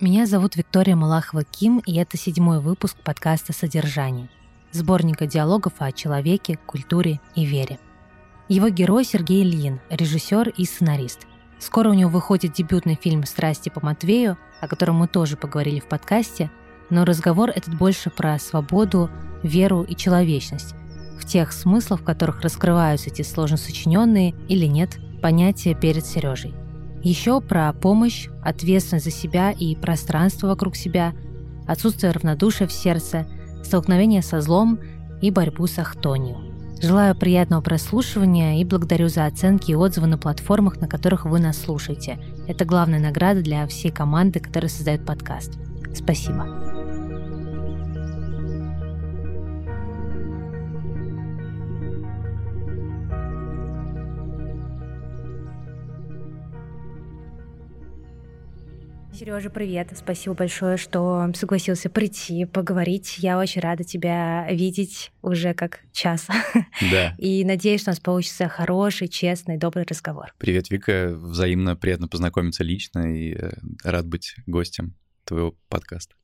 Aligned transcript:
Меня 0.00 0.26
зовут 0.26 0.54
Виктория 0.54 0.94
Малахова 0.94 1.42
Ким, 1.42 1.82
и 1.84 1.96
это 1.96 2.16
седьмой 2.16 2.60
выпуск 2.60 2.96
подкаста 3.02 3.52
«Содержание» 3.52 4.28
сборника 4.70 5.26
диалогов 5.26 5.72
о 5.78 5.90
человеке, 5.90 6.56
культуре 6.66 7.20
и 7.34 7.44
вере. 7.44 7.80
Его 8.48 8.68
герой 8.68 9.04
Сергей 9.04 9.42
Ильин, 9.42 9.80
режиссер 9.90 10.50
и 10.50 10.64
сценарист. 10.66 11.26
Скоро 11.58 11.90
у 11.90 11.94
него 11.94 12.10
выходит 12.10 12.52
дебютный 12.52 12.94
фильм 12.94 13.24
«Страсти 13.24 13.70
по 13.70 13.84
Матвею», 13.84 14.38
о 14.60 14.68
котором 14.68 14.94
мы 14.96 15.08
тоже 15.08 15.36
поговорили 15.36 15.80
в 15.80 15.88
подкасте, 15.88 16.48
но 16.90 17.04
разговор 17.04 17.50
этот 17.50 17.74
больше 17.76 18.08
про 18.08 18.38
свободу, 18.38 19.10
веру 19.42 19.82
и 19.82 19.96
человечность, 19.96 20.76
в 21.18 21.26
тех 21.26 21.50
смыслах, 21.50 22.02
в 22.02 22.04
которых 22.04 22.42
раскрываются 22.42 23.10
эти 23.10 23.22
сложно 23.22 23.56
сочиненные 23.56 24.36
или 24.46 24.66
нет 24.66 25.00
понятия 25.20 25.74
перед 25.74 26.06
Сережей. 26.06 26.54
Еще 27.02 27.40
про 27.40 27.72
помощь, 27.72 28.28
ответственность 28.42 29.04
за 29.04 29.10
себя 29.10 29.50
и 29.50 29.76
пространство 29.76 30.48
вокруг 30.48 30.76
себя, 30.76 31.14
отсутствие 31.66 32.12
равнодушия 32.12 32.66
в 32.66 32.72
сердце, 32.72 33.26
столкновение 33.62 34.22
со 34.22 34.40
злом 34.40 34.78
и 35.20 35.30
борьбу 35.30 35.66
с 35.66 35.78
ахтонью. 35.78 36.38
Желаю 36.80 37.16
приятного 37.16 37.60
прослушивания 37.60 38.60
и 38.60 38.64
благодарю 38.64 39.08
за 39.08 39.26
оценки 39.26 39.72
и 39.72 39.74
отзывы 39.74 40.06
на 40.06 40.16
платформах, 40.16 40.80
на 40.80 40.86
которых 40.86 41.24
вы 41.24 41.40
нас 41.40 41.58
слушаете. 41.58 42.18
Это 42.46 42.64
главная 42.64 43.00
награда 43.00 43.42
для 43.42 43.66
всей 43.66 43.90
команды, 43.90 44.38
которая 44.38 44.70
создает 44.70 45.04
подкаст. 45.04 45.58
Спасибо. 45.92 46.67
Сережа, 59.18 59.50
привет. 59.50 59.88
Спасибо 59.96 60.36
большое, 60.36 60.76
что 60.76 61.28
согласился 61.34 61.90
прийти, 61.90 62.44
поговорить. 62.44 63.16
Я 63.18 63.40
очень 63.40 63.60
рада 63.60 63.82
тебя 63.82 64.46
видеть 64.48 65.10
уже 65.22 65.54
как 65.54 65.80
час. 65.92 66.28
Да. 66.92 67.14
И 67.18 67.44
надеюсь, 67.44 67.80
что 67.80 67.90
у 67.90 67.92
нас 67.92 68.00
получится 68.00 68.48
хороший, 68.48 69.08
честный, 69.08 69.56
добрый 69.56 69.84
разговор. 69.88 70.32
Привет, 70.38 70.70
Вика. 70.70 71.08
Взаимно 71.12 71.74
приятно 71.74 72.06
познакомиться 72.06 72.62
лично 72.62 73.12
и 73.12 73.34
э, 73.34 73.50
рад 73.82 74.06
быть 74.06 74.36
гостем 74.46 74.94
твоего 75.24 75.56
подкаста. 75.68 76.14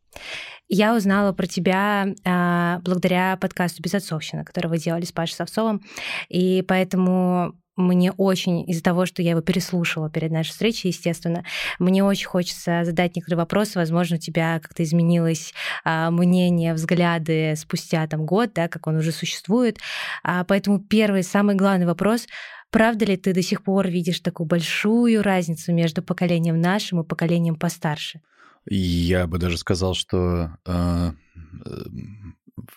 Я 0.68 0.94
узнала 0.94 1.32
про 1.32 1.48
тебя 1.48 2.06
э, 2.06 2.80
благодаря 2.82 3.36
подкасту 3.38 3.82
«Безотцовщина», 3.82 4.44
который 4.44 4.68
вы 4.68 4.78
делали 4.78 5.04
с 5.04 5.10
Пашей 5.10 5.34
Совцовым, 5.34 5.82
и 6.28 6.62
поэтому 6.62 7.58
мне 7.76 8.12
очень, 8.12 8.68
из-за 8.70 8.82
того, 8.82 9.06
что 9.06 9.22
я 9.22 9.30
его 9.30 9.40
переслушала 9.40 10.10
перед 10.10 10.30
нашей 10.30 10.50
встречей, 10.50 10.90
естественно, 10.90 11.44
мне 11.78 12.04
очень 12.04 12.26
хочется 12.26 12.84
задать 12.84 13.16
некоторые 13.16 13.38
вопросы. 13.38 13.78
Возможно, 13.78 14.16
у 14.16 14.20
тебя 14.20 14.60
как-то 14.60 14.82
изменилось 14.82 15.52
а, 15.84 16.10
мнение, 16.10 16.74
взгляды 16.74 17.54
спустя 17.56 18.06
там 18.06 18.26
год, 18.26 18.52
да, 18.54 18.68
как 18.68 18.86
он 18.86 18.96
уже 18.96 19.12
существует. 19.12 19.78
А, 20.22 20.44
поэтому 20.44 20.78
первый, 20.78 21.22
самый 21.22 21.56
главный 21.56 21.86
вопрос 21.86 22.26
Правда 22.74 23.04
ли 23.04 23.16
ты 23.16 23.32
до 23.32 23.40
сих 23.40 23.62
пор 23.62 23.86
видишь 23.86 24.18
такую 24.18 24.48
большую 24.48 25.22
разницу 25.22 25.72
между 25.72 26.02
поколением 26.02 26.60
нашим 26.60 27.02
и 27.02 27.06
поколением 27.06 27.54
постарше? 27.54 28.20
Я 28.66 29.28
бы 29.28 29.38
даже 29.38 29.58
сказал, 29.58 29.94
что 29.94 30.56
э, 30.66 31.12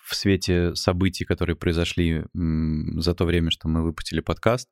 в 0.04 0.16
свете 0.16 0.76
событий, 0.76 1.26
которые 1.26 1.56
произошли 1.56 2.26
за 2.34 3.16
то 3.16 3.26
время, 3.26 3.50
что 3.50 3.68
мы 3.68 3.82
выпустили 3.82 4.20
подкаст, 4.20 4.70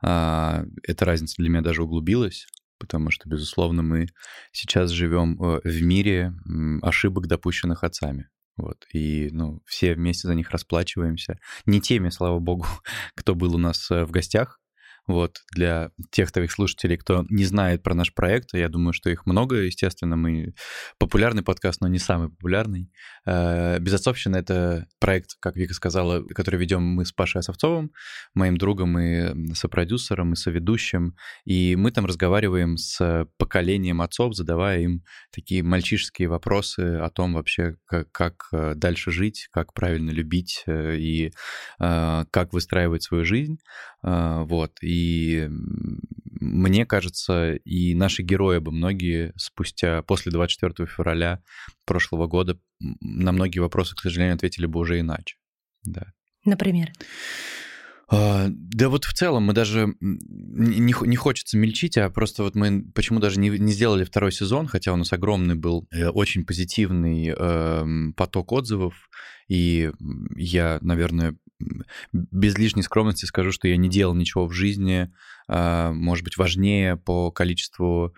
эта 0.00 1.04
разница 1.04 1.34
для 1.38 1.48
меня 1.48 1.62
даже 1.62 1.82
углубилась, 1.82 2.46
потому 2.78 3.10
что, 3.10 3.28
безусловно, 3.28 3.82
мы 3.82 4.06
сейчас 4.52 4.90
живем 4.90 5.40
э, 5.42 5.60
в 5.64 5.82
мире 5.82 6.32
ошибок, 6.82 7.26
допущенных 7.26 7.84
отцами. 7.84 8.28
Вот, 8.56 8.86
и, 8.92 9.28
ну, 9.32 9.62
все 9.66 9.94
вместе 9.94 10.26
за 10.26 10.34
них 10.34 10.50
расплачиваемся. 10.50 11.38
Не 11.64 11.80
теми, 11.80 12.08
слава 12.08 12.38
богу, 12.38 12.66
кто 13.14 13.34
был 13.34 13.54
у 13.54 13.58
нас 13.58 13.90
э, 13.90 14.04
в 14.04 14.10
гостях, 14.10 14.60
вот, 15.08 15.38
для 15.52 15.90
тех 16.10 16.30
твоих 16.30 16.52
слушателей, 16.52 16.98
кто 16.98 17.24
не 17.30 17.44
знает 17.44 17.82
про 17.82 17.94
наш 17.94 18.12
проект, 18.12 18.52
я 18.52 18.68
думаю, 18.68 18.92
что 18.92 19.08
их 19.08 19.24
много, 19.24 19.56
естественно, 19.56 20.16
мы 20.16 20.52
популярный 20.98 21.42
подкаст, 21.42 21.80
но 21.80 21.88
не 21.88 21.98
самый 21.98 22.28
популярный. 22.28 22.92
Э, 23.26 23.78
Безотцовщина— 23.80 24.36
это 24.38 24.86
проект, 25.00 25.30
как 25.40 25.56
Вика 25.56 25.72
сказала, 25.72 26.22
который 26.22 26.60
ведем 26.60 26.82
мы 26.82 27.06
с 27.06 27.12
Пашей 27.12 27.40
Осовцовым, 27.40 27.90
моим 28.34 28.58
другом 28.58 28.98
и 28.98 29.54
сопродюсером, 29.54 30.34
и 30.34 30.36
соведущим, 30.36 31.16
и 31.46 31.74
мы 31.74 31.90
там 31.90 32.04
разговариваем 32.04 32.76
с 32.76 33.26
поколением 33.38 34.02
отцов, 34.02 34.34
задавая 34.34 34.80
им 34.80 35.04
такие 35.32 35.62
мальчишеские 35.62 36.28
вопросы 36.28 36.80
о 36.80 37.08
том 37.08 37.32
вообще, 37.32 37.76
как, 37.86 38.48
э, 38.52 38.74
дальше 38.76 39.10
жить, 39.10 39.48
как 39.52 39.72
правильно 39.72 40.10
любить 40.10 40.64
э, 40.66 40.96
и 40.96 41.32
как 41.78 42.52
выстраивать 42.52 43.02
свою 43.02 43.24
жизнь. 43.24 43.58
Вот, 44.02 44.72
и 44.82 44.97
и 44.98 45.48
мне 46.40 46.86
кажется, 46.86 47.54
и 47.54 47.94
наши 47.94 48.22
герои 48.22 48.58
бы 48.58 48.72
многие 48.72 49.32
спустя, 49.36 50.02
после 50.02 50.32
24 50.32 50.88
февраля 50.88 51.42
прошлого 51.84 52.26
года 52.26 52.58
на 52.80 53.32
многие 53.32 53.58
вопросы, 53.60 53.94
к 53.94 54.00
сожалению, 54.00 54.34
ответили 54.34 54.66
бы 54.66 54.80
уже 54.80 55.00
иначе. 55.00 55.36
Да. 55.84 56.12
Например? 56.44 56.92
А, 58.10 58.46
да 58.48 58.88
вот 58.88 59.04
в 59.04 59.12
целом 59.12 59.44
мы 59.44 59.52
даже 59.52 59.94
не, 60.00 60.94
не 61.06 61.16
хочется 61.16 61.58
мельчить, 61.58 61.98
а 61.98 62.08
просто 62.08 62.42
вот 62.42 62.54
мы 62.54 62.84
почему 62.94 63.20
даже 63.20 63.38
не, 63.38 63.50
не 63.50 63.72
сделали 63.72 64.04
второй 64.04 64.32
сезон, 64.32 64.66
хотя 64.66 64.92
у 64.92 64.96
нас 64.96 65.12
огромный 65.12 65.56
был 65.56 65.86
э, 65.90 66.08
очень 66.08 66.46
позитивный 66.46 67.34
э, 67.36 68.12
поток 68.16 68.52
отзывов, 68.52 68.94
и 69.48 69.90
я, 70.36 70.78
наверное, 70.80 71.36
без 72.12 72.56
лишней 72.56 72.82
скромности 72.82 73.24
скажу, 73.24 73.52
что 73.52 73.68
я 73.68 73.76
не 73.76 73.88
делал 73.88 74.14
ничего 74.14 74.46
в 74.46 74.52
жизни, 74.52 75.12
э, 75.48 75.90
может 75.92 76.24
быть, 76.24 76.36
важнее 76.36 76.96
по 76.96 77.30
количеству 77.30 78.14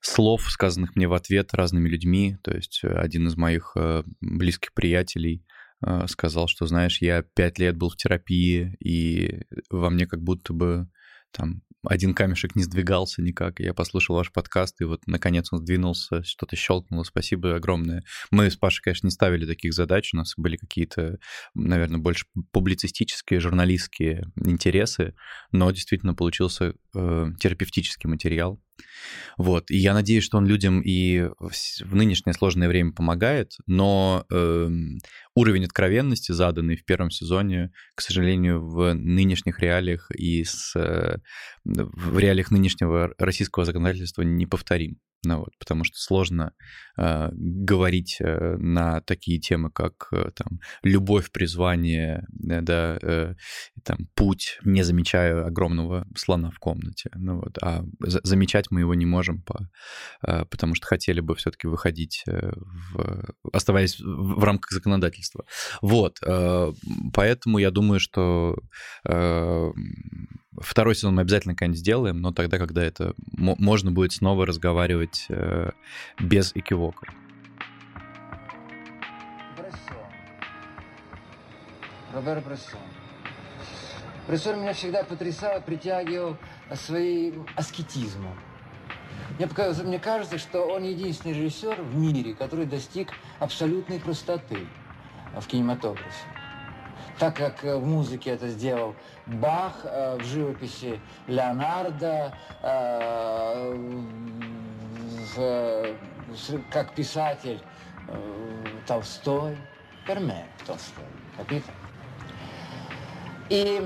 слов, 0.00 0.48
сказанных 0.48 0.94
мне 0.94 1.08
в 1.08 1.12
ответ 1.12 1.52
разными 1.52 1.88
людьми. 1.88 2.36
То 2.44 2.52
есть 2.52 2.82
один 2.84 3.26
из 3.26 3.36
моих 3.36 3.72
э, 3.74 4.04
близких 4.20 4.72
приятелей 4.72 5.44
а, 5.80 6.08
сказал, 6.08 6.48
что, 6.48 6.66
знаешь, 6.66 7.00
я 7.00 7.22
пять 7.22 7.58
лет 7.58 7.76
был 7.76 7.90
в 7.90 7.96
терапии, 7.96 8.76
и 8.80 9.42
во 9.70 9.90
мне 9.90 10.06
как 10.06 10.22
будто 10.22 10.52
бы 10.52 10.88
там 11.32 11.62
один 11.86 12.14
камешек 12.14 12.56
не 12.56 12.64
сдвигался 12.64 13.22
никак. 13.22 13.60
Я 13.60 13.72
послушал 13.72 14.16
ваш 14.16 14.32
подкаст, 14.32 14.80
и 14.80 14.84
вот 14.84 15.00
наконец 15.06 15.52
он 15.52 15.60
сдвинулся, 15.60 16.22
что-то 16.24 16.56
щелкнуло. 16.56 17.04
Спасибо 17.04 17.54
огромное. 17.54 18.02
Мы 18.30 18.50
с 18.50 18.56
Пашей, 18.56 18.82
конечно, 18.82 19.06
не 19.06 19.12
ставили 19.12 19.46
таких 19.46 19.72
задач. 19.72 20.12
У 20.12 20.16
нас 20.16 20.34
были 20.36 20.56
какие-то, 20.56 21.18
наверное, 21.54 22.00
больше 22.00 22.26
публицистические, 22.52 23.40
журналистские 23.40 24.24
интересы, 24.44 25.14
но 25.52 25.70
действительно 25.70 26.14
получился 26.14 26.74
э, 26.94 27.26
терапевтический 27.38 28.08
материал. 28.08 28.60
Вот. 29.36 29.70
И 29.70 29.76
я 29.76 29.94
надеюсь, 29.94 30.24
что 30.24 30.38
он 30.38 30.46
людям 30.46 30.80
и 30.80 31.28
в 31.38 31.94
нынешнее 31.94 32.34
сложное 32.34 32.68
время 32.68 32.92
помогает, 32.92 33.52
но 33.66 34.24
э, 34.30 34.68
уровень 35.34 35.64
откровенности, 35.64 36.32
заданный 36.32 36.76
в 36.76 36.84
первом 36.84 37.10
сезоне, 37.10 37.72
к 37.94 38.00
сожалению, 38.00 38.60
в 38.60 38.92
нынешних 38.94 39.60
реалиях 39.60 40.10
и 40.10 40.44
с, 40.44 40.74
э, 40.74 41.18
в 41.64 42.18
реалиях 42.18 42.50
нынешнего 42.50 43.14
российского 43.18 43.64
законодательства 43.64 44.22
неповторим. 44.22 44.98
Ну, 45.24 45.38
вот, 45.38 45.50
потому 45.58 45.82
что 45.82 45.96
сложно 45.98 46.52
э, 46.96 47.28
говорить 47.32 48.18
э, 48.20 48.56
на 48.56 49.00
такие 49.00 49.40
темы, 49.40 49.70
как 49.70 50.08
э, 50.12 50.30
там 50.34 50.60
любовь, 50.82 51.32
призвание, 51.32 52.24
э, 52.48 52.60
да, 52.60 52.98
э, 53.02 53.34
там 53.82 54.08
путь, 54.14 54.60
не 54.64 54.84
замечая 54.84 55.44
огромного 55.44 56.06
слона 56.16 56.52
в 56.52 56.58
комнате. 56.60 57.10
Ну, 57.16 57.40
вот, 57.40 57.58
а 57.60 57.84
за 57.98 58.20
замечать 58.22 58.70
мы 58.70 58.80
его 58.80 58.94
не 58.94 59.06
можем, 59.06 59.42
по, 59.42 59.68
э, 60.24 60.44
потому 60.44 60.76
что 60.76 60.86
хотели 60.86 61.20
бы 61.20 61.34
все-таки 61.34 61.66
выходить, 61.66 62.22
э, 62.28 62.52
в, 62.92 63.34
оставаясь 63.52 63.98
в, 63.98 64.40
в 64.40 64.44
рамках 64.44 64.70
законодательства. 64.70 65.44
Вот, 65.82 66.18
э, 66.24 66.72
поэтому 67.12 67.58
я 67.58 67.72
думаю, 67.72 67.98
что 67.98 68.56
э, 69.04 69.72
Второй 70.60 70.94
сезон 70.94 71.14
мы 71.14 71.22
обязательно 71.22 71.54
когда-нибудь 71.54 71.80
сделаем, 71.80 72.20
но 72.20 72.32
тогда, 72.32 72.58
когда 72.58 72.82
это 72.82 73.14
можно 73.36 73.90
будет 73.90 74.12
снова 74.12 74.46
разговаривать 74.46 75.26
э, 75.28 75.70
без 76.18 76.52
экивока. 76.54 77.12
Робер 82.12 82.40
Брессон. 82.40 82.80
Брессон 84.26 84.60
меня 84.60 84.72
всегда 84.72 85.04
потрясал, 85.04 85.60
притягивал 85.60 86.36
своим 86.74 87.46
аскетизмом. 87.54 88.34
Мне, 89.38 89.48
мне 89.84 89.98
кажется, 89.98 90.38
что 90.38 90.62
он 90.62 90.82
единственный 90.82 91.34
режиссер 91.34 91.82
в 91.82 91.96
мире, 91.96 92.34
который 92.34 92.66
достиг 92.66 93.12
абсолютной 93.38 94.00
простоты 94.00 94.66
в 95.38 95.46
кинематографе 95.46 96.37
так 97.18 97.36
как 97.36 97.64
э, 97.64 97.76
в 97.76 97.86
музыке 97.86 98.30
это 98.30 98.48
сделал 98.48 98.94
Бах, 99.26 99.80
э, 99.84 100.16
в 100.18 100.24
живописи 100.24 101.00
Леонардо, 101.26 102.32
э, 102.62 104.04
как 106.70 106.94
писатель 106.94 107.60
Толстой, 108.86 109.56
Перме 110.06 110.46
Толстой, 110.66 111.04
capito? 111.36 111.70
И 113.50 113.80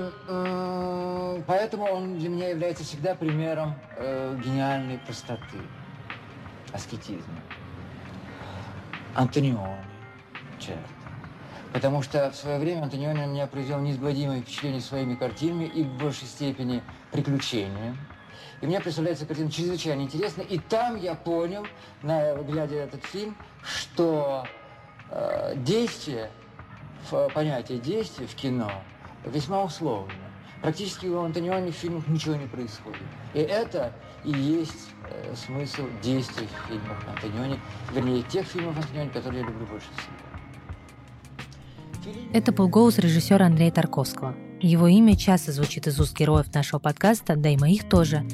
поэтому 1.45 1.85
он 1.85 2.17
для 2.17 2.29
меня 2.29 2.49
является 2.49 2.83
всегда 2.83 3.13
примером 3.15 3.75
гениальной 3.97 4.97
простоты, 4.99 5.57
аскетизма. 6.73 7.39
Антониони, 9.15 9.77
черт. 10.59 10.79
Потому 11.73 12.03
что 12.03 12.29
в 12.29 12.35
свое 12.35 12.59
время 12.59 12.83
Антониони 12.83 13.17
на 13.17 13.25
меня 13.25 13.47
произвел 13.47 13.79
неизгладимое 13.79 14.41
впечатление 14.41 14.79
своими 14.79 15.15
картинами 15.15 15.65
и 15.65 15.83
в 15.83 15.97
большей 15.97 16.27
степени 16.27 16.83
приключениями. 17.11 17.97
И 18.61 18.67
мне 18.67 18.79
представляется 18.79 19.25
картина 19.25 19.51
чрезвычайно 19.51 20.01
интересная. 20.01 20.45
И 20.45 20.59
там 20.59 20.95
я 20.95 21.15
понял, 21.15 21.65
на, 22.03 22.35
глядя 22.35 22.75
этот 22.75 23.03
фильм, 23.03 23.35
что 23.63 24.45
э, 25.09 25.55
действие, 25.57 26.29
понятие 27.33 27.79
действия 27.79 28.27
в 28.27 28.35
кино– 28.35 28.71
весьма 29.25 29.63
условно. 29.63 30.13
Практически 30.61 31.07
у 31.07 31.23
Антониони 31.23 31.71
в 31.71 31.75
фильмах 31.75 32.07
ничего 32.07 32.35
не 32.35 32.47
происходит. 32.47 33.01
И 33.33 33.39
это 33.39 33.91
и 34.23 34.31
есть 34.31 34.91
э, 35.09 35.33
смысл 35.35 35.83
действий 36.01 36.47
в 36.47 36.67
фильмах 36.67 36.97
Антониони, 37.07 37.59
вернее, 37.91 38.21
тех 38.23 38.45
фильмов 38.45 38.77
Антониони, 38.77 39.09
которые 39.09 39.41
я 39.41 39.47
люблю 39.47 39.65
больше 39.65 39.87
всего. 39.97 40.32
Это 42.33 42.51
был 42.51 42.67
голос 42.67 42.97
режиссера 42.97 43.45
Андрея 43.45 43.71
Тарковского. 43.71 44.35
Его 44.61 44.87
имя 44.87 45.15
часто 45.15 45.51
звучит 45.51 45.87
из 45.87 45.99
уст 45.99 46.17
героев 46.17 46.53
нашего 46.53 46.79
подкаста, 46.79 47.35
да 47.35 47.49
и 47.49 47.57
моих 47.57 47.89
тоже. 47.89 48.25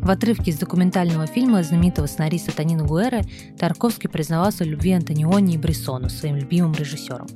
В 0.00 0.10
отрывке 0.10 0.50
из 0.50 0.58
документального 0.58 1.26
фильма 1.26 1.62
знаменитого 1.62 2.06
сценариста 2.06 2.54
Танина 2.54 2.84
Гуэра 2.84 3.22
Тарковский 3.58 4.08
признавался 4.08 4.64
в 4.64 4.66
любви 4.66 4.92
Антониони 4.92 5.54
и 5.54 5.58
Брессону, 5.58 6.08
своим 6.08 6.36
любимым 6.36 6.72
режиссером. 6.72 7.26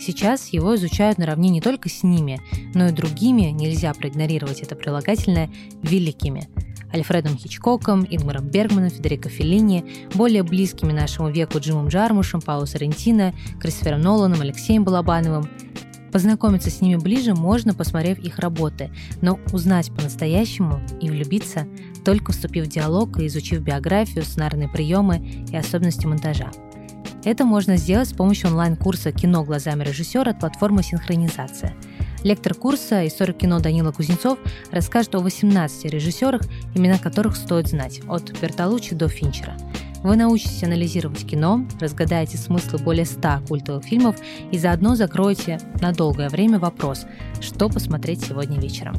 Сейчас 0.00 0.48
его 0.48 0.74
изучают 0.74 1.18
наравне 1.18 1.48
не 1.48 1.60
только 1.60 1.88
с 1.88 2.02
ними, 2.02 2.40
но 2.74 2.88
и 2.88 2.92
другими, 2.92 3.44
нельзя 3.50 3.94
проигнорировать 3.94 4.60
это 4.60 4.74
прилагательное, 4.74 5.48
великими. 5.82 6.48
Альфредом 6.94 7.36
Хичкоком, 7.36 8.06
Ингмаром 8.08 8.48
Бергманом, 8.48 8.90
Федерико 8.90 9.28
Феллини, 9.28 9.84
более 10.14 10.42
близкими 10.42 10.92
нашему 10.92 11.30
веку 11.30 11.58
Джимом 11.58 11.88
Джармушем, 11.88 12.40
Пауло 12.40 12.66
Соррентино, 12.66 13.34
Кристофером 13.60 14.00
Ноланом, 14.00 14.40
Алексеем 14.40 14.84
Балабановым. 14.84 15.48
Познакомиться 16.12 16.68
с 16.68 16.82
ними 16.82 16.96
ближе 16.96 17.34
можно, 17.34 17.72
посмотрев 17.72 18.18
их 18.18 18.38
работы, 18.38 18.90
но 19.22 19.40
узнать 19.52 19.90
по-настоящему 19.94 20.80
и 21.00 21.08
влюбиться 21.08 21.66
только 22.04 22.32
вступив 22.32 22.66
в 22.66 22.68
диалог 22.68 23.18
и 23.18 23.26
изучив 23.26 23.62
биографию, 23.62 24.24
сценарные 24.24 24.68
приемы 24.68 25.46
и 25.50 25.56
особенности 25.56 26.04
монтажа. 26.06 26.50
Это 27.24 27.44
можно 27.44 27.76
сделать 27.76 28.08
с 28.08 28.12
помощью 28.12 28.50
онлайн-курса 28.50 29.12
«Кино 29.12 29.44
глазами 29.44 29.84
режиссера» 29.84 30.32
от 30.32 30.40
платформы 30.40 30.82
«Синхронизация». 30.82 31.74
Лектор 32.24 32.54
курса, 32.54 33.06
историк 33.06 33.38
кино 33.38 33.58
Данила 33.58 33.90
Кузнецов, 33.90 34.38
расскажет 34.70 35.14
о 35.16 35.20
18 35.20 35.86
режиссерах, 35.86 36.42
имена 36.74 36.98
которых 36.98 37.36
стоит 37.36 37.68
знать, 37.68 38.00
от 38.08 38.30
Бертолуччи 38.40 38.94
до 38.94 39.08
Финчера. 39.08 39.56
Вы 40.04 40.16
научитесь 40.16 40.62
анализировать 40.62 41.26
кино, 41.26 41.66
разгадаете 41.80 42.36
смыслы 42.36 42.78
более 42.78 43.06
100 43.06 43.46
культовых 43.48 43.84
фильмов 43.84 44.16
и 44.50 44.58
заодно 44.58 44.94
закроете 44.94 45.60
на 45.80 45.92
долгое 45.92 46.28
время 46.28 46.58
вопрос, 46.58 47.06
что 47.40 47.68
посмотреть 47.68 48.24
сегодня 48.24 48.60
вечером. 48.60 48.96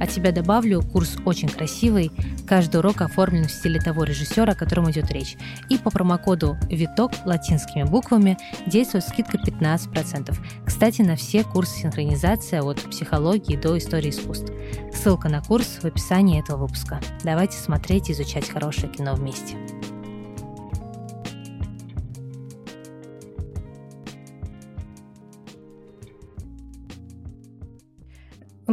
От 0.00 0.10
себя 0.10 0.32
добавлю, 0.32 0.82
курс 0.82 1.16
очень 1.24 1.48
красивый, 1.48 2.10
каждый 2.46 2.76
урок 2.78 3.00
оформлен 3.00 3.44
в 3.44 3.50
стиле 3.50 3.80
того 3.80 4.04
режиссера, 4.04 4.52
о 4.52 4.56
котором 4.56 4.90
идет 4.90 5.10
речь. 5.10 5.36
И 5.68 5.78
по 5.78 5.90
промокоду 5.90 6.56
«Виток» 6.70 7.12
латинскими 7.24 7.84
буквами 7.84 8.36
действует 8.66 9.04
скидка 9.04 9.38
15%. 9.38 10.36
Кстати, 10.64 11.02
на 11.02 11.16
все 11.16 11.44
курсы 11.44 11.80
синхронизация 11.80 12.62
от 12.62 12.80
психологии 12.90 13.56
до 13.56 13.78
истории 13.78 14.10
искусств. 14.10 14.52
Ссылка 14.92 15.28
на 15.28 15.42
курс 15.42 15.78
в 15.80 15.84
описании 15.84 16.40
этого 16.40 16.62
выпуска. 16.62 17.00
Давайте 17.24 17.56
смотреть 17.56 18.10
и 18.10 18.12
изучать 18.12 18.48
хорошее 18.48 18.92
кино 18.92 19.14
вместе. 19.14 19.56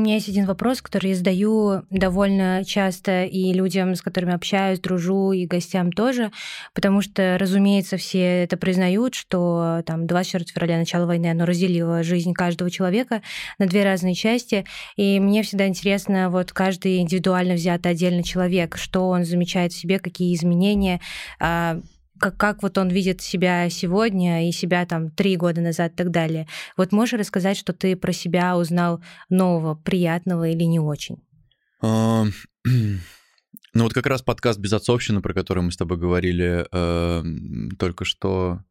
Меня 0.03 0.15
есть 0.15 0.29
один 0.29 0.45
вопрос, 0.45 0.81
который 0.81 1.11
я 1.11 1.15
задаю 1.15 1.83
довольно 1.89 2.63
часто 2.65 3.23
и 3.23 3.53
людям, 3.53 3.95
с 3.95 4.01
которыми 4.01 4.33
общаюсь, 4.33 4.79
дружу, 4.79 5.31
и 5.31 5.45
гостям 5.45 5.91
тоже, 5.91 6.31
потому 6.73 7.01
что, 7.01 7.37
разумеется, 7.39 7.97
все 7.97 8.43
это 8.43 8.57
признают, 8.57 9.15
что 9.15 9.81
там 9.85 10.05
24 10.05 10.53
февраля, 10.53 10.77
начало 10.77 11.05
войны, 11.05 11.27
оно 11.27 11.45
разделило 11.45 12.03
жизнь 12.03 12.33
каждого 12.33 12.69
человека 12.69 13.21
на 13.59 13.65
две 13.65 13.83
разные 13.83 14.13
части, 14.13 14.65
и 14.95 15.19
мне 15.19 15.43
всегда 15.43 15.67
интересно, 15.67 16.29
вот 16.29 16.51
каждый 16.51 16.99
индивидуально 16.99 17.53
взятый 17.55 17.91
отдельно 17.91 18.23
человек, 18.23 18.77
что 18.77 19.09
он 19.09 19.23
замечает 19.25 19.73
в 19.73 19.77
себе, 19.77 19.99
какие 19.99 20.35
изменения, 20.35 20.99
а, 21.39 21.79
как, 22.23 22.37
как 22.37 22.63
вот 22.63 22.77
он 22.77 22.87
видит 22.87 23.21
себя 23.21 23.69
сегодня 23.69 24.47
и 24.47 24.53
себя 24.53 24.85
там 24.85 25.11
три 25.11 25.35
года 25.35 25.59
назад 25.59 25.91
и 25.91 25.95
так 25.95 26.09
далее. 26.09 26.47
Вот 26.77 26.93
можешь 26.93 27.19
рассказать, 27.19 27.57
что 27.57 27.73
ты 27.73 27.97
про 27.97 28.13
себя 28.13 28.55
узнал 28.55 29.03
нового, 29.29 29.75
приятного 29.75 30.47
или 30.47 30.63
не 30.63 30.79
очень? 30.79 31.17
А, 31.81 32.23
ну 32.65 33.83
вот 33.83 33.93
как 33.93 34.05
раз 34.05 34.21
подкаст 34.21 34.57
«Безотцовщина», 34.57 35.19
про 35.21 35.33
который 35.33 35.63
мы 35.63 35.73
с 35.73 35.77
тобой 35.77 35.97
говорили 35.97 36.65
э, 36.71 37.23
только 37.77 38.05
что, 38.05 38.63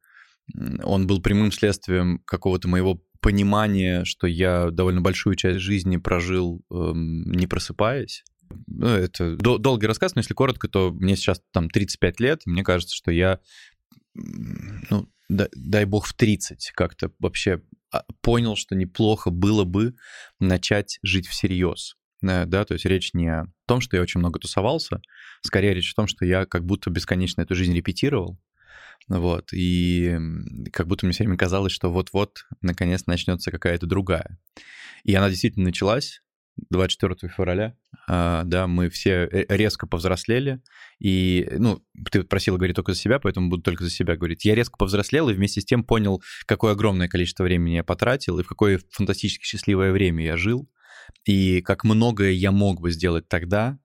он 0.82 1.06
был 1.06 1.20
прямым 1.20 1.52
следствием 1.52 2.20
какого-то 2.24 2.68
моего 2.68 3.02
понимания, 3.20 4.06
что 4.06 4.26
я 4.26 4.70
довольно 4.70 5.02
большую 5.02 5.36
часть 5.36 5.60
жизни 5.60 5.98
прожил, 5.98 6.64
эм, 6.70 7.30
не 7.30 7.46
просыпаясь. 7.46 8.24
Ну, 8.66 8.86
это 8.86 9.36
долгий 9.36 9.86
рассказ, 9.86 10.14
но 10.14 10.20
если 10.20 10.34
коротко, 10.34 10.68
то 10.68 10.92
мне 10.92 11.16
сейчас 11.16 11.42
там 11.52 11.68
35 11.70 12.20
лет, 12.20 12.42
мне 12.46 12.64
кажется, 12.64 12.94
что 12.94 13.10
я, 13.10 13.40
ну, 14.14 15.08
дай, 15.28 15.48
дай 15.54 15.84
бог, 15.84 16.06
в 16.06 16.14
30 16.14 16.72
как-то 16.74 17.12
вообще 17.18 17.62
а, 17.92 18.04
понял, 18.20 18.56
что 18.56 18.74
неплохо 18.74 19.30
было 19.30 19.64
бы 19.64 19.94
начать 20.40 20.98
жить 21.02 21.26
всерьез. 21.26 21.96
Э, 22.22 22.46
да, 22.46 22.64
то 22.64 22.74
есть 22.74 22.84
речь 22.84 23.14
не 23.14 23.28
о 23.28 23.46
том, 23.66 23.80
что 23.80 23.96
я 23.96 24.02
очень 24.02 24.20
много 24.20 24.38
тусовался, 24.38 25.00
скорее 25.42 25.74
речь 25.74 25.92
о 25.92 25.96
том, 25.96 26.06
что 26.06 26.24
я 26.24 26.46
как 26.46 26.64
будто 26.64 26.90
бесконечно 26.90 27.42
эту 27.42 27.54
жизнь 27.54 27.74
репетировал, 27.74 28.38
вот, 29.08 29.52
и 29.52 30.16
как 30.72 30.86
будто 30.86 31.06
мне 31.06 31.12
все 31.12 31.24
время 31.24 31.36
казалось, 31.36 31.72
что 31.72 31.90
вот-вот 31.90 32.46
наконец 32.60 33.06
начнется 33.06 33.50
какая-то 33.50 33.86
другая. 33.86 34.38
И 35.04 35.14
она 35.14 35.28
действительно 35.28 35.66
началась, 35.66 36.22
24 36.70 37.32
февраля, 37.32 37.76
а, 38.08 38.44
да, 38.44 38.66
мы 38.66 38.90
все 38.90 39.28
резко 39.48 39.86
повзрослели, 39.86 40.60
и, 40.98 41.48
ну, 41.58 41.82
ты 42.10 42.22
просила 42.24 42.56
говорить 42.56 42.76
только 42.76 42.92
за 42.92 43.00
себя, 43.00 43.18
поэтому 43.18 43.48
буду 43.48 43.62
только 43.62 43.84
за 43.84 43.90
себя 43.90 44.16
говорить. 44.16 44.44
Я 44.44 44.54
резко 44.54 44.76
повзрослел 44.76 45.28
и 45.28 45.34
вместе 45.34 45.60
с 45.60 45.64
тем 45.64 45.84
понял, 45.84 46.22
какое 46.46 46.72
огромное 46.72 47.08
количество 47.08 47.44
времени 47.44 47.76
я 47.76 47.84
потратил, 47.84 48.38
и 48.38 48.42
в 48.42 48.48
какое 48.48 48.80
фантастически 48.90 49.44
счастливое 49.44 49.92
время 49.92 50.24
я 50.24 50.36
жил, 50.36 50.68
и 51.24 51.60
как 51.62 51.84
многое 51.84 52.32
я 52.32 52.52
мог 52.52 52.80
бы 52.80 52.90
сделать 52.90 53.28
тогда, 53.28 53.78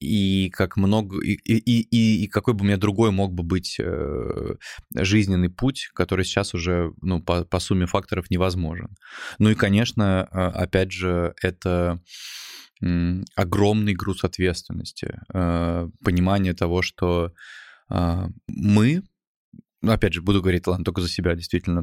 и 0.00 0.50
как 0.50 0.76
много 0.76 1.22
и, 1.22 1.34
и, 1.34 1.80
и, 1.80 2.24
и 2.24 2.26
какой 2.26 2.54
бы 2.54 2.62
у 2.62 2.64
меня 2.64 2.78
другой 2.78 3.10
мог 3.10 3.32
бы 3.34 3.42
быть 3.42 3.76
э, 3.78 4.54
жизненный 4.94 5.50
путь, 5.50 5.90
который 5.94 6.24
сейчас 6.24 6.54
уже 6.54 6.92
ну 7.02 7.22
по, 7.22 7.44
по 7.44 7.60
сумме 7.60 7.86
факторов 7.86 8.30
невозможен. 8.30 8.96
Ну 9.38 9.50
и 9.50 9.54
конечно, 9.54 10.28
э, 10.30 10.36
опять 10.36 10.90
же, 10.92 11.34
это 11.42 12.00
огромный 13.36 13.94
груз 13.94 14.24
ответственности, 14.24 15.20
э, 15.34 15.88
понимание 16.02 16.54
того, 16.54 16.80
что 16.80 17.32
э, 17.90 18.28
мы, 18.46 19.02
опять 19.82 20.14
же, 20.14 20.22
буду 20.22 20.40
говорить, 20.40 20.66
ладно, 20.66 20.84
только 20.84 21.02
за 21.02 21.08
себя, 21.08 21.34
действительно, 21.34 21.82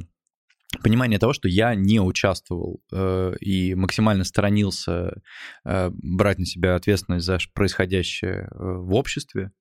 понимание 0.82 1.20
того, 1.20 1.34
что 1.34 1.48
я 1.48 1.76
не 1.76 2.00
участвовал 2.00 2.82
э, 2.92 3.36
и 3.40 3.74
максимально 3.76 4.24
сторонился 4.24 5.22
э, 5.66 5.90
брать 5.94 6.40
на 6.40 6.46
себя 6.46 6.76
ответственность 6.76 7.26
за 7.26 7.40
происходящее 7.54 8.50
э, 8.50 8.50
в 8.52 8.94
обществе, 8.94 9.52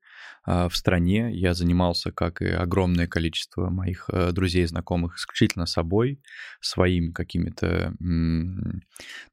э, 0.46 0.68
в 0.68 0.76
стране. 0.76 1.30
Я 1.32 1.54
занимался, 1.54 2.10
как 2.10 2.42
и 2.42 2.46
огромное 2.46 3.06
количество 3.06 3.70
моих 3.70 4.10
э, 4.12 4.32
друзей 4.32 4.64
и 4.64 4.66
знакомых, 4.66 5.16
исключительно 5.16 5.66
собой, 5.66 6.20
своими 6.60 7.12
какими-то 7.12 7.94
м- 8.00 8.82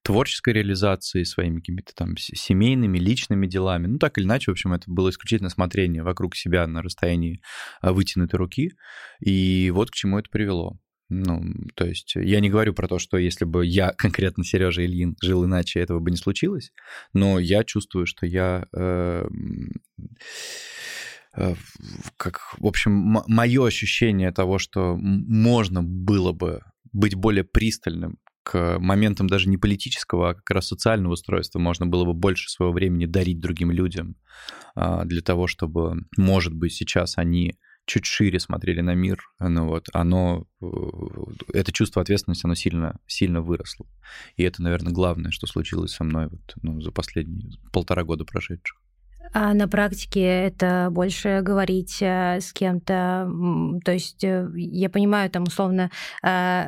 творческой 0.03 0.53
реализацией, 0.53 1.25
своими 1.25 1.56
какими-то 1.56 1.96
там 1.96 2.15
семейными, 2.18 3.00
личными 3.00 3.48
делами. 3.48 3.88
Ну, 3.88 3.98
так 3.98 4.20
или 4.20 4.25
иначе, 4.25 4.51
в 4.51 4.53
общем, 4.53 4.74
это 4.74 4.84
было 4.86 5.10
исключительно 5.10 5.50
смотрение 5.50 6.03
вокруг 6.03 6.36
себя 6.36 6.68
на 6.68 6.84
расстоянии 6.84 7.42
э, 7.82 7.89
вытянутой 7.89 8.38
руки. 8.38 8.74
И 9.20 9.72
вот 9.74 9.89
к 9.89 9.96
чему 9.96 10.20
это 10.20 10.30
привело. 10.30 10.77
Ну, 11.10 11.41
то 11.75 11.86
есть 11.86 12.15
я 12.15 12.39
не 12.39 12.50
говорю 12.50 12.74
про 12.74 12.88
то, 12.88 13.00
что 13.00 13.17
если 13.17 13.45
бы 13.45 13.65
я, 13.65 13.93
конкретно 13.98 14.43
Сережа 14.43 14.86
Ильин, 14.86 15.15
жил 15.22 15.45
иначе, 15.45 15.79
этого 15.79 16.00
бы 16.00 16.12
не 16.12 16.17
случилось, 16.17 16.72
но 17.13 17.39
я 17.39 17.63
чувствую, 17.63 18.05
что 18.05 18.25
я... 18.25 18.67
Э, 18.75 19.25
э, 21.36 21.55
как, 22.17 22.39
в 22.57 22.65
общем, 22.65 22.91
мое 23.27 23.65
ощущение 23.65 24.31
того, 24.31 24.60
что 24.60 24.95
можно 24.98 25.83
было 25.83 26.31
бы 26.31 26.62
быть 26.91 27.15
более 27.15 27.43
пристальным 27.43 28.19
к 28.43 28.77
моментам 28.77 29.27
даже 29.27 29.50
не 29.50 29.57
политического, 29.57 30.29
а 30.29 30.33
как 30.36 30.50
раз 30.51 30.67
социального 30.67 31.13
устройства 31.13 31.60
можно 31.60 31.88
было 31.88 32.05
бы 32.05 32.13
больше 32.13 32.50
своего 32.50 32.74
времени 32.74 33.05
дарить 33.05 33.39
другим 33.39 33.72
людям 33.72 34.15
а, 34.75 35.05
для 35.05 35.22
того, 35.22 35.48
чтобы, 35.48 36.05
может 36.17 36.53
быть, 36.53 36.74
сейчас 36.74 37.17
они 37.17 37.57
чуть 37.86 38.06
шире 38.06 38.40
смотрели 38.40 38.82
на 38.82 38.96
мир, 38.96 39.20
ну 39.40 39.68
вот, 39.68 39.88
оно, 39.94 40.48
э, 40.62 40.66
это 41.54 41.72
чувство 41.72 42.02
ответственности, 42.02 42.46
оно 42.46 42.56
сильно, 42.56 43.00
сильно 43.08 43.42
выросло. 43.42 43.86
И 44.38 44.44
это, 44.44 44.62
наверное, 44.62 44.94
главное, 44.94 45.32
что 45.32 45.48
случилось 45.48 45.92
со 45.92 46.04
мной 46.04 46.28
вот, 46.30 46.54
ну, 46.62 46.82
за 46.82 46.92
последние 46.92 47.52
полтора 47.72 48.04
года 48.04 48.25
прошедших. 48.25 48.80
А 49.32 49.54
на 49.54 49.68
практике 49.68 50.22
это 50.22 50.90
больше 50.92 51.42
говорить 51.42 51.98
э, 52.02 52.40
с 52.40 52.54
кем-то, 52.54 53.30
то 53.84 53.92
есть 53.92 54.24
э, 54.24 54.50
я 54.56 54.90
понимаю, 54.90 55.30
там 55.30 55.44
условно, 55.44 55.90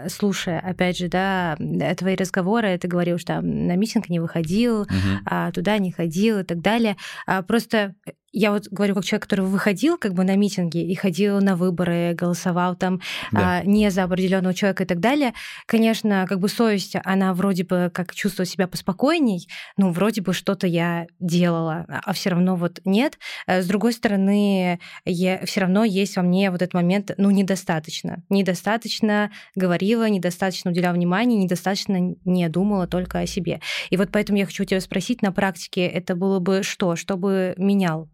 слушая, 0.08 0.60
опять 0.60 0.98
же, 0.98 1.08
да, 1.08 1.58
твои 1.98 2.16
разговоры, 2.16 2.78
ты 2.78 2.88
говорил, 2.88 3.20
что 3.20 3.36
там 3.36 3.68
на 3.68 3.76
митинг 3.76 4.10
не 4.10 4.20
выходил, 4.20 4.82
угу. 4.82 5.52
туда 5.54 5.78
не 5.78 5.92
ходил 5.92 6.40
и 6.40 6.44
так 6.44 6.62
далее. 6.62 6.96
А 7.28 7.42
просто 7.44 7.96
я 8.36 8.52
вот 8.52 8.68
говорю 8.68 8.96
как 8.96 9.06
человек, 9.06 9.24
который 9.24 9.46
выходил 9.46 9.98
как 9.98 10.14
бы 10.14 10.26
на 10.26 10.36
митинги 10.36 10.80
и 10.80 10.94
ходил 10.94 11.40
на 11.40 11.56
выборы, 11.56 12.14
голосовал 12.14 12.76
там 12.76 13.00
да. 13.32 13.60
а, 13.60 13.64
не 13.64 13.90
за 13.90 14.04
определенного 14.04 14.54
человека 14.54 14.84
и 14.84 14.86
так 14.86 15.00
далее. 15.00 15.34
Конечно, 15.66 16.26
как 16.28 16.40
бы 16.42 16.50
совесть, 16.50 16.98
она 17.06 17.34
вроде 17.34 17.64
бы 17.64 17.90
как 17.94 18.14
чувствовала 18.14 18.46
себя 18.46 18.68
поспокойней, 18.68 19.48
ну, 19.78 19.90
вроде 19.92 20.22
бы 20.22 20.34
что-то 20.34 20.68
я 20.68 21.08
делала, 21.22 21.86
а 21.88 22.12
все 22.12 22.32
равно 22.32 22.58
вот 22.58 22.82
нет. 22.84 23.18
Э, 23.48 23.62
с 23.62 23.68
другой 23.68 23.94
стороны, 23.94 24.82
я, 25.06 25.46
все 25.46 25.62
равно 25.62 25.86
есть 25.86 26.18
во 26.18 26.22
мне 26.22 26.52
вот 26.52 26.62
этот 26.62 26.74
момент, 26.74 27.12
ну, 27.18 27.32
недостаточно. 27.32 28.22
Недостаточно 28.30 29.32
говорила, 29.56 30.10
недостаточно 30.10 30.72
уделяла 30.72 30.96
внимания, 30.96 31.38
недостаточно 31.38 32.16
не 32.26 32.50
думала 32.50 32.86
только 32.86 33.20
о 33.20 33.28
себе. 33.28 33.62
И 33.90 33.96
вот 33.96 34.10
поэтому 34.12 34.40
я 34.40 34.46
хочу 34.46 34.66
тебя 34.66 34.82
спросить, 34.82 35.22
на 35.22 35.32
практике 35.32 35.86
это 35.86 36.16
было 36.16 36.40
бы 36.40 36.64
что? 36.64 36.98
Что 36.98 37.16
бы 37.16 37.54
менял 37.58 38.10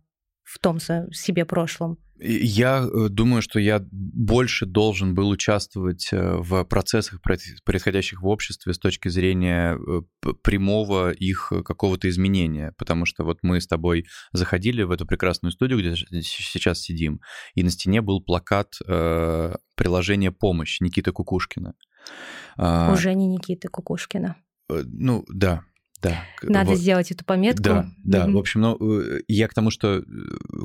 в 0.52 0.60
том 0.60 0.80
себе 0.80 1.46
прошлом? 1.46 1.98
Я 2.24 2.84
э, 2.84 3.08
думаю, 3.10 3.42
что 3.42 3.60
я 3.60 3.84
больше 3.92 4.66
должен 4.66 5.16
был 5.16 5.30
участвовать 5.30 6.10
э, 6.12 6.36
в 6.38 6.64
процессах, 6.66 7.22
происходящих 7.22 8.22
в 8.22 8.28
обществе 8.28 8.74
с 8.74 8.78
точки 8.80 9.08
зрения 9.08 9.76
э, 9.76 10.32
прямого 10.44 11.12
их 11.12 11.52
какого-то 11.66 12.10
изменения, 12.10 12.74
потому 12.78 13.06
что 13.06 13.24
вот 13.24 13.40
мы 13.42 13.60
с 13.60 13.66
тобой 13.66 14.06
заходили 14.34 14.84
в 14.84 14.92
эту 14.92 15.08
прекрасную 15.08 15.52
студию, 15.52 15.80
где 15.80 15.96
сейчас 16.22 16.82
сидим, 16.82 17.22
и 17.56 17.64
на 17.64 17.72
стене 17.72 18.02
был 18.02 18.22
плакат 18.22 18.74
приложения 19.76 20.32
«Помощь» 20.32 20.80
Никиты 20.82 21.12
Кукушкина. 21.12 21.74
А, 22.58 22.92
Уже 22.94 23.14
не 23.16 23.28
Никиты 23.28 23.68
Кукушкина. 23.68 24.36
Ну, 24.70 25.26
да, 25.28 25.64
да. 26.02 26.26
Надо 26.42 26.72
вот. 26.72 26.80
сделать 26.80 27.12
эту 27.12 27.24
пометку. 27.24 27.64
Да, 27.64 27.90
да. 28.04 28.26
Mm-hmm. 28.26 28.32
В 28.32 28.38
общем, 28.38 28.62
ну, 28.62 28.78
э, 28.80 29.22
я 29.28 29.48
к 29.48 29.54
тому, 29.54 29.70
что 29.70 30.00
э, 30.00 30.04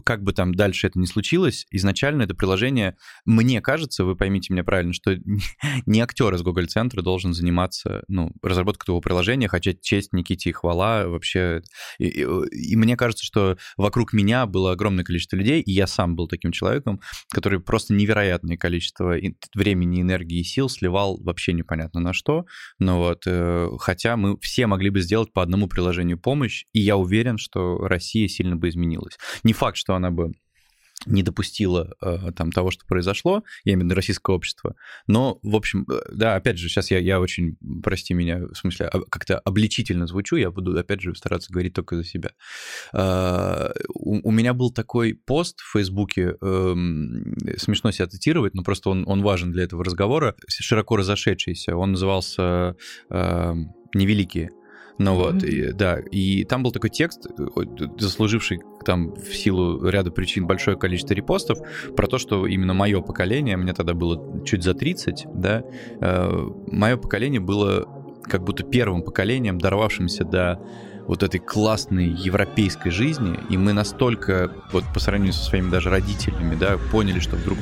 как 0.05 0.23
бы 0.23 0.33
там 0.33 0.55
дальше 0.55 0.87
это 0.87 0.99
ни 0.99 1.05
случилось, 1.05 1.67
изначально 1.71 2.23
это 2.23 2.35
приложение, 2.35 2.97
мне 3.27 3.61
кажется, 3.61 4.05
вы 4.05 4.17
поймите 4.17 4.53
меня 4.53 4.65
правильно, 4.65 4.93
что 4.93 5.17
не 5.87 6.01
актер 6.01 6.35
из 6.35 6.43
Google 6.43 6.67
центра 6.67 7.03
должен 7.03 7.35
заниматься 7.35 8.03
ну, 8.09 8.33
разработкой 8.43 8.87
этого 8.87 9.01
приложения, 9.01 9.49
хотя 9.49 9.73
честь 9.75 10.13
Никите 10.13 10.51
и 10.51 10.53
хвала 10.53 11.07
вообще. 11.07 11.63
И, 11.99 12.07
и, 12.07 12.23
и 12.23 12.77
мне 12.77 12.97
кажется, 12.97 13.25
что 13.25 13.59
вокруг 13.77 14.13
меня 14.13 14.47
было 14.47 14.73
огромное 14.73 15.05
количество 15.05 15.37
людей, 15.37 15.61
и 15.61 15.71
я 15.71 15.87
сам 15.87 16.17
был 16.17 16.29
таким 16.29 16.53
человеком, 16.53 17.01
который 17.31 17.61
просто 17.61 17.93
невероятное 17.93 18.57
количество 18.57 19.15
времени, 19.55 20.01
энергии 20.01 20.41
и 20.41 20.45
сил 20.45 20.69
сливал 20.69 21.21
вообще 21.23 21.53
непонятно 21.53 22.01
на 22.01 22.13
что. 22.13 22.47
Но 22.79 22.99
вот, 22.99 23.25
э, 23.27 23.69
хотя 23.79 24.17
мы 24.17 24.39
все 24.41 24.67
могли 24.67 24.91
бы 24.91 25.01
сделать 25.01 25.26
делать 25.27 25.33
по 25.33 25.43
одному 25.43 25.69
приложению 25.69 26.19
помощь, 26.19 26.65
и 26.73 26.81
я 26.81 26.97
уверен, 26.97 27.39
что 27.39 27.79
Россия 27.79 28.29
сильно 28.29 28.57
бы 28.57 28.69
изменилась. 28.69 29.19
Не 29.45 29.53
факт, 29.53 29.77
что 29.77 29.95
она 29.95 30.11
бы 30.11 30.33
не 31.07 31.23
допустила 31.23 31.95
э, 32.01 32.33
там 32.35 32.51
того, 32.51 32.71
что 32.71 32.85
произошло, 32.87 33.45
я 33.65 33.75
имею 33.75 33.83
в 33.83 33.85
виду 33.85 33.95
российское 33.95 34.35
общество. 34.35 34.75
Но, 35.07 35.39
в 35.43 35.55
общем, 35.55 35.87
э, 35.89 36.01
да, 36.13 36.37
опять 36.37 36.59
же, 36.59 36.69
сейчас 36.69 36.91
я, 36.91 36.99
я 36.99 37.21
очень, 37.21 37.57
прости 37.83 38.15
меня, 38.15 38.39
в 38.39 38.55
смысле, 38.55 38.91
как-то 39.11 39.39
обличительно 39.39 40.07
звучу, 40.07 40.37
я 40.37 40.51
буду, 40.51 40.77
опять 40.77 41.03
же, 41.03 41.15
стараться 41.15 41.53
говорить 41.53 41.75
только 41.75 41.97
за 41.97 42.05
себя. 42.05 42.31
Э, 42.93 43.73
у, 43.95 44.29
у 44.29 44.33
меня 44.33 44.55
был 44.55 44.73
такой 44.73 45.15
пост 45.15 45.61
в 45.61 45.73
Фейсбуке, 45.73 46.35
э, 46.41 46.75
смешно 47.59 47.93
себя 47.93 48.09
цитировать, 48.09 48.55
но 48.55 48.63
просто 48.63 48.91
он, 48.91 49.05
он 49.07 49.23
важен 49.23 49.53
для 49.53 49.65
этого 49.65 49.85
разговора, 49.85 50.35
широко 50.49 50.97
разошедшийся, 50.97 51.77
он 51.77 51.93
назывался 51.93 52.75
э, 53.11 53.55
«Невеликие». 53.95 54.51
Ну 54.99 55.13
mm-hmm. 55.13 55.17
вот, 55.17 55.43
и, 55.43 55.73
да, 55.73 55.99
и 55.99 56.45
там 56.45 56.63
был 56.63 56.73
такой 56.73 56.91
текст, 56.91 57.27
заслуживший 57.99 58.61
там 58.85 59.15
в 59.15 59.35
силу 59.35 59.87
ряда 59.89 60.11
причин 60.11 60.47
большое 60.47 60.79
количество 60.79 61.13
репостов, 61.13 61.59
про 61.97 62.07
то, 62.07 62.19
что 62.19 62.47
именно 62.47 62.73
мое 62.73 63.01
поколение, 63.03 63.57
мне 63.57 63.75
тогда 63.75 63.95
было 63.95 64.43
чуть 64.45 64.63
за 64.63 64.75
30, 64.75 65.27
да, 65.35 65.65
э, 66.01 66.49
мое 66.69 66.97
поколение 66.97 67.41
было 67.41 67.87
как 68.23 68.43
будто 68.43 68.65
первым 68.65 69.03
поколением, 69.03 69.59
дорвавшимся 69.59 70.25
до 70.25 70.61
вот 71.07 71.23
этой 71.23 71.39
классной 71.39 72.09
европейской 72.09 72.91
жизни, 72.91 73.39
и 73.51 73.57
мы 73.57 73.73
настолько, 73.73 74.51
вот 74.73 74.85
по 74.93 75.01
сравнению 75.01 75.35
со 75.35 75.45
своими 75.45 75.71
даже 75.71 75.91
родителями, 75.91 76.57
да, 76.57 76.79
поняли, 76.91 77.21
что 77.21 77.37
вдруг 77.37 77.59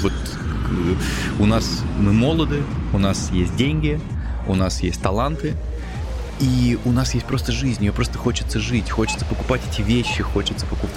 вот 0.00 0.12
э, 0.12 1.42
у 1.42 1.46
нас 1.46 1.84
мы 1.98 2.12
молоды, 2.12 2.62
у 2.94 2.98
нас 2.98 3.30
есть 3.32 3.56
деньги, 3.56 4.00
у 4.48 4.54
нас 4.54 4.82
есть 4.82 5.02
таланты, 5.02 5.54
и 6.40 6.78
у 6.84 6.92
нас 6.92 7.14
есть 7.14 7.26
просто 7.26 7.52
жизнь, 7.52 7.84
ее 7.84 7.92
просто 7.92 8.18
хочется 8.18 8.60
жить, 8.60 8.90
хочется 8.90 9.24
покупать 9.24 9.62
эти 9.70 9.80
вещи, 9.80 10.22
хочется 10.22 10.66
покуп... 10.66 10.90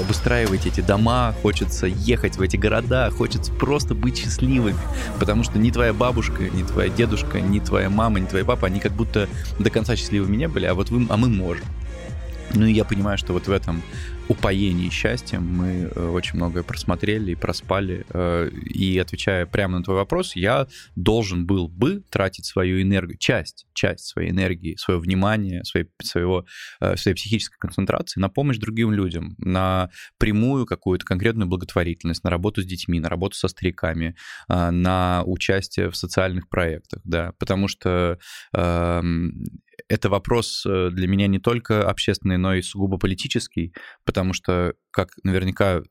обустраивать 0.00 0.66
эти 0.66 0.80
дома, 0.80 1.34
хочется 1.42 1.86
ехать 1.86 2.36
в 2.36 2.42
эти 2.42 2.56
города, 2.56 3.10
хочется 3.10 3.52
просто 3.52 3.94
быть 3.94 4.16
счастливыми, 4.16 4.78
потому 5.18 5.44
что 5.44 5.58
ни 5.58 5.70
твоя 5.70 5.92
бабушка, 5.92 6.44
ни 6.44 6.62
твоя 6.62 6.88
дедушка, 6.88 7.40
ни 7.40 7.58
твоя 7.58 7.90
мама, 7.90 8.20
ни 8.20 8.26
твой 8.26 8.44
папа, 8.44 8.66
они 8.66 8.80
как 8.80 8.92
будто 8.92 9.28
до 9.58 9.70
конца 9.70 9.96
счастливыми 9.96 10.36
не 10.36 10.48
были, 10.48 10.64
а 10.64 10.74
вот 10.74 10.90
вы, 10.90 11.06
а 11.10 11.16
мы 11.16 11.28
можем. 11.28 11.66
Ну 12.54 12.64
и 12.64 12.72
я 12.72 12.84
понимаю, 12.84 13.18
что 13.18 13.32
вот 13.32 13.48
в 13.48 13.50
этом 13.50 13.82
упоении 14.28 14.90
счастьем 14.90 15.46
мы 15.46 15.90
э, 15.94 16.08
очень 16.08 16.36
многое 16.36 16.62
просмотрели 16.62 17.32
и 17.32 17.34
проспали. 17.34 18.04
Э, 18.10 18.48
и 18.50 18.98
отвечая 18.98 19.46
прямо 19.46 19.78
на 19.78 19.84
твой 19.84 19.96
вопрос, 19.96 20.36
я 20.36 20.66
должен 20.96 21.46
был 21.46 21.68
бы 21.68 22.02
тратить 22.10 22.46
свою 22.46 22.82
энергию, 22.82 23.18
часть, 23.18 23.66
часть 23.72 24.06
своей 24.06 24.30
энергии, 24.30 24.76
свое 24.76 24.98
внимание, 24.98 25.64
своей, 25.64 25.86
своего, 26.02 26.44
э, 26.80 26.96
своей 26.96 27.14
психической 27.14 27.58
концентрации 27.58 28.20
на 28.20 28.28
помощь 28.28 28.58
другим 28.58 28.92
людям, 28.92 29.34
на 29.38 29.90
прямую 30.18 30.66
какую-то 30.66 31.04
конкретную 31.04 31.48
благотворительность, 31.48 32.24
на 32.24 32.30
работу 32.30 32.62
с 32.62 32.66
детьми, 32.66 32.98
на 33.00 33.08
работу 33.08 33.36
со 33.36 33.48
стариками, 33.48 34.16
на 34.48 35.22
участие 35.24 35.90
в 35.90 35.96
социальных 35.96 36.48
проектах, 36.48 37.00
да, 37.04 37.32
потому 37.38 37.68
что 37.68 38.18
эм, 38.52 39.44
это 39.88 40.08
вопрос 40.08 40.62
для 40.64 41.06
меня 41.06 41.26
не 41.26 41.38
только 41.38 41.88
общественный, 41.88 42.38
но 42.38 42.54
и 42.54 42.62
сугубо 42.62 42.98
политический, 42.98 43.72
потому 44.04 44.32
что, 44.32 44.74
как 44.90 45.10
наверняка 45.22 45.82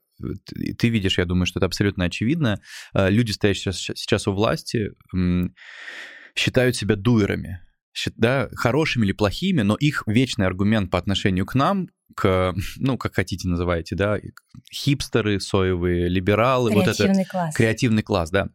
ты 0.78 0.90
видишь, 0.90 1.18
я 1.18 1.25
думаю, 1.25 1.46
что 1.46 1.60
это 1.60 1.66
абсолютно 1.66 2.06
очевидно, 2.06 2.62
э, 2.94 3.10
люди, 3.10 3.32
стоящие 3.32 3.74
сейчас 3.74 4.28
у 4.28 4.34
власти, 4.34 4.92
считают 6.36 6.75
себя 6.75 6.96
дуэрами, 6.96 7.62
да, 8.16 8.50
хорошими 8.54 9.06
или 9.06 9.14
плохими, 9.14 9.62
но 9.62 9.75
их 9.75 10.04
вечный 10.06 10.46
аргумент 10.46 10.92
по 10.92 10.98
отношению 10.98 11.46
к 11.46 11.56
нам, 11.56 11.90
к, 12.16 12.54
ну, 12.78 12.98
как 12.98 13.16
хотите 13.16 13.48
называйте, 13.48 13.96
да, 13.96 14.20
хипстеры, 14.74 15.40
соевые, 15.40 16.08
либералы, 16.08 16.72
креативный 16.72 17.08
вот 17.08 17.20
это... 17.20 17.30
класс. 17.30 17.56
Креативный 17.56 18.04
класс, 18.04 18.32
да. 18.32 18.50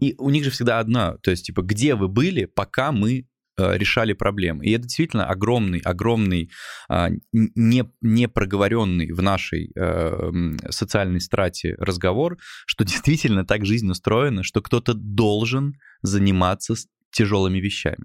И 0.00 0.14
у 0.18 0.30
них 0.30 0.44
же 0.44 0.50
всегда 0.50 0.78
одна, 0.78 1.16
то 1.18 1.30
есть, 1.30 1.46
типа, 1.46 1.62
где 1.62 1.94
вы 1.94 2.08
были, 2.08 2.46
пока 2.46 2.92
мы 2.92 3.26
Э, 3.26 3.31
решали 3.72 4.12
проблемы. 4.12 4.64
И 4.64 4.72
это 4.72 4.84
действительно 4.84 5.26
огромный, 5.26 5.80
огромный, 5.80 6.50
а, 6.88 7.10
не, 7.32 7.84
не 8.00 8.28
проговоренный 8.28 9.12
в 9.12 9.22
нашей 9.22 9.72
э, 9.74 10.30
социальной 10.70 11.20
страте 11.20 11.76
разговор, 11.78 12.38
что 12.66 12.84
действительно 12.84 13.44
так 13.44 13.64
жизнь 13.64 13.90
устроена, 13.90 14.42
что 14.42 14.60
кто-то 14.60 14.94
должен 14.94 15.74
заниматься 16.02 16.74
тяжелыми 17.10 17.58
вещами 17.58 18.04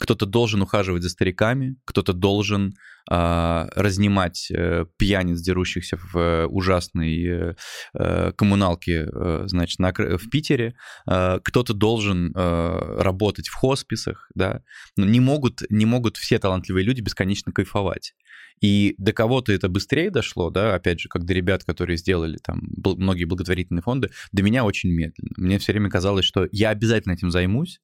кто-то 0.00 0.24
должен 0.24 0.62
ухаживать 0.62 1.02
за 1.02 1.10
стариками, 1.10 1.76
кто-то 1.84 2.14
должен 2.14 2.72
э, 3.10 3.68
разнимать 3.76 4.50
э, 4.50 4.86
пьяниц, 4.96 5.40
дерущихся 5.42 5.98
в 5.98 6.16
э, 6.16 6.46
ужасной 6.46 7.22
э, 7.22 7.54
э, 7.92 8.32
коммуналке, 8.32 9.06
э, 9.12 9.42
значит, 9.44 9.78
на, 9.78 9.92
в 9.92 10.30
Питере, 10.30 10.74
э, 11.06 11.38
кто-то 11.44 11.74
должен 11.74 12.32
э, 12.34 13.02
работать 13.02 13.48
в 13.48 13.54
хосписах, 13.54 14.30
да, 14.34 14.62
но 14.96 15.04
не 15.04 15.20
могут, 15.20 15.62
не 15.68 15.84
могут 15.84 16.16
все 16.16 16.38
талантливые 16.38 16.82
люди 16.82 17.02
бесконечно 17.02 17.52
кайфовать. 17.52 18.14
И 18.62 18.94
до 18.96 19.12
кого-то 19.12 19.52
это 19.52 19.68
быстрее 19.68 20.10
дошло, 20.10 20.50
да, 20.50 20.74
опять 20.74 21.00
же, 21.00 21.08
как 21.10 21.24
до 21.24 21.34
ребят, 21.34 21.64
которые 21.64 21.98
сделали 21.98 22.38
там 22.38 22.60
многие 22.84 23.24
благотворительные 23.24 23.82
фонды, 23.82 24.10
до 24.32 24.42
меня 24.42 24.64
очень 24.64 24.90
медленно. 24.90 25.30
Мне 25.36 25.58
все 25.58 25.72
время 25.72 25.90
казалось, 25.90 26.24
что 26.24 26.48
я 26.52 26.70
обязательно 26.70 27.12
этим 27.12 27.30
займусь, 27.30 27.80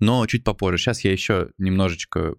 но 0.00 0.26
чуть 0.26 0.44
попозже. 0.44 0.78
Сейчас 0.78 1.04
я 1.04 1.12
еще 1.12 1.50
немножечко 1.58 2.34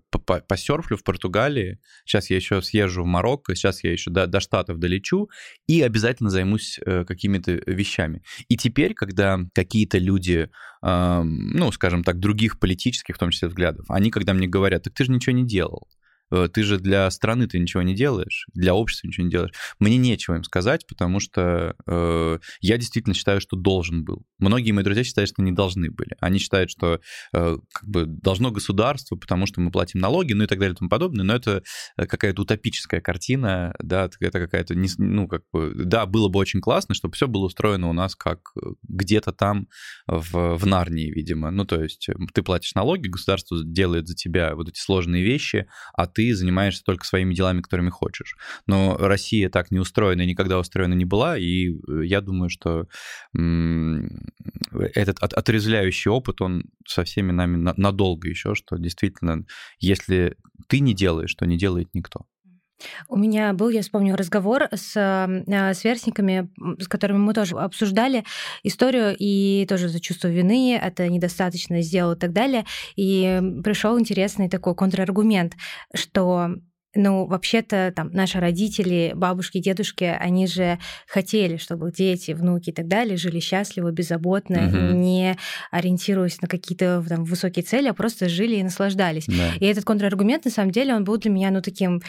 посерфлю 0.47 0.97
в 0.97 1.03
Португалии, 1.03 1.79
сейчас 2.05 2.29
я 2.29 2.35
еще 2.35 2.62
съезжу 2.62 3.03
в 3.03 3.07
Марокко, 3.07 3.55
сейчас 3.55 3.83
я 3.83 3.91
еще 3.91 4.12
до, 4.12 4.27
до 4.27 4.39
Штатов 4.39 4.79
долечу 4.79 5.29
и 5.67 5.81
обязательно 5.81 6.29
займусь 6.29 6.79
э, 6.85 7.05
какими-то 7.05 7.51
вещами. 7.65 8.21
И 8.47 8.57
теперь, 8.57 8.93
когда 8.93 9.39
какие-то 9.53 9.97
люди, 9.97 10.50
э, 10.83 11.21
ну, 11.24 11.71
скажем 11.71 12.03
так, 12.03 12.19
других 12.19 12.59
политических, 12.59 13.15
в 13.15 13.19
том 13.19 13.31
числе 13.31 13.47
взглядов, 13.47 13.85
они 13.89 14.12
когда 14.12 14.33
мне 14.33 14.47
говорят, 14.47 14.83
так 14.83 14.93
ты 14.93 15.05
же 15.05 15.12
ничего 15.12 15.35
не 15.35 15.45
делал, 15.45 15.88
ты 16.32 16.63
же 16.63 16.79
для 16.79 17.10
страны 17.12 17.48
ты 17.48 17.60
ничего 17.60 17.84
не 17.84 17.96
делаешь, 17.96 18.48
для 18.53 18.74
общества 18.74 19.08
ничего 19.08 19.25
не 19.25 19.32
делаешь. 19.32 19.53
Мне 19.79 19.98
нечего 19.98 20.36
им 20.36 20.44
сказать, 20.44 20.86
потому 20.88 21.20
что 21.20 21.75
э, 21.86 22.39
я 22.62 22.77
действительно 22.77 23.13
считаю, 23.13 23.41
что 23.41 23.55
должен 23.55 24.03
был. 24.03 24.25
Многие 24.39 24.72
мои 24.72 24.84
друзья 24.84 25.03
считают, 25.03 25.29
что 25.29 25.41
не 25.41 25.51
должны 25.51 25.91
были. 25.91 26.15
Они 26.20 26.39
считают, 26.39 26.70
что 26.70 27.00
э, 27.34 27.58
как 27.74 27.89
бы 27.89 28.05
должно 28.05 28.51
государство, 28.51 29.15
потому 29.15 29.46
что 29.46 29.62
мы 29.62 29.72
платим 29.72 30.00
налоги, 30.00 30.34
ну 30.34 30.44
и 30.44 30.48
так 30.48 30.60
далее 30.60 30.74
и 30.74 30.77
тому 30.77 30.89
подобное. 30.89 31.24
Но 31.24 31.36
это 31.36 31.63
э, 31.98 32.05
какая-то 32.05 32.41
утопическая 32.41 33.01
картина, 33.01 33.74
да, 33.79 34.10
это 34.20 34.39
какая-то, 34.39 34.75
ну 34.98 35.27
как 35.27 35.44
бы, 35.51 35.74
да, 35.75 36.05
было 36.05 36.29
бы 36.29 36.39
очень 36.39 36.62
классно, 36.62 36.96
чтобы 36.96 37.15
все 37.15 37.27
было 37.27 37.46
устроено 37.46 37.89
у 37.89 37.94
нас 37.94 38.15
как 38.15 38.39
э, 38.62 38.70
где-то 38.84 39.32
там 39.32 39.67
в, 40.08 40.58
в 40.58 40.65
Нарнии, 40.65 41.12
видимо. 41.12 41.51
Ну 41.51 41.65
то 41.65 41.82
есть 41.82 42.10
ты 42.34 42.41
платишь 42.44 42.75
налоги, 42.75 43.08
государство 43.08 43.63
делает 43.63 44.08
за 44.08 44.15
тебя 44.15 44.55
вот 44.55 44.70
эти 44.70 44.79
сложные 44.79 45.24
вещи, 45.24 45.67
а 45.94 46.08
ты 46.15 46.34
занимаешься 46.34 46.84
только 46.84 47.05
своими 47.05 47.34
делами, 47.34 47.62
которыми 47.62 47.89
хочешь. 47.89 48.36
Но 48.65 48.98
Россия 48.98 49.50
так 49.50 49.69
не 49.69 49.79
устроена 49.79 50.22
и 50.22 50.27
никогда 50.27 50.57
устроена 50.57 50.93
не 50.93 51.05
была, 51.05 51.38
и 51.38 51.69
э, 51.69 52.05
я 52.05 52.22
думаю, 52.22 52.50
что 52.50 52.88
этот 54.95 55.22
отрезвляющий 55.22 56.10
опыт, 56.10 56.41
он 56.41 56.63
со 56.88 57.03
всеми 57.03 57.31
нами 57.31 57.57
надолго 57.77 58.29
еще, 58.29 58.55
что 58.55 58.77
действительно, 58.77 59.45
если 59.79 60.38
ты 60.67 60.79
не 60.79 60.93
делаешь, 60.93 61.36
то 61.36 61.45
не 61.45 61.57
делает 61.57 61.89
никто. 61.93 62.25
У 63.08 63.17
меня 63.17 63.53
был, 63.53 63.70
я 63.70 63.82
вспомню, 63.82 64.15
разговор 64.15 64.67
с 64.72 64.96
э, 64.96 65.74
сверстниками, 65.74 66.50
с 66.79 66.88
которыми 66.88 67.20
мы 67.20 67.34
тоже 67.34 67.55
обсуждали 67.58 68.25
историю 68.63 69.15
и 69.17 69.65
тоже 69.67 69.88
за 69.89 70.00
чувство 70.00 70.27
вины, 70.27 70.77
это 70.82 71.08
недостаточно 71.08 71.82
сделал 71.82 72.13
и 72.13 72.20
так 72.20 72.34
далее. 72.34 72.65
И 72.96 73.41
пришел 73.63 74.00
интересный 74.00 74.50
такой 74.50 74.75
контраргумент, 74.75 75.53
что 75.94 76.55
ну, 76.95 77.25
вообще-то 77.25 77.93
там 77.95 78.09
наши 78.11 78.39
родители, 78.39 79.11
бабушки, 79.15 79.59
дедушки, 79.59 80.03
они 80.03 80.47
же 80.47 80.79
хотели, 81.07 81.57
чтобы 81.57 81.91
дети, 81.91 82.31
внуки 82.31 82.69
и 82.69 82.73
так 82.73 82.87
далее 82.87 83.17
жили 83.17 83.39
счастливо, 83.39 83.91
беззаботно, 83.91 84.67
угу. 84.67 84.97
не 84.97 85.37
ориентируясь 85.71 86.41
на 86.41 86.47
какие-то 86.47 87.03
там 87.07 87.25
высокие 87.25 87.63
цели, 87.63 87.87
а 87.87 87.93
просто 87.93 88.29
жили 88.29 88.55
и 88.55 88.63
наслаждались. 88.63 89.25
Да. 89.27 89.53
И 89.59 89.65
этот 89.65 89.83
контраргумент, 89.85 90.45
на 90.45 90.51
самом 90.51 90.71
деле, 90.71 90.95
он 90.95 91.03
был 91.03 91.17
для 91.17 91.31
меня, 91.31 91.51
ну, 91.51 91.61
таким, 91.61 92.01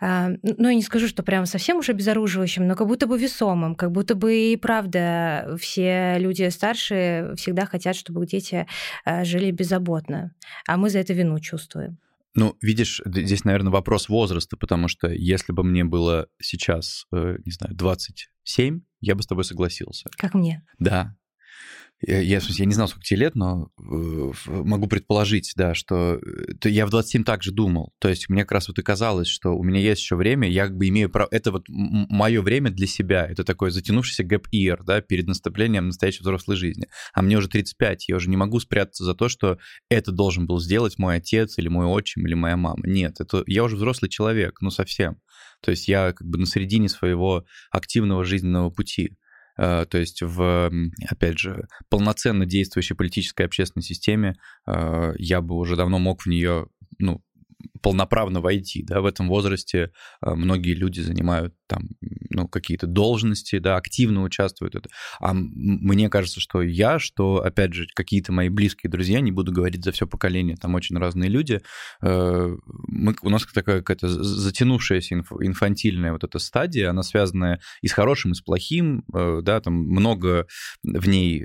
э, 0.00 0.36
ну, 0.42 0.68
я 0.68 0.74
не 0.74 0.82
скажу, 0.82 1.08
что 1.08 1.22
прям 1.22 1.46
совсем 1.46 1.78
уже 1.78 1.92
обезоруживающим, 1.92 2.66
но 2.66 2.74
как 2.74 2.86
будто 2.86 3.06
бы 3.06 3.18
весомым, 3.18 3.74
как 3.74 3.92
будто 3.92 4.14
бы 4.14 4.34
и 4.36 4.56
правда 4.56 5.56
все 5.58 6.16
люди 6.18 6.48
старшие 6.50 7.34
всегда 7.36 7.66
хотят, 7.66 7.96
чтобы 7.96 8.26
дети 8.26 8.66
э, 9.04 9.24
жили 9.24 9.50
беззаботно, 9.50 10.32
а 10.68 10.76
мы 10.76 10.90
за 10.90 10.98
это 10.98 11.12
вину 11.12 11.40
чувствуем. 11.40 11.98
Ну, 12.34 12.56
видишь, 12.60 13.00
здесь, 13.04 13.44
наверное, 13.44 13.72
вопрос 13.72 14.08
возраста, 14.08 14.56
потому 14.56 14.88
что 14.88 15.08
если 15.08 15.52
бы 15.52 15.62
мне 15.62 15.84
было 15.84 16.28
сейчас, 16.40 17.06
э, 17.12 17.36
не 17.44 17.52
знаю, 17.52 17.74
27, 17.76 18.80
я 19.00 19.14
бы 19.14 19.22
с 19.22 19.26
тобой 19.26 19.44
согласился. 19.44 20.10
Как 20.16 20.34
мне? 20.34 20.66
Да, 20.78 21.16
я, 22.06 22.20
я, 22.20 22.40
я 22.42 22.64
не 22.64 22.74
знал, 22.74 22.88
сколько 22.88 23.04
тебе 23.04 23.20
лет, 23.20 23.34
но 23.34 23.68
э, 23.78 24.32
могу 24.48 24.86
предположить, 24.86 25.52
да, 25.56 25.74
что 25.74 26.14
э, 26.14 26.68
я 26.68 26.86
в 26.86 26.90
27 26.90 27.24
также 27.24 27.52
думал. 27.52 27.92
То 27.98 28.08
есть 28.08 28.28
мне 28.28 28.42
как 28.42 28.52
раз 28.52 28.68
вот 28.68 28.78
и 28.78 28.82
казалось, 28.82 29.28
что 29.28 29.50
у 29.50 29.62
меня 29.62 29.80
есть 29.80 30.02
еще 30.02 30.16
время, 30.16 30.48
я 30.48 30.66
как 30.66 30.76
бы 30.76 30.88
имею 30.88 31.10
право... 31.10 31.28
Это 31.30 31.52
вот 31.52 31.64
мое 31.68 32.42
время 32.42 32.70
для 32.70 32.86
себя. 32.86 33.26
Это 33.26 33.44
такой 33.44 33.70
затянувшийся 33.70 34.22
year, 34.24 34.78
да, 34.84 35.00
перед 35.00 35.26
наступлением 35.26 35.86
настоящей 35.86 36.20
взрослой 36.20 36.56
жизни. 36.56 36.86
А 37.12 37.22
мне 37.22 37.36
уже 37.38 37.48
35, 37.48 38.08
я 38.08 38.16
уже 38.16 38.28
не 38.28 38.36
могу 38.36 38.60
спрятаться 38.60 39.04
за 39.04 39.14
то, 39.14 39.28
что 39.28 39.58
это 39.88 40.12
должен 40.12 40.46
был 40.46 40.60
сделать 40.60 40.98
мой 40.98 41.16
отец 41.16 41.58
или 41.58 41.68
мой 41.68 41.86
отчим 41.86 42.26
или 42.26 42.34
моя 42.34 42.56
мама. 42.56 42.82
Нет, 42.84 43.20
это 43.20 43.42
я 43.46 43.64
уже 43.64 43.76
взрослый 43.76 44.08
человек, 44.08 44.58
ну 44.60 44.70
совсем. 44.70 45.18
То 45.62 45.70
есть 45.70 45.88
я 45.88 46.12
как 46.12 46.26
бы 46.26 46.38
на 46.38 46.46
середине 46.46 46.88
своего 46.88 47.44
активного 47.70 48.24
жизненного 48.24 48.70
пути. 48.70 49.16
Э, 49.56 49.86
то 49.88 49.98
есть 49.98 50.22
в, 50.22 50.70
опять 51.08 51.38
же, 51.38 51.68
полноценно 51.88 52.46
действующей 52.46 52.96
политической 52.96 53.46
общественной 53.46 53.82
системе 53.82 54.36
э, 54.66 55.14
я 55.18 55.40
бы 55.40 55.54
уже 55.56 55.76
давно 55.76 55.98
мог 55.98 56.22
в 56.22 56.26
нее, 56.26 56.66
ну, 56.98 57.22
полноправно 57.84 58.40
войти, 58.40 58.82
да, 58.82 59.02
в 59.02 59.04
этом 59.04 59.28
возрасте 59.28 59.90
э, 60.22 60.34
многие 60.34 60.72
люди 60.72 61.00
занимают 61.00 61.54
там, 61.66 61.90
ну, 62.30 62.48
какие-то 62.48 62.86
должности, 62.86 63.58
да, 63.58 63.76
активно 63.76 64.22
участвуют. 64.22 64.74
Это. 64.74 64.88
А 65.20 65.34
мне 65.34 66.08
кажется, 66.08 66.40
что 66.40 66.62
я, 66.62 66.98
что, 66.98 67.44
опять 67.44 67.74
же, 67.74 67.86
какие-то 67.94 68.32
мои 68.32 68.48
близкие 68.48 68.90
друзья, 68.90 69.20
не 69.20 69.32
буду 69.32 69.52
говорить 69.52 69.84
за 69.84 69.92
все 69.92 70.06
поколение, 70.06 70.56
там 70.56 70.74
очень 70.74 70.96
разные 70.96 71.28
люди, 71.28 71.60
э, 72.00 72.56
мы, 72.88 73.14
у 73.20 73.28
нас 73.28 73.44
такая 73.52 73.82
какая-то 73.82 74.08
затянувшаяся 74.08 75.16
инф, 75.16 75.32
инфантильная 75.40 76.12
вот 76.12 76.24
эта 76.24 76.38
стадия, 76.38 76.88
она 76.88 77.02
связана 77.02 77.60
и 77.82 77.88
с 77.88 77.92
хорошим, 77.92 78.32
и 78.32 78.34
с 78.34 78.40
плохим, 78.40 79.04
э, 79.14 79.40
да, 79.42 79.60
там 79.60 79.74
много 79.74 80.46
в 80.82 81.06
ней 81.06 81.44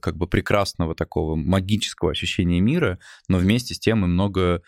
как 0.00 0.18
бы 0.18 0.26
прекрасного 0.26 0.94
такого 0.94 1.34
магического 1.34 2.10
ощущения 2.10 2.60
мира, 2.60 2.98
но 3.28 3.38
вместе 3.38 3.74
с 3.74 3.78
тем 3.78 4.04
и 4.04 4.08
много 4.08 4.60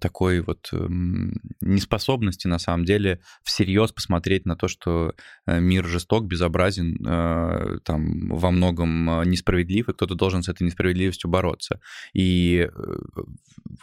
такой 0.00 0.40
вот 0.40 0.57
эм, 0.72 1.32
неспособности, 1.60 2.46
на 2.46 2.58
самом 2.58 2.84
деле, 2.84 3.20
всерьез 3.42 3.92
посмотреть 3.92 4.46
на 4.46 4.56
то, 4.56 4.68
что 4.68 5.14
э, 5.46 5.60
мир 5.60 5.86
жесток, 5.86 6.26
безобразен, 6.26 6.96
э, 7.06 7.78
там, 7.84 8.28
во 8.28 8.50
многом 8.50 9.10
э, 9.10 9.24
несправедлив, 9.26 9.88
и 9.88 9.92
кто-то 9.92 10.14
должен 10.14 10.42
с 10.42 10.48
этой 10.48 10.64
несправедливостью 10.64 11.30
бороться. 11.30 11.80
И 12.14 12.68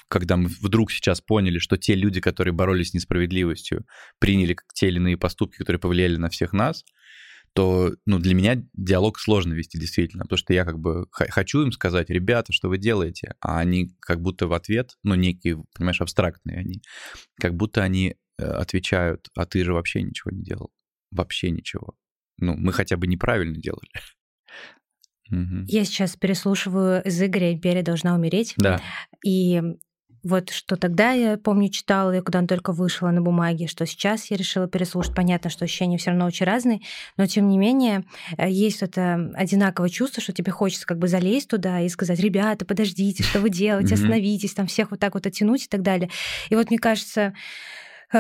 когда 0.08 0.38
мы 0.38 0.50
вдруг 0.62 0.92
сейчас 0.92 1.22
поняли, 1.22 1.60
что 1.60 1.78
те 1.78 1.96
люди, 1.96 2.22
которые 2.22 2.54
боролись 2.54 2.92
с 2.92 2.94
несправедливостью, 2.94 3.86
приняли 4.20 4.56
те 4.74 4.88
или 4.88 4.98
иные 4.98 5.18
поступки, 5.18 5.58
которые 5.58 5.80
повлияли 5.80 6.18
на 6.18 6.30
всех 6.30 6.54
нас, 6.54 6.84
то 7.56 7.96
ну, 8.06 8.20
для 8.20 8.36
меня 8.36 8.62
диалог 8.74 9.18
сложно 9.18 9.54
вести 9.54 9.80
действительно, 9.80 10.24
потому 10.24 10.38
что 10.38 10.54
я 10.54 10.66
как 10.66 10.78
бы 10.78 11.08
хочу 11.12 11.62
им 11.64 11.72
сказать, 11.72 12.10
ребята, 12.10 12.52
что 12.52 12.68
вы 12.68 12.78
делаете, 12.78 13.36
а 13.40 13.60
они 13.60 13.96
как 14.02 14.22
будто 14.22 14.48
в 14.48 14.54
ответ, 14.54 14.98
ну, 15.04 15.16
некие, 15.16 15.64
понимаешь, 15.74 16.02
абстрактные 16.02 16.58
они, 16.58 16.82
как 17.40 17.56
будто 17.56 17.82
они 17.82 18.18
э, 18.38 18.44
отвечают, 18.44 19.30
а 19.38 19.46
ты 19.46 19.64
же 19.64 19.74
вообще 19.74 20.02
ничего 20.02 20.32
не 20.32 20.44
делал, 20.44 20.70
вообще 21.12 21.50
ничего. 21.50 21.96
Ну, 22.40 22.56
мы 22.58 22.74
хотя 22.74 22.98
бы 22.98 23.08
неправильно 23.08 23.56
делали. 23.56 23.90
Я 25.68 25.86
сейчас 25.86 26.18
переслушиваю 26.18 27.04
из 27.06 27.22
Игоря 27.22 27.54
«Империя 27.54 27.84
должна 27.84 28.16
умереть». 28.16 28.54
Да. 28.58 28.82
И 29.24 29.62
вот 30.26 30.50
что 30.50 30.76
тогда 30.76 31.12
я 31.12 31.38
помню 31.38 31.70
читала, 31.70 32.12
я 32.12 32.22
куда 32.24 32.42
только 32.48 32.74
вышла 32.74 33.12
на 33.12 33.22
бумаге, 33.22 33.68
что 33.68 33.86
сейчас 33.86 34.32
я 34.32 34.38
решила 34.38 34.68
переслушать. 34.68 35.14
Понятно, 35.14 35.52
что 35.52 35.66
ощущения 35.66 36.00
все 36.00 36.10
равно 36.10 36.26
очень 36.26 36.48
разные, 36.48 36.82
но 37.16 37.28
тем 37.28 37.48
не 37.48 37.60
менее 37.60 38.06
э, 38.38 38.50
есть 38.50 38.82
это 38.82 39.32
одинаковое 39.36 39.90
чувство, 39.90 40.24
что 40.24 40.34
тебе 40.34 40.52
хочется 40.52 40.88
как 40.88 40.98
бы 40.98 41.08
залезть 41.08 41.50
туда 41.50 41.80
и 41.82 41.90
сказать, 41.90 42.20
ребята, 42.20 42.66
подождите, 42.66 43.22
что 43.22 43.40
вы 43.40 43.52
делаете, 43.52 43.94
остановитесь, 43.94 44.56
там 44.56 44.66
всех 44.66 44.90
вот 44.90 45.00
так 45.00 45.14
вот 45.14 45.28
оттянуть 45.28 45.66
и 45.66 45.68
так 45.68 45.84
далее. 45.84 46.10
И 46.50 46.56
вот 46.56 46.72
мне 46.72 46.80
кажется, 46.80 47.36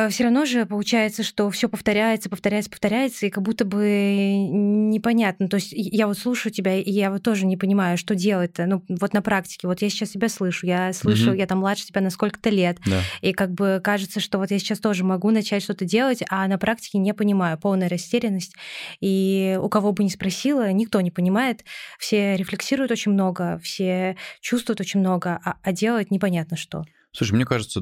все 0.10 0.24
равно 0.24 0.46
же 0.46 0.66
получается, 0.66 1.24
что 1.24 1.50
все 1.50 1.70
повторяется, 1.70 2.30
повторяется, 2.30 2.70
повторяется, 2.70 3.26
и 3.26 3.30
как 3.30 3.44
будто 3.44 3.66
бы 3.66 4.36
непонятно. 4.36 5.48
То 5.48 5.56
есть 5.56 5.70
я 5.72 6.08
вот 6.08 6.18
слушаю 6.18 6.52
тебя, 6.52 6.76
и 6.80 6.92
я 6.92 7.12
вот 7.12 7.24
тоже 7.24 7.46
не 7.46 7.58
понимаю, 7.58 7.98
что 7.98 8.16
делать-то. 8.16 8.66
Ну, 8.66 8.84
вот 8.88 9.14
на 9.14 9.22
практике. 9.22 9.68
Вот 9.68 9.82
я 9.82 9.90
сейчас 9.90 10.12
себя 10.12 10.30
слышу, 10.30 10.66
я 10.66 10.92
слышу, 10.94 11.32
угу. 11.32 11.38
я 11.38 11.46
там 11.48 11.60
младше 11.60 11.86
тебя 11.86 12.02
на 12.02 12.10
сколько-то 12.10 12.50
лет. 12.50 12.78
Да. 12.86 13.02
И 13.22 13.34
как 13.34 13.52
бы 13.52 13.82
кажется, 13.84 14.20
что 14.20 14.38
вот 14.38 14.52
я 14.52 14.60
сейчас 14.60 14.80
тоже 14.80 15.04
могу 15.04 15.32
начать 15.32 15.64
что-то 15.64 15.86
делать, 15.86 16.24
а 16.30 16.48
на 16.48 16.58
практике 16.58 16.98
не 16.98 17.14
понимаю. 17.14 17.58
Полная 17.58 17.90
растерянность. 17.90 18.56
И 19.00 19.58
у 19.62 19.70
кого 19.70 19.92
бы 19.92 20.04
ни 20.04 20.10
спросила, 20.10 20.72
никто 20.72 21.02
не 21.02 21.12
понимает. 21.12 21.64
Все 22.00 22.36
рефлексируют 22.36 22.92
очень 22.92 23.12
много, 23.12 23.60
все 23.64 24.16
чувствуют 24.42 24.82
очень 24.82 25.00
много, 25.00 25.40
а, 25.44 25.56
а 25.62 25.72
делать 25.72 26.12
непонятно 26.12 26.58
что. 26.58 26.86
Слушай, 27.16 27.36
мне 27.36 27.46
кажется, 27.46 27.82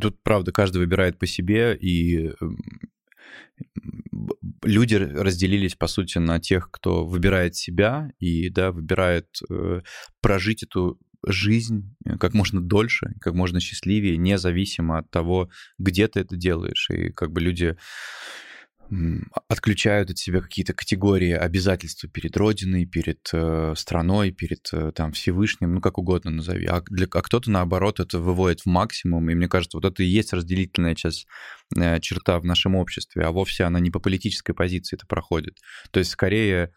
тут 0.00 0.22
правда 0.22 0.52
каждый 0.52 0.78
выбирает 0.78 1.18
по 1.18 1.26
себе, 1.26 1.76
и 1.76 2.30
эм, 2.40 2.58
люди 4.62 4.94
разделились, 4.94 5.74
по 5.74 5.88
сути, 5.88 6.18
на 6.18 6.38
тех, 6.38 6.70
кто 6.70 7.04
выбирает 7.04 7.56
себя 7.56 8.12
и, 8.20 8.50
да, 8.50 8.70
выбирает 8.70 9.26
э, 9.50 9.82
прожить 10.20 10.62
эту 10.62 11.00
жизнь 11.26 11.96
э, 12.04 12.16
как 12.18 12.34
можно 12.34 12.60
дольше, 12.60 13.14
как 13.20 13.34
можно 13.34 13.58
счастливее, 13.58 14.16
независимо 14.16 14.98
от 14.98 15.10
того, 15.10 15.50
где 15.78 16.06
ты 16.06 16.20
это 16.20 16.36
делаешь. 16.36 16.88
И 16.90 17.10
как 17.10 17.32
бы 17.32 17.40
люди 17.40 17.76
отключают 19.48 20.10
от 20.10 20.18
себя 20.18 20.40
какие-то 20.40 20.74
категории 20.74 21.32
обязательства 21.32 22.10
перед 22.10 22.36
Родиной, 22.36 22.84
перед 22.84 23.28
э, 23.32 23.74
страной, 23.76 24.32
перед 24.32 24.68
э, 24.72 24.92
там 24.94 25.12
Всевышним, 25.12 25.74
ну 25.74 25.80
как 25.80 25.98
угодно 25.98 26.30
назови. 26.30 26.66
А, 26.66 26.82
для, 26.88 27.06
а 27.10 27.22
кто-то, 27.22 27.50
наоборот, 27.50 28.00
это 28.00 28.18
выводит 28.18 28.60
в 28.60 28.66
максимум. 28.66 29.30
И 29.30 29.34
мне 29.34 29.48
кажется, 29.48 29.78
вот 29.78 29.86
это 29.86 30.02
и 30.02 30.06
есть 30.06 30.32
разделительная 30.32 30.94
часть, 30.94 31.26
э, 31.76 32.00
черта 32.00 32.38
в 32.38 32.44
нашем 32.44 32.74
обществе, 32.74 33.22
а 33.22 33.30
вовсе 33.30 33.64
она 33.64 33.80
не 33.80 33.90
по 33.90 33.98
политической 33.98 34.52
позиции 34.52 34.96
это 34.96 35.06
проходит. 35.06 35.58
То 35.90 35.98
есть 35.98 36.10
скорее 36.10 36.72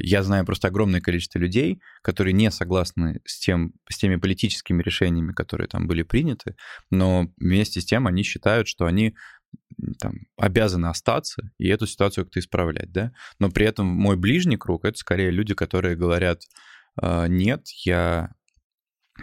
я 0.00 0.22
знаю 0.22 0.44
просто 0.44 0.68
огромное 0.68 1.00
количество 1.00 1.38
людей, 1.38 1.80
которые 2.02 2.34
не 2.34 2.50
согласны 2.50 3.22
с, 3.24 3.38
тем, 3.38 3.72
с 3.88 3.96
теми 3.96 4.16
политическими 4.16 4.82
решениями, 4.82 5.32
которые 5.32 5.66
там 5.66 5.86
были 5.86 6.02
приняты, 6.02 6.56
но 6.90 7.28
вместе 7.38 7.80
с 7.80 7.86
тем 7.86 8.06
они 8.06 8.22
считают, 8.22 8.68
что 8.68 8.84
они 8.84 9.14
там, 9.98 10.14
обязаны 10.36 10.86
остаться 10.86 11.50
и 11.58 11.68
эту 11.68 11.86
ситуацию 11.86 12.24
как-то 12.24 12.40
исправлять, 12.40 12.92
да. 12.92 13.12
Но 13.38 13.50
при 13.50 13.66
этом 13.66 13.86
мой 13.86 14.16
ближний 14.16 14.56
круг— 14.56 14.84
это 14.86 14.98
скорее 14.98 15.30
люди, 15.30 15.54
которые 15.54 15.96
говорят, 15.96 16.42
«А, 17.00 17.26
нет, 17.26 17.66
я 17.84 18.30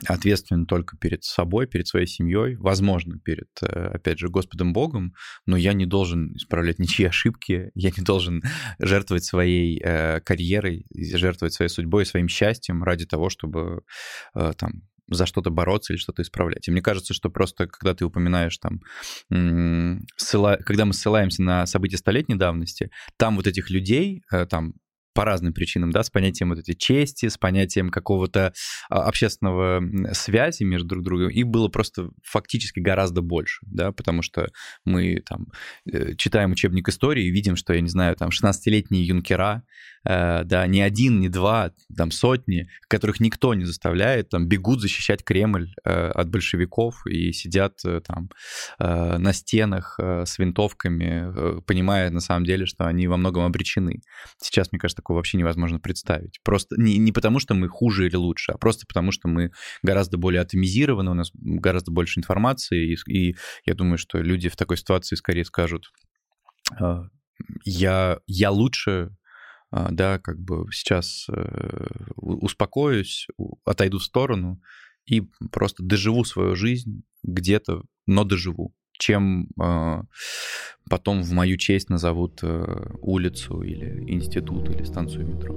ответственен 0.08 0.66
только 0.66 0.98
перед 0.98 1.24
собой, 1.24 1.68
перед 1.68 1.88
своей 1.88 2.06
семьей, 2.06 2.56
возможно, 2.56 3.20
перед, 3.20 3.50
э, 3.62 3.66
опять 3.66 4.20
же, 4.20 4.30
Господом 4.30 4.72
Богом, 4.72 5.14
но 5.46 5.58
я 5.58 5.74
не 5.74 5.86
должен 5.86 6.36
исправлять 6.36 6.80
ничьи 6.80 7.06
ошибки, 7.06 7.72
я 7.74 7.90
не 7.90 8.04
должен 8.04 8.44
жертвовать 8.78 9.26
своей 9.26 9.82
э, 9.84 10.22
карьерой, 10.22 10.86
жертвовать 10.94 11.54
своей 11.54 11.70
судьбой, 11.70 12.06
своим 12.06 12.28
счастьем 12.28 12.84
ради 12.84 13.06
того, 13.06 13.30
чтобы 13.30 13.82
э, 14.36 14.54
там 14.58 14.84
за 15.10 15.26
что-то 15.26 15.50
бороться 15.50 15.94
или 15.94 16.00
что-то 16.00 16.22
исправлять. 16.22 16.68
И 16.68 16.72
мне 16.72 16.82
кажется, 16.82 17.14
что 17.14 17.30
просто 17.30 17.68
когда 17.68 17.94
ты 17.94 18.06
упоминаешь 18.06 18.58
там, 18.58 18.82
ссыла... 20.18 20.58
когда 20.58 20.86
мы 20.86 20.94
ссылаемся 20.94 21.44
на 21.44 21.66
события 21.66 21.98
столетней 21.98 22.36
давности, 22.36 22.92
там 23.18 23.36
вот 23.36 23.48
этих 23.48 23.70
людей, 23.70 24.24
э, 24.32 24.46
там 24.46 24.74
по 25.14 25.26
разным 25.26 25.54
причинам, 25.54 25.92
да, 25.92 26.04
с 26.04 26.10
понятием 26.10 26.50
вот 26.50 26.60
этой 26.60 26.76
чести, 26.76 27.28
с 27.28 27.38
понятием 27.38 27.90
какого-то 27.90 28.54
а, 28.90 29.04
общественного 29.04 29.82
связи 30.14 30.64
между 30.64 30.90
друг 30.90 31.04
другом, 31.04 31.30
их 31.30 31.48
было 31.48 31.68
просто 31.68 32.10
фактически 32.24 32.80
гораздо 32.80 33.22
больше, 33.22 33.66
да, 33.66 33.92
потому 33.92 34.22
что 34.22 34.50
мы 34.86 35.22
там 35.28 35.48
э, 35.92 36.16
читаем 36.16 36.52
учебник 36.52 36.90
истории 36.90 37.26
и 37.26 37.32
видим, 37.32 37.56
что, 37.56 37.74
я 37.74 37.82
не 37.82 37.90
знаю, 37.90 38.16
там 38.16 38.30
16-летние 38.30 39.06
юнкера, 39.06 39.64
э, 40.06 40.44
да, 40.44 40.68
не 40.68 40.82
один, 40.82 41.20
не 41.20 41.30
два, 41.30 41.72
там 41.96 42.12
сотни, 42.12 42.70
которых 42.88 43.20
никто 43.20 43.54
не 43.54 43.66
заставляет, 43.66 44.30
там 44.30 44.48
бегут 44.48 44.82
защищать 44.82 45.24
Кремль 45.24 45.74
э, 45.84 46.10
от 46.10 46.30
большевиков 46.30 47.06
и 47.08 47.32
сидят 47.32 47.80
там 48.06 48.30
на 48.78 49.34
стенах 49.34 50.00
с 50.00 50.38
винтовками, 50.38 51.62
понимая 51.62 52.10
на 52.10 52.20
самом 52.20 52.46
деле, 52.46 52.66
что 52.66 52.86
они 52.86 53.08
во 53.08 53.18
многом 53.18 53.46
обречены. 53.46 54.02
Сейчас, 54.38 54.72
мне 54.72 54.80
кажется, 54.80 54.99
такого 55.00 55.18
вообще 55.18 55.38
невозможно 55.38 55.80
представить. 55.80 56.40
Просто 56.44 56.76
не, 56.78 56.98
не 56.98 57.12
потому, 57.12 57.40
что 57.40 57.54
мы 57.54 57.68
хуже 57.68 58.08
или 58.08 58.16
лучше, 58.16 58.52
а 58.52 58.58
просто 58.58 58.86
потому, 58.86 59.12
что 59.12 59.28
мы 59.28 59.52
гораздо 59.82 60.18
более 60.18 60.42
атомизированы, 60.42 61.12
у 61.12 61.14
нас 61.14 61.32
гораздо 61.34 61.92
больше 61.92 62.20
информации, 62.20 62.94
и, 62.94 63.12
и 63.12 63.36
я 63.66 63.74
думаю, 63.74 63.98
что 63.98 64.20
люди 64.20 64.50
в 64.50 64.56
такой 64.56 64.78
ситуации 64.78 65.16
скорее 65.16 65.46
скажут, 65.46 65.92
«А, 66.80 67.06
я, 67.64 68.20
я 68.28 68.52
лучше, 68.52 69.16
а, 69.72 69.90
да, 69.92 70.20
как 70.20 70.40
бы 70.40 70.66
сейчас 70.72 71.28
э, 71.30 71.88
успокоюсь, 72.16 73.28
отойду 73.64 74.00
в 74.00 74.04
сторону 74.04 74.62
и 75.06 75.22
просто 75.52 75.84
доживу 75.84 76.26
свою 76.26 76.56
жизнь 76.56 77.04
где-то, 77.24 77.84
но 78.06 78.24
доживу 78.26 78.74
чем 79.00 79.48
э, 79.60 80.02
потом 80.90 81.24
в 81.24 81.32
мою 81.32 81.58
честь 81.58 81.90
назовут 81.90 82.40
э, 82.44 82.92
улицу 83.02 83.62
или 83.62 84.04
институт 84.12 84.70
или 84.70 84.84
станцию 84.84 85.28
метро. 85.28 85.56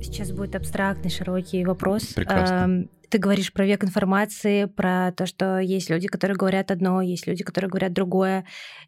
Сейчас 0.00 0.32
будет 0.32 0.56
абстрактный, 0.56 1.10
широкий 1.10 1.64
вопрос. 1.64 2.14
Прекрасно. 2.14 2.88
Ты 3.10 3.18
говоришь 3.18 3.52
про 3.52 3.64
век 3.64 3.84
информации, 3.84 4.66
про 4.66 5.12
то, 5.12 5.26
что 5.26 5.58
есть 5.58 5.88
люди, 5.90 6.08
которые 6.08 6.36
говорят 6.36 6.70
одно, 6.70 7.00
есть 7.00 7.26
люди, 7.26 7.42
которые 7.42 7.70
говорят 7.70 7.92
другое. 7.92 8.44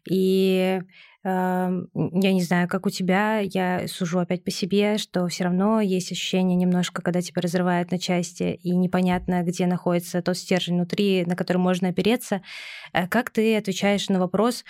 И 0.07 0.79
я 1.23 1.69
не 1.93 2.41
знаю, 2.41 2.67
как 2.67 2.87
у 2.87 2.89
тебя, 2.89 3.39
я 3.39 3.87
сужу 3.87 4.19
опять 4.19 4.43
по 4.43 4.49
себе, 4.49 4.97
что 4.97 5.27
все 5.27 5.43
равно 5.43 5.79
есть 5.79 6.11
ощущение 6.11 6.55
немножко, 6.55 7.01
когда 7.01 7.21
тебя 7.21 7.41
разрывают 7.41 7.91
на 7.91 7.99
части, 7.99 8.59
и 8.63 8.75
непонятно, 8.75 9.43
где 9.43 9.67
находится 9.67 10.21
тот 10.21 10.37
стержень 10.37 10.75
внутри, 10.75 11.23
на 11.25 11.35
который 11.35 11.57
можно 11.57 11.89
опереться. 11.89 12.41
Э, 12.93 13.07
как 13.07 13.29
ты 13.29 13.55
отвечаешь 13.55 14.09
на 14.09 14.19
вопрос, 14.19 14.65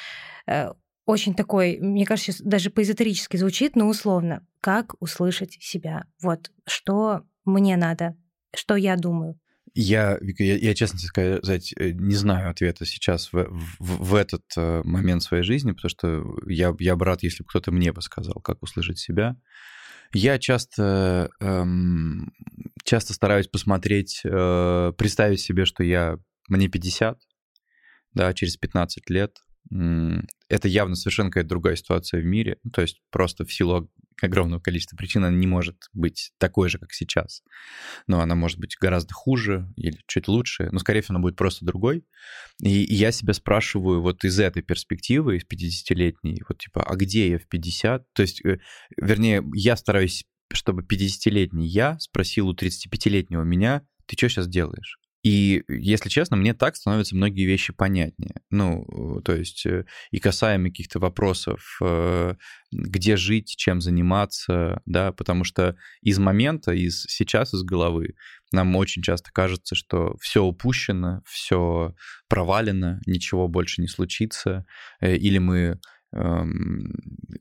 э, 0.46 0.72
очень 1.06 1.34
такой, 1.34 1.78
мне 1.80 2.06
кажется, 2.06 2.44
даже 2.44 2.70
по-эзотерически 2.70 3.38
звучит, 3.38 3.76
но 3.76 3.88
условно, 3.88 4.46
как 4.60 4.96
услышать 5.00 5.58
себя? 5.62 6.06
Вот, 6.22 6.52
что 6.68 7.24
мне 7.46 7.78
надо, 7.78 8.16
что 8.54 8.76
я 8.76 8.96
думаю. 8.98 9.40
Я, 9.74 10.18
Вика, 10.20 10.44
я, 10.44 10.58
я, 10.58 10.74
честно 10.74 11.00
сказать, 11.00 11.74
э, 11.78 11.92
не 11.92 12.16
знаю 12.16 12.50
ответа 12.50 12.86
сейчас 12.86 13.32
в, 13.32 13.48
в, 13.50 13.76
в 13.80 14.16
этот 14.16 14.44
э, 14.58 14.82
момент 14.84 15.24
своей 15.24 15.44
жизни, 15.44 15.72
потому 15.72 15.90
что 15.90 16.24
я, 16.46 16.76
я 16.80 16.96
бы 16.98 17.06
рад, 17.06 17.24
если 17.24 17.44
бы 17.44 17.48
кто-то 17.48 17.72
мне 17.72 17.94
бы 17.94 18.02
сказал, 18.02 18.36
как 18.42 18.62
услышать 18.64 19.00
себя. 19.00 19.38
Я 20.14 20.40
часто, 20.40 21.30
эм, 21.40 22.34
часто 22.84 23.14
стараюсь 23.14 23.48
посмотреть, 23.48 24.22
э, 24.26 24.92
представить 24.98 25.40
себе, 25.40 25.64
что 25.64 25.84
я, 25.84 26.18
мне 26.50 26.68
50, 26.68 27.18
да, 28.14 28.34
через 28.34 28.58
15 28.58 29.10
лет, 29.10 29.38
это 29.70 30.68
явно 30.68 30.96
совершенно 30.96 31.30
какая-то 31.30 31.50
другая 31.50 31.76
ситуация 31.76 32.22
в 32.22 32.26
мире. 32.26 32.58
Ну, 32.64 32.72
то 32.72 32.82
есть 32.82 33.02
просто 33.10 33.46
в 33.46 33.54
силу 33.54 33.90
огромного 34.22 34.60
количества 34.60 34.96
причин 34.98 35.24
она 35.24 35.36
не 35.36 35.48
может 35.48 35.78
быть 35.94 36.32
такой 36.38 36.70
же, 36.70 36.78
как 36.78 36.94
сейчас. 36.94 37.44
Но 38.08 38.22
она 38.22 38.36
может 38.36 38.60
быть 38.60 38.76
гораздо 38.80 39.14
хуже 39.14 39.72
или 39.76 39.98
чуть 40.08 40.28
лучше, 40.28 40.70
но, 40.72 40.80
скорее 40.80 41.02
всего, 41.02 41.16
она 41.16 41.22
будет 41.22 41.36
просто 41.36 41.66
другой. 41.66 42.06
И, 42.62 42.70
я 42.70 43.12
себя 43.12 43.34
спрашиваю 43.34 44.02
вот 44.02 44.24
из 44.24 44.40
этой 44.40 44.62
перспективы, 44.62 45.38
из 45.38 45.44
50-летней, 45.44 46.44
вот 46.48 46.60
типа, 46.60 46.84
а 46.84 46.96
где 46.96 47.30
я 47.30 47.40
в 47.40 47.48
50? 47.48 48.14
То 48.14 48.22
есть, 48.22 48.44
э, 48.46 48.60
вернее, 48.98 49.44
я 49.56 49.76
стараюсь, 49.76 50.26
чтобы 50.52 50.84
50-летний 50.84 51.68
я 51.68 51.98
спросил 52.00 52.50
у 52.50 52.54
35-летнего 52.54 53.44
меня, 53.44 53.84
ты 54.06 54.16
что 54.18 54.30
сейчас 54.30 54.48
делаешь? 54.48 55.01
И, 55.24 55.64
если 55.68 56.10
честно, 56.10 56.36
мне 56.36 56.54
так 56.54 56.76
становятся 56.76 57.16
многие 57.16 57.46
вещи 57.46 57.74
понятнее. 57.74 58.42
Ну, 58.50 59.22
то 59.24 59.36
есть 59.36 59.66
э, 59.68 59.86
и 60.10 60.20
касаемо 60.20 60.70
каких-то 60.70 61.00
вопросов, 61.00 61.78
э, 61.82 62.36
где 62.72 63.18
жить, 63.18 63.54
чем 63.56 63.82
заниматься, 63.82 64.82
да, 64.86 65.12
потому 65.12 65.44
что 65.44 65.76
из 66.02 66.18
момента, 66.18 66.72
из 66.72 67.04
сейчас, 67.04 67.54
из 67.54 67.64
головы 67.64 68.16
нам 68.52 68.76
очень 68.76 69.02
часто 69.02 69.32
кажется, 69.32 69.76
что 69.76 70.16
все 70.20 70.44
упущено, 70.44 71.22
все 71.26 71.94
провалено, 72.28 73.00
ничего 73.06 73.48
больше 73.48 73.82
не 73.82 73.88
случится, 73.88 74.66
э, 75.00 75.16
или 75.16 75.38
мы 75.38 75.80
эм, 76.14 76.92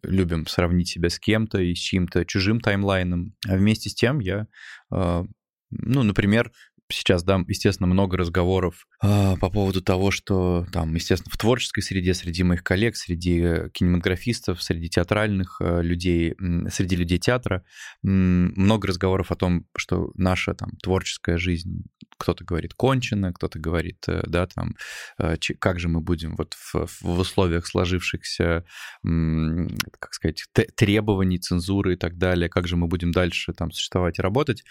любим 0.03 0.47
сравнить 0.47 0.89
себя 0.89 1.09
с 1.09 1.19
кем-то 1.19 1.59
и 1.61 1.75
с 1.75 1.79
чьим-то 1.79 2.25
чужим 2.25 2.61
таймлайном. 2.61 3.35
А 3.49 3.57
вместе 3.57 3.91
с 3.91 3.95
тем 3.95 4.21
я, 4.21 4.47
э, 4.93 5.25
ну, 5.71 6.03
например, 6.03 6.53
сейчас, 6.93 7.23
да, 7.23 7.43
естественно, 7.49 7.87
много 7.87 8.17
разговоров 8.17 8.87
э, 9.03 9.37
по 9.37 9.51
поводу 9.51 9.83
того, 9.83 10.11
что 10.11 10.67
там, 10.73 10.95
естественно, 10.95 11.31
в 11.33 11.39
творческой 11.39 11.83
среде, 11.83 12.15
среди 12.15 12.43
моих 12.43 12.63
коллег, 12.63 12.97
среди 12.97 13.69
кинематографистов, 13.73 14.63
среди 14.63 14.89
театральных 14.89 15.61
э, 15.61 15.83
людей, 15.83 16.33
э, 16.33 16.69
среди 16.71 16.97
людей 16.97 17.19
театра, 17.19 17.65
э, 18.03 18.09
много 18.09 18.89
разговоров 18.89 19.31
о 19.33 19.37
том, 19.37 19.67
что 19.77 20.13
наша 20.15 20.55
там 20.55 20.71
творческая 20.83 21.39
жизнь, 21.39 21.85
кто-то 22.19 22.45
говорит 22.45 22.75
кончена, 22.75 23.33
кто-то 23.33 23.59
говорит, 23.59 24.05
э, 24.09 24.23
да, 24.27 24.47
там, 24.47 24.75
э, 25.19 25.37
как 25.59 25.81
же 25.81 25.89
мы 25.89 26.01
будем 26.01 26.37
вот 26.37 26.55
в, 26.55 26.87
в 27.01 27.19
условиях 27.19 27.67
сложившихся, 27.67 28.45
э, 28.45 29.69
как 29.99 30.15
сказать, 30.15 30.45
требований, 30.77 31.39
цензуры 31.39 31.95
и 31.95 31.97
так 31.97 32.19
далее, 32.19 32.49
как 32.49 32.69
же 32.69 32.77
мы 32.77 32.87
будем 32.87 33.11
дальше 33.13 33.53
там 33.53 33.71
существовать 33.71 34.19
и 34.19 34.23
работать 34.23 34.65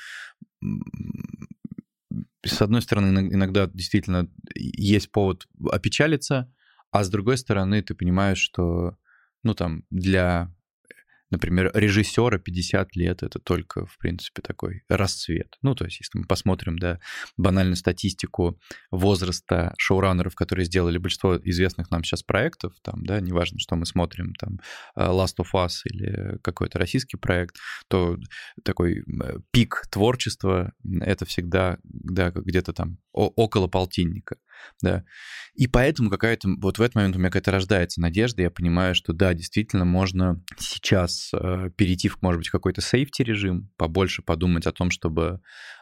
с 2.44 2.62
одной 2.62 2.82
стороны, 2.82 3.20
иногда 3.34 3.68
действительно 3.68 4.30
есть 4.56 5.12
повод 5.12 5.48
опечалиться, 5.72 6.52
А 6.92 7.04
с 7.04 7.10
другой 7.10 7.38
стороны, 7.38 7.82
ты 7.84 7.94
понимаешь, 7.94 8.40
что, 8.40 8.98
ну, 9.44 9.54
там, 9.54 9.84
для 9.92 10.52
например, 11.30 11.72
режиссера 11.74 12.38
50 12.38 12.96
лет 12.96 13.24
это 13.24 13.40
только, 13.40 13.86
в 13.86 13.98
принципе, 13.98 14.42
такой 14.42 14.84
расцвет. 14.90 15.58
Ну, 15.62 15.76
то 15.76 15.86
есть, 15.86 16.00
если 16.00 16.20
мы 16.20 16.26
посмотрим, 16.26 16.78
да, 16.78 17.00
банальную 17.38 17.76
статистику 17.76 18.60
возраста 18.92 19.74
шоураннеров, 19.78 20.36
которые 20.36 20.66
сделали 20.66 20.98
большинство 20.98 21.38
известных 21.38 21.92
нам 21.92 22.04
сейчас 22.04 22.24
проектов, 22.24 22.74
там, 22.82 23.04
да, 23.04 23.20
неважно, 23.20 23.60
что 23.60 23.76
мы 23.76 23.86
смотрим, 23.86 24.34
там, 24.36 24.60
э, 24.96 25.02
Last 25.02 25.38
of 25.40 25.48
Us 25.54 25.82
или 25.86 26.38
какой-то 26.42 26.80
российский 26.80 27.18
проект, 27.18 27.58
то 27.88 28.18
такой 28.64 29.04
пик 29.52 29.84
творчества— 29.90 30.74
это 31.02 31.26
всегда, 31.26 31.78
да, 31.84 32.32
где-то 32.32 32.74
там 32.74 32.98
около 33.12 33.68
полтинника 33.68 34.38
да. 34.82 35.04
И 35.56 35.68
поэтому 35.68 36.10
какая-то, 36.10 36.50
вот 36.58 36.78
в 36.78 36.82
этот 36.82 36.96
момент 36.96 37.16
у 37.16 37.20
меня 37.20 37.30
какая-то 37.30 37.52
рождается 37.52 38.02
надежда, 38.02 38.44
я 38.44 38.52
понимаю, 38.52 38.96
что 38.96 39.14
да, 39.14 39.34
действительно 39.34 39.86
можно 39.86 40.42
сейчас 40.58 41.32
э, 41.34 41.70
перейти 41.76 42.08
в, 42.08 42.22
может 42.22 42.40
быть, 42.40 42.50
какой-то 42.50 42.82
сейфти 42.82 43.24
режим, 43.24 43.70
побольше 43.78 44.22
подумать 44.22 44.68
о 44.68 44.72
том, 44.72 44.90
чтобы 44.90 45.42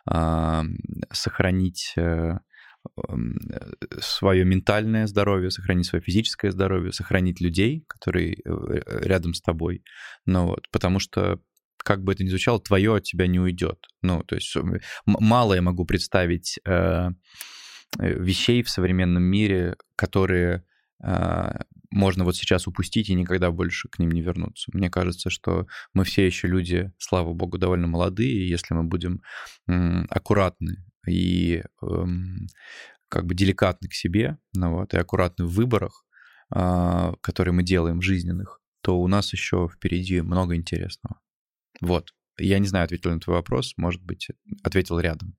э, 0.10 0.64
сохранить 1.12 1.94
э, 1.96 2.40
свое 4.00 4.46
ментальное 4.46 5.08
здоровье, 5.08 5.52
сохранить 5.52 5.86
свое 5.86 6.02
физическое 6.02 6.52
здоровье, 6.52 6.92
сохранить 6.92 7.42
людей, 7.42 7.86
которые 7.88 8.34
э, 8.34 8.82
рядом 9.04 9.34
с 9.34 9.42
тобой. 9.42 9.84
Ну 10.26 10.48
вот, 10.48 10.70
потому 10.72 11.00
что 11.00 11.40
как 11.84 12.04
бы 12.04 12.14
это 12.14 12.24
ни 12.24 12.30
звучало, 12.30 12.60
твое 12.60 12.96
от 12.96 13.04
тебя 13.04 13.28
не 13.28 13.40
уйдет. 13.40 13.86
Ну, 14.02 14.24
то 14.24 14.36
есть 14.36 14.54
мало 15.06 15.54
я 15.54 15.62
могу 15.62 15.86
представить 15.86 16.60
э, 16.66 16.68
Э, 16.68 17.12
вещей 17.98 18.64
в 18.64 18.70
современном 18.70 19.24
мире, 19.24 19.76
которые 19.96 20.66
а, 21.02 21.62
можно 21.90 22.24
вот 22.24 22.36
сейчас 22.36 22.68
упустить 22.68 23.10
и 23.10 23.16
никогда 23.16 23.52
больше 23.52 23.88
к 23.90 24.00
ним 24.00 24.12
не 24.12 24.22
вернуться. 24.22 24.70
Мне 24.74 24.90
кажется, 24.90 25.30
что 25.30 25.68
мы 25.94 26.04
все 26.04 26.26
еще 26.26 26.48
люди, 26.48 26.92
слава 26.98 27.34
богу, 27.34 27.58
довольно 27.58 27.88
молодые, 27.88 28.32
и 28.32 28.48
если 28.48 28.74
мы 28.74 28.84
будем 28.84 29.22
аккуратны 30.10 30.86
и 31.08 31.64
эм, 31.82 32.48
как 33.08 33.26
бы 33.26 33.36
деликатны 33.36 33.88
к 33.88 33.94
себе, 33.94 34.38
ну 34.54 34.74
вот, 34.74 34.94
и 34.94 34.98
аккуратны 34.98 35.46
в 35.46 35.54
выборах, 35.54 36.06
а, 36.50 37.14
которые 37.22 37.54
мы 37.54 37.64
делаем 37.64 38.02
жизненных, 38.02 38.60
то 38.82 39.00
у 39.00 39.08
нас 39.08 39.32
еще 39.34 39.70
впереди 39.74 40.22
много 40.22 40.56
интересного. 40.56 41.20
Вот. 41.82 42.14
Я 42.38 42.60
не 42.60 42.68
знаю, 42.68 42.86
ответил 42.86 43.12
на 43.12 43.20
твой 43.20 43.38
вопрос, 43.38 43.74
может 43.78 44.04
быть, 44.04 44.28
ответил 44.64 45.00
рядом. 45.00 45.37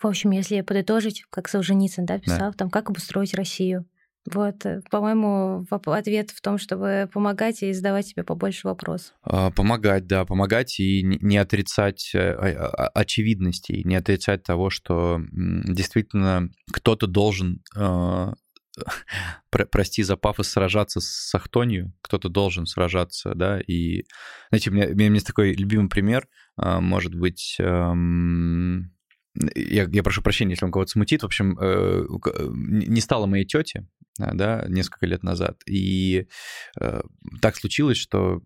В 0.00 0.06
общем, 0.06 0.30
если 0.30 0.60
подытожить, 0.60 1.24
как 1.30 1.48
Солженицын 1.48 2.06
да, 2.06 2.18
писал, 2.18 2.52
да. 2.52 2.52
там, 2.52 2.70
как 2.70 2.90
обустроить 2.90 3.34
Россию. 3.34 3.86
Вот, 4.32 4.64
э, 4.66 4.82
по-моему, 4.90 5.66
ответ 5.70 6.30
в 6.30 6.40
том, 6.40 6.58
чтобы 6.58 7.08
помогать 7.12 7.62
и 7.62 7.72
задавать 7.72 8.08
себе 8.08 8.24
побольше 8.24 8.68
вопросов. 8.68 9.14
А, 9.22 9.50
помогать, 9.50 10.06
да, 10.06 10.24
помогать 10.24 10.78
и 10.80 11.02
не 11.02 11.38
отрицать 11.38 12.12
э, 12.14 12.32
очевидностей, 12.94 13.82
не 13.84 13.96
отрицать 13.96 14.42
того, 14.42 14.70
что 14.70 15.20
действительно 15.32 16.50
кто-то 16.72 17.06
должен 17.06 17.62
а, 17.74 18.34
прости 19.50 20.02
за 20.02 20.16
пафос, 20.16 20.48
сражаться 20.48 21.00
с 21.00 21.06
Сахтонью, 21.06 21.92
кто-то 22.02 22.28
должен 22.28 22.66
сражаться, 22.66 23.34
да, 23.34 23.60
и, 23.60 24.04
знаете, 24.50 24.70
у 24.70 24.74
меня, 24.74 24.86
у 24.86 24.94
меня 24.94 25.10
есть 25.10 25.26
такой 25.26 25.54
любимый 25.54 25.88
пример, 25.88 26.28
а, 26.56 26.80
может 26.80 27.14
быть, 27.14 27.56
я, 29.54 29.86
я 29.90 30.02
прошу 30.02 30.22
прощения, 30.22 30.52
если 30.52 30.64
он 30.64 30.72
кого-то 30.72 30.90
смутит, 30.90 31.22
в 31.22 31.26
общем, 31.26 31.58
э, 31.60 32.06
э, 32.06 32.48
не 32.52 33.00
стало 33.00 33.26
моей 33.26 33.44
тети, 33.44 33.86
да, 34.18 34.64
несколько 34.68 35.06
лет 35.06 35.22
назад, 35.22 35.60
и 35.66 36.26
э, 36.80 37.00
так 37.40 37.56
случилось, 37.56 37.98
что 37.98 38.42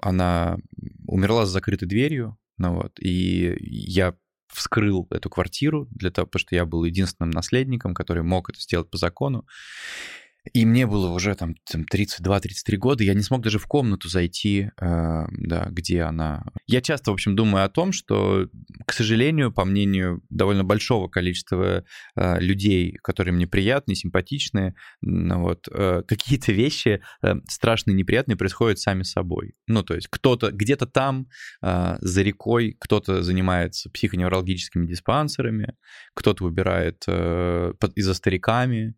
она 0.00 0.58
умерла 1.06 1.46
с 1.46 1.50
закрытой 1.50 1.86
дверью, 1.86 2.38
ну 2.58 2.74
вот, 2.74 2.98
и 3.00 3.56
я 3.60 4.14
вскрыл 4.48 5.06
эту 5.10 5.28
квартиру 5.28 5.88
для 5.90 6.10
того, 6.10 6.26
потому 6.26 6.40
что 6.40 6.54
я 6.54 6.64
был 6.64 6.84
единственным 6.84 7.30
наследником, 7.30 7.92
который 7.92 8.22
мог 8.22 8.48
это 8.50 8.60
сделать 8.60 8.88
по 8.88 8.96
закону. 8.96 9.46
И 10.52 10.66
мне 10.66 10.86
было 10.86 11.08
уже 11.10 11.34
там, 11.34 11.54
там 11.70 11.84
32-33 11.92 12.76
года, 12.76 13.02
я 13.04 13.14
не 13.14 13.22
смог 13.22 13.42
даже 13.42 13.58
в 13.58 13.66
комнату 13.66 14.08
зайти, 14.08 14.70
э, 14.80 15.24
да, 15.30 15.68
где 15.70 16.02
она. 16.02 16.44
Я 16.66 16.80
часто, 16.80 17.10
в 17.10 17.14
общем, 17.14 17.34
думаю 17.34 17.64
о 17.64 17.68
том, 17.68 17.92
что, 17.92 18.48
к 18.86 18.92
сожалению, 18.92 19.52
по 19.52 19.64
мнению 19.64 20.22
довольно 20.28 20.64
большого 20.64 21.08
количества 21.08 21.84
э, 22.16 22.40
людей, 22.40 22.98
которые 23.02 23.32
мне 23.32 23.46
приятны, 23.46 23.94
симпатичны, 23.94 24.74
вот, 25.00 25.66
э, 25.70 26.02
какие-то 26.06 26.52
вещи 26.52 27.02
э, 27.22 27.34
страшные, 27.48 27.94
неприятные 27.94 28.36
происходят 28.36 28.78
сами 28.78 29.02
собой. 29.02 29.54
Ну, 29.66 29.82
то 29.82 29.94
есть 29.94 30.08
кто-то 30.08 30.50
где-то 30.50 30.86
там, 30.86 31.26
за 31.60 32.22
рекой, 32.22 32.76
кто-то 32.78 33.22
занимается 33.22 33.90
психоневрологическими 33.90 34.86
диспансерами, 34.86 35.74
кто-то 36.14 36.44
убирает 36.44 37.02
э, 37.06 37.72
и 37.94 38.02
за 38.02 38.14
стариками, 38.14 38.94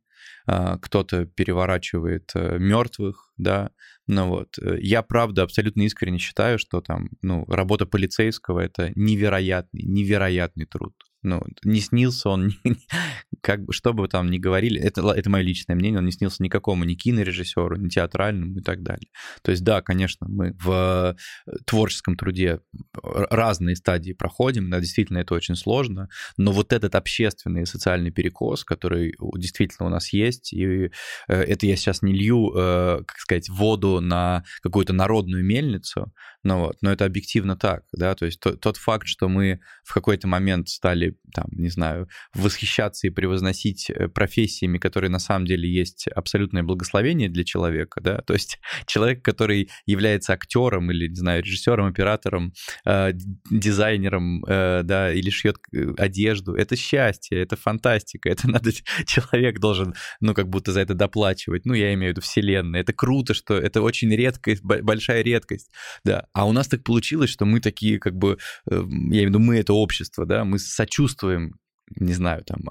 кто-то 0.81 1.27
переворачивает 1.27 2.31
э, 2.35 2.59
мертвых, 2.59 3.33
да, 3.37 3.71
ну 4.07 4.29
вот. 4.29 4.59
Э, 4.61 4.77
я, 4.81 5.03
правда, 5.03 5.43
абсолютно 5.43 5.83
искренне 5.83 6.19
считаю, 6.19 6.59
что 6.59 6.81
там, 6.81 7.11
ну, 7.23 7.45
работа 7.47 7.87
полицейского— 7.87 8.61
это 8.61 8.93
невероятный, 8.95 9.83
невероятный 9.83 10.67
труд. 10.67 10.95
Ну, 11.27 11.43
не 11.65 11.81
снился 11.81 12.29
он, 12.29 12.53
как 13.43 13.65
бы, 13.65 13.73
что 13.73 13.93
бы 13.93 14.07
там 14.07 14.31
ни 14.31 14.39
говорили, 14.39 14.81
это, 14.81 15.03
это 15.11 15.29
мое 15.29 15.43
личное 15.43 15.75
мнение, 15.75 15.99
он 15.99 16.05
не 16.05 16.13
снился 16.13 16.41
никакому 16.41 16.85
ни 16.85 16.95
кинорежиссеру, 16.95 17.75
ни 17.75 17.89
театральному 17.89 18.57
и 18.57 18.63
так 18.63 18.85
далее. 18.85 19.09
То 19.43 19.51
есть, 19.51 19.65
да, 19.65 19.83
конечно, 19.83 20.29
мы 20.29 20.53
в 20.57 21.17
э, 21.49 21.53
творческом 21.67 22.17
труде 22.17 22.61
разные 23.03 23.75
стадии 23.75 24.13
проходим, 24.13 24.71
да, 24.71 24.79
действительно, 24.79 25.19
это 25.19 25.35
очень 25.35 25.57
сложно, 25.57 26.09
но 26.37 26.53
вот 26.53 26.73
этот 26.73 26.95
общественный 26.95 27.63
и 27.63 27.67
социальный 27.67 28.13
перекос, 28.13 28.63
который 28.63 29.17
действительно 29.37 29.89
у 29.89 29.91
нас 29.91 30.13
есть, 30.13 30.53
и 30.53 30.85
э, 30.87 30.89
это 31.27 31.67
я 31.67 31.75
сейчас 31.75 32.03
не 32.03 32.13
лью, 32.13 32.53
э, 32.57 33.03
как 33.05 33.19
сказать, 33.19 33.49
воду 33.49 34.01
на 34.01 34.45
какую-то 34.63 34.93
народную 34.93 35.45
мельницу, 35.45 36.13
но, 36.45 36.67
вот, 36.67 36.77
но 36.83 36.93
это 36.93 37.05
объективно 37.05 37.57
так, 37.57 37.83
да, 37.91 38.15
то 38.15 38.27
есть 38.27 38.39
тот, 38.39 38.61
тот 38.61 38.77
факт, 38.77 39.09
что 39.09 39.29
мы 39.29 39.59
в 39.83 39.93
какой-то 39.93 40.29
момент 40.29 40.69
стали 40.69 41.16
там, 41.35 41.47
не 41.53 41.69
знаю, 41.69 42.09
восхищаться 42.35 43.07
и 43.07 43.11
превозносить 43.11 43.91
э, 43.91 44.09
профессиями, 44.09 44.79
которые 44.79 45.11
на 45.11 45.19
самом 45.19 45.47
деле 45.47 45.69
есть 45.69 46.09
абсолютное 46.09 46.63
благословение 46.63 47.29
для 47.29 47.45
человека, 47.45 48.01
да, 48.01 48.19
то 48.19 48.35
есть 48.35 48.59
человек, 48.87 49.23
который 49.23 49.69
является 49.87 50.33
актером 50.33 50.91
или, 50.91 51.09
не 51.09 51.17
знаю, 51.17 51.43
режиссером, 51.43 51.87
оператором, 51.87 52.53
э, 52.85 53.13
дизайнером, 53.51 54.45
э, 54.45 54.83
да, 54.85 55.13
или 55.13 55.31
шьет 55.31 55.57
э, 55.73 55.95
одежду, 55.99 56.55
это 56.55 56.77
счастье, 56.77 57.41
это 57.41 57.57
фантастика, 57.57 58.29
это 58.31 58.49
надо, 58.49 58.71
человек 59.07 59.59
должен, 59.59 59.95
ну, 60.21 60.35
как 60.35 60.49
будто 60.49 60.73
за 60.73 60.81
это 60.81 60.95
доплачивать, 60.95 61.67
ну, 61.67 61.75
я 61.75 61.93
имею 61.95 62.13
в 62.13 62.17
виду 62.17 62.21
вселенная, 62.21 62.81
это 62.81 62.93
круто, 62.93 63.35
что 63.35 63.55
это 63.55 63.83
очень 63.83 64.15
редкость, 64.15 64.63
большая 64.63 65.23
редкость, 65.23 65.71
да, 66.05 66.27
а 66.33 66.47
у 66.47 66.53
нас 66.53 66.69
так 66.69 66.85
получилось, 66.85 67.31
что 67.31 67.45
мы 67.45 67.61
такие, 67.61 67.99
как 67.99 68.17
бы, 68.17 68.39
э, 68.71 68.75
я 68.75 68.81
имею 68.81 69.27
в 69.27 69.29
виду, 69.31 69.39
мы 69.39 69.59
это 69.59 69.73
общество, 69.73 70.25
да, 70.25 70.45
мы 70.45 70.59
сочувствуем 70.59 71.06
сочувствуем 71.07 71.55
не 72.01 72.15
знаю, 72.15 72.43
там, 72.45 72.65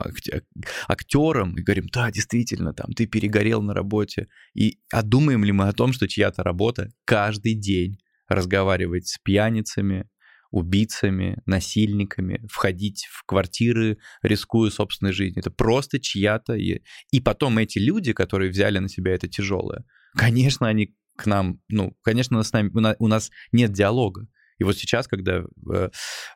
актерам 0.90 1.58
и 1.58 1.62
говорим, 1.62 1.86
да, 1.94 2.12
действительно, 2.12 2.74
там, 2.74 2.92
ты 2.92 3.06
перегорел 3.06 3.62
на 3.62 3.74
работе. 3.74 4.28
И 4.54 4.80
а 4.92 5.04
думаем 5.04 5.46
ли 5.46 5.54
мы 5.54 5.70
о 5.70 5.72
том, 5.72 5.94
что 5.94 6.06
чья-то 6.06 6.44
работа 6.44 6.90
каждый 7.06 7.54
день 7.54 7.98
разговаривать 8.28 9.08
с 9.08 9.18
пьяницами, 9.18 10.10
убийцами, 10.52 11.42
насильниками, 11.46 12.46
входить 12.52 13.08
в 13.10 13.24
квартиры, 13.26 14.00
рискуя 14.22 14.70
собственной 14.70 15.14
жизнью. 15.14 15.40
Это 15.40 15.50
просто 15.50 15.98
чья-то... 15.98 16.56
И, 16.56 16.82
и 17.12 17.22
потом 17.22 17.58
эти 17.58 17.80
люди, 17.80 18.12
которые 18.12 18.52
взяли 18.52 18.80
на 18.80 18.90
себя 18.90 19.14
это 19.14 19.30
тяжелое, 19.30 19.86
конечно, 20.14 20.68
они 20.68 20.94
к 21.16 21.26
нам, 21.26 21.62
ну, 21.70 21.96
конечно, 22.02 22.44
с 22.44 22.52
нами, 22.52 22.70
у 23.00 23.08
нас 23.08 23.32
нет 23.54 23.72
диалога. 23.72 24.28
И 24.58 24.64
вот 24.64 24.78
сейчас, 24.78 25.08
когда 25.08 25.44
э, 25.72 25.90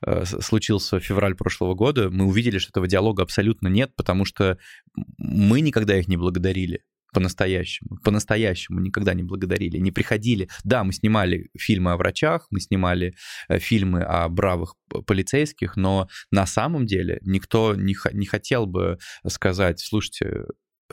э, 0.06 0.26
случился 0.26 1.00
февраль 1.00 1.36
прошлого 1.36 1.74
года, 1.74 2.10
мы 2.10 2.26
увидели, 2.26 2.58
что 2.58 2.70
этого 2.70 2.88
диалога 2.88 3.24
абсолютно 3.24 3.68
нет, 3.68 3.96
потому 3.96 4.26
что 4.26 4.58
мы 5.18 5.62
никогда 5.62 5.98
их 5.98 6.08
не 6.08 6.18
благодарили 6.18 6.84
по-настоящему, 7.14 7.98
по-настоящему 8.04 8.80
никогда 8.80 9.14
не 9.14 9.24
благодарили, 9.24 9.78
не 9.78 9.92
приходили. 9.92 10.50
Да, 10.64 10.84
мы 10.84 10.94
снимали 10.94 11.50
фильмы 11.58 11.92
о 11.92 11.98
врачах, 11.98 12.48
мы 12.52 12.60
снимали 12.60 13.16
э, 13.48 13.60
фильмы 13.60 14.04
о 14.04 14.28
бравых 14.30 14.76
полицейских, 15.06 15.76
но 15.76 16.08
на 16.32 16.46
самом 16.46 16.86
деле 16.86 17.20
никто 17.24 17.76
не, 17.76 17.96
не 18.14 18.26
хотел 18.26 18.66
бы 18.66 19.00
сказать, 19.28 19.80
слушайте, 19.80 20.46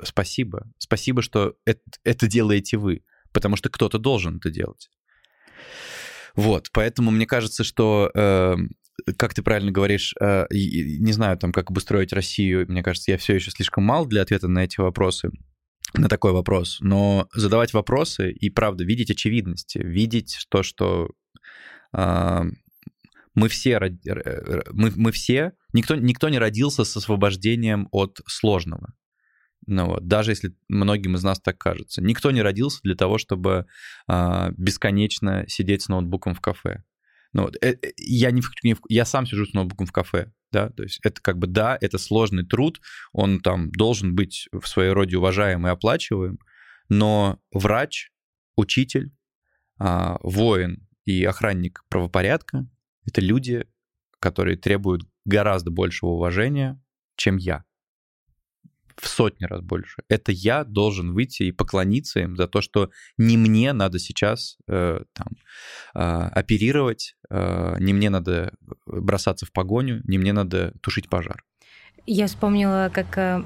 спасибо, 0.02 0.70
спасибо, 0.78 1.22
что 1.22 1.54
это, 1.64 1.80
это 2.04 2.26
делаете 2.26 2.76
вы, 2.76 3.02
потому 3.32 3.56
что 3.56 3.68
кто-то 3.68 3.98
должен 3.98 4.36
это 4.36 4.50
делать. 4.50 4.88
Вот, 6.36 6.68
поэтому 6.72 7.10
мне 7.10 7.26
кажется, 7.26 7.64
что 7.64 8.10
э, 8.14 8.56
как 9.16 9.34
ты 9.34 9.42
правильно 9.42 9.72
говоришь, 9.72 10.14
э, 10.20 10.46
не 10.50 11.12
знаю, 11.12 11.38
там, 11.38 11.52
как 11.52 11.70
обустроить 11.70 12.12
Россию, 12.12 12.66
мне 12.68 12.82
кажется, 12.82 13.10
я 13.10 13.18
все 13.18 13.34
еще 13.34 13.50
слишком 13.50 13.84
мал 13.84 14.06
для 14.06 14.22
ответа 14.22 14.48
на 14.48 14.64
эти 14.64 14.80
вопросы. 14.80 15.30
на 15.94 16.08
такой 16.08 16.32
вопрос, 16.32 16.78
но 16.80 17.28
задавать 17.34 17.72
вопросы 17.72 18.30
и, 18.30 18.50
правда, 18.50 18.84
видеть 18.84 19.10
очевидности, 19.10 19.78
видеть 19.78 20.46
то, 20.50 20.62
что 20.62 21.10
э, 21.96 22.42
мы 23.34 23.48
все, 23.48 23.78
мы, 24.72 24.92
мы 24.94 25.12
все, 25.12 25.52
никто, 25.72 25.94
никто 25.94 26.28
не 26.28 26.38
родился 26.38 26.84
с 26.84 26.96
освобождением 26.96 27.88
от 27.92 28.20
сложного. 28.26 28.94
Ну, 29.66 29.86
вот, 29.86 30.06
даже 30.06 30.30
если 30.30 30.54
многим 30.68 31.16
из 31.16 31.24
нас 31.24 31.40
так 31.40 31.58
кажется. 31.58 32.00
Никто 32.00 32.30
не 32.30 32.40
родился 32.40 32.80
для 32.84 32.94
того, 32.94 33.18
чтобы 33.18 33.66
э, 34.08 34.50
бесконечно 34.56 35.44
сидеть 35.48 35.82
с 35.82 35.88
ноутбуком 35.88 36.34
в 36.34 36.40
кафе. 36.40 36.84
Ну, 37.32 37.42
вот, 37.42 37.56
э, 37.60 37.72
э 37.72 37.92
я, 37.96 38.30
не, 38.30 38.42
не, 38.62 38.76
я 38.88 39.04
сам 39.04 39.26
сижу 39.26 39.44
с 39.44 39.52
ноутбуком 39.54 39.86
в 39.86 39.92
кафе, 39.92 40.32
да, 40.52 40.70
то 40.70 40.84
есть 40.84 41.00
это 41.02 41.20
как 41.20 41.38
бы, 41.38 41.48
да, 41.48 41.76
это 41.80 41.98
сложный 41.98 42.46
труд, 42.46 42.80
он 43.12 43.40
там 43.40 43.70
должен 43.72 44.14
быть 44.14 44.48
в 44.52 44.66
своей 44.68 44.92
роде 44.92 45.18
уважаем 45.18 45.66
и 45.66 45.70
оплачиваем, 45.70 46.38
но 46.88 47.40
врач, 47.50 48.12
учитель, 48.56 49.12
э, 49.80 50.16
воин 50.22 50.86
и 51.04 51.24
охранник 51.24 51.84
правопорядка— 51.88 52.68
это 53.04 53.20
люди, 53.20 53.66
которые 54.20 54.56
требуют 54.56 55.02
гораздо 55.24 55.72
большего 55.72 56.10
уважения, 56.10 56.80
чем 57.16 57.36
я 57.36 57.64
в 58.96 59.08
сотни 59.08 59.44
раз 59.44 59.60
больше. 59.62 60.02
Это 60.08 60.32
я 60.32 60.64
должен 60.64 61.12
выйти 61.12 61.44
и 61.44 61.52
поклониться 61.52 62.20
им 62.20 62.36
за 62.36 62.48
то, 62.48 62.60
что 62.60 62.90
не 63.18 63.36
мне 63.36 63.72
надо 63.72 63.98
сейчас 63.98 64.56
э, 64.68 65.00
там 65.12 65.28
э, 65.94 66.28
оперировать, 66.28 67.16
э, 67.30 67.76
не 67.78 67.92
мне 67.92 68.10
надо 68.10 68.54
бросаться 68.86 69.46
в 69.46 69.52
погоню, 69.52 70.00
не 70.04 70.18
мне 70.18 70.32
надо 70.32 70.72
тушить 70.80 71.08
пожар. 71.08 71.42
Я 72.08 72.28
вспомнила, 72.28 72.88
как 72.94 73.18
э, 73.18 73.42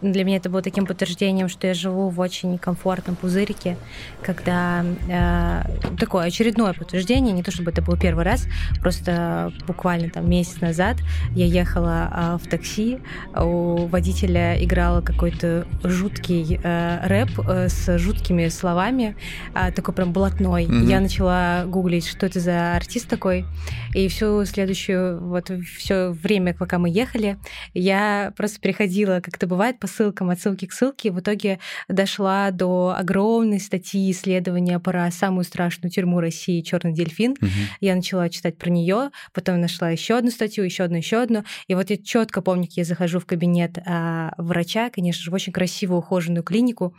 для 0.00 0.24
меня 0.24 0.38
это 0.38 0.48
было 0.48 0.62
таким 0.62 0.86
подтверждением, 0.86 1.50
что 1.50 1.66
я 1.66 1.74
живу 1.74 2.08
в 2.08 2.18
очень 2.20 2.56
комфортном 2.56 3.16
пузырике, 3.16 3.76
когда 4.22 4.82
э, 5.10 5.96
такое 5.98 6.24
очередное 6.24 6.72
подтверждение, 6.72 7.34
не 7.34 7.42
то 7.42 7.50
чтобы 7.50 7.70
это 7.70 7.82
был 7.82 7.98
первый 7.98 8.24
раз, 8.24 8.46
просто 8.80 9.52
буквально 9.66 10.08
там 10.08 10.28
месяц 10.28 10.62
назад 10.62 10.96
я 11.34 11.44
ехала 11.44 12.10
э, 12.10 12.38
в 12.42 12.48
такси, 12.48 12.98
у 13.36 13.86
водителя 13.88 14.64
играл 14.64 15.02
какой-то 15.02 15.66
жуткий 15.84 16.58
э, 16.62 17.06
рэп 17.06 17.40
э, 17.46 17.68
с 17.68 17.98
жуткими 17.98 18.48
словами, 18.48 19.16
э, 19.54 19.70
такой 19.70 19.92
прям 19.92 20.14
блатной. 20.14 20.64
Mm-hmm. 20.64 20.86
Я 20.86 21.00
начала 21.00 21.64
гуглить, 21.66 22.06
что 22.06 22.24
это 22.24 22.40
за 22.40 22.74
артист 22.74 23.06
такой, 23.06 23.44
и 23.92 24.08
всю 24.08 24.46
следующую 24.46 25.22
вот 25.28 25.50
все 25.76 26.08
время, 26.12 26.54
пока 26.54 26.78
мы 26.78 26.88
ехали, 26.88 27.36
я 27.74 27.97
я 27.98 28.32
просто 28.36 28.60
переходила, 28.60 29.20
как 29.20 29.36
это 29.36 29.46
бывает, 29.46 29.78
по 29.80 29.86
ссылкам, 29.86 30.30
от 30.30 30.40
ссылки 30.40 30.66
к 30.66 30.72
ссылке, 30.72 31.08
и 31.08 31.10
в 31.10 31.20
итоге 31.20 31.58
дошла 31.88 32.50
до 32.50 32.94
огромной 32.96 33.60
статьи 33.60 34.10
исследования 34.10 34.78
про 34.78 35.10
самую 35.10 35.44
страшную 35.44 35.90
тюрьму 35.90 36.20
России 36.20 36.62
Черный 36.62 36.92
дельфин. 36.92 37.32
Угу. 37.32 37.50
Я 37.80 37.96
начала 37.96 38.28
читать 38.28 38.56
про 38.56 38.70
нее, 38.70 39.10
потом 39.32 39.60
нашла 39.60 39.90
еще 39.90 40.16
одну 40.16 40.30
статью, 40.30 40.64
еще 40.64 40.84
одну, 40.84 40.96
еще 40.96 41.20
одну. 41.20 41.44
И 41.66 41.74
вот 41.74 41.90
я 41.90 41.96
четко 41.96 42.40
помню, 42.40 42.66
как 42.66 42.76
я 42.76 42.84
захожу 42.84 43.18
в 43.18 43.26
кабинет 43.26 43.78
а, 43.84 44.32
врача, 44.38 44.90
конечно 44.90 45.22
же, 45.22 45.30
в 45.30 45.34
очень 45.34 45.52
красивую 45.52 45.98
ухоженную 45.98 46.44
клинику. 46.44 46.94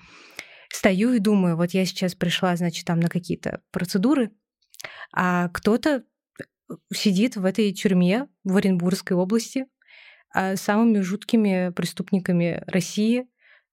Стою 0.72 1.14
и 1.14 1.20
думаю, 1.20 1.56
вот 1.56 1.72
я 1.72 1.86
сейчас 1.86 2.14
пришла, 2.14 2.56
значит, 2.56 2.86
там 2.86 3.00
на 3.00 3.10
какие-то 3.10 3.62
процедуры, 3.72 4.32
а 5.12 5.50
кто-то 5.50 6.04
сидит 6.94 7.36
в 7.36 7.46
этой 7.46 7.74
тюрьме 7.74 8.28
в 8.44 8.56
Оренбургской 8.56 9.18
области, 9.18 9.66
самыми 10.56 11.00
жуткими 11.00 11.72
преступниками 11.76 12.64
России 12.68 13.28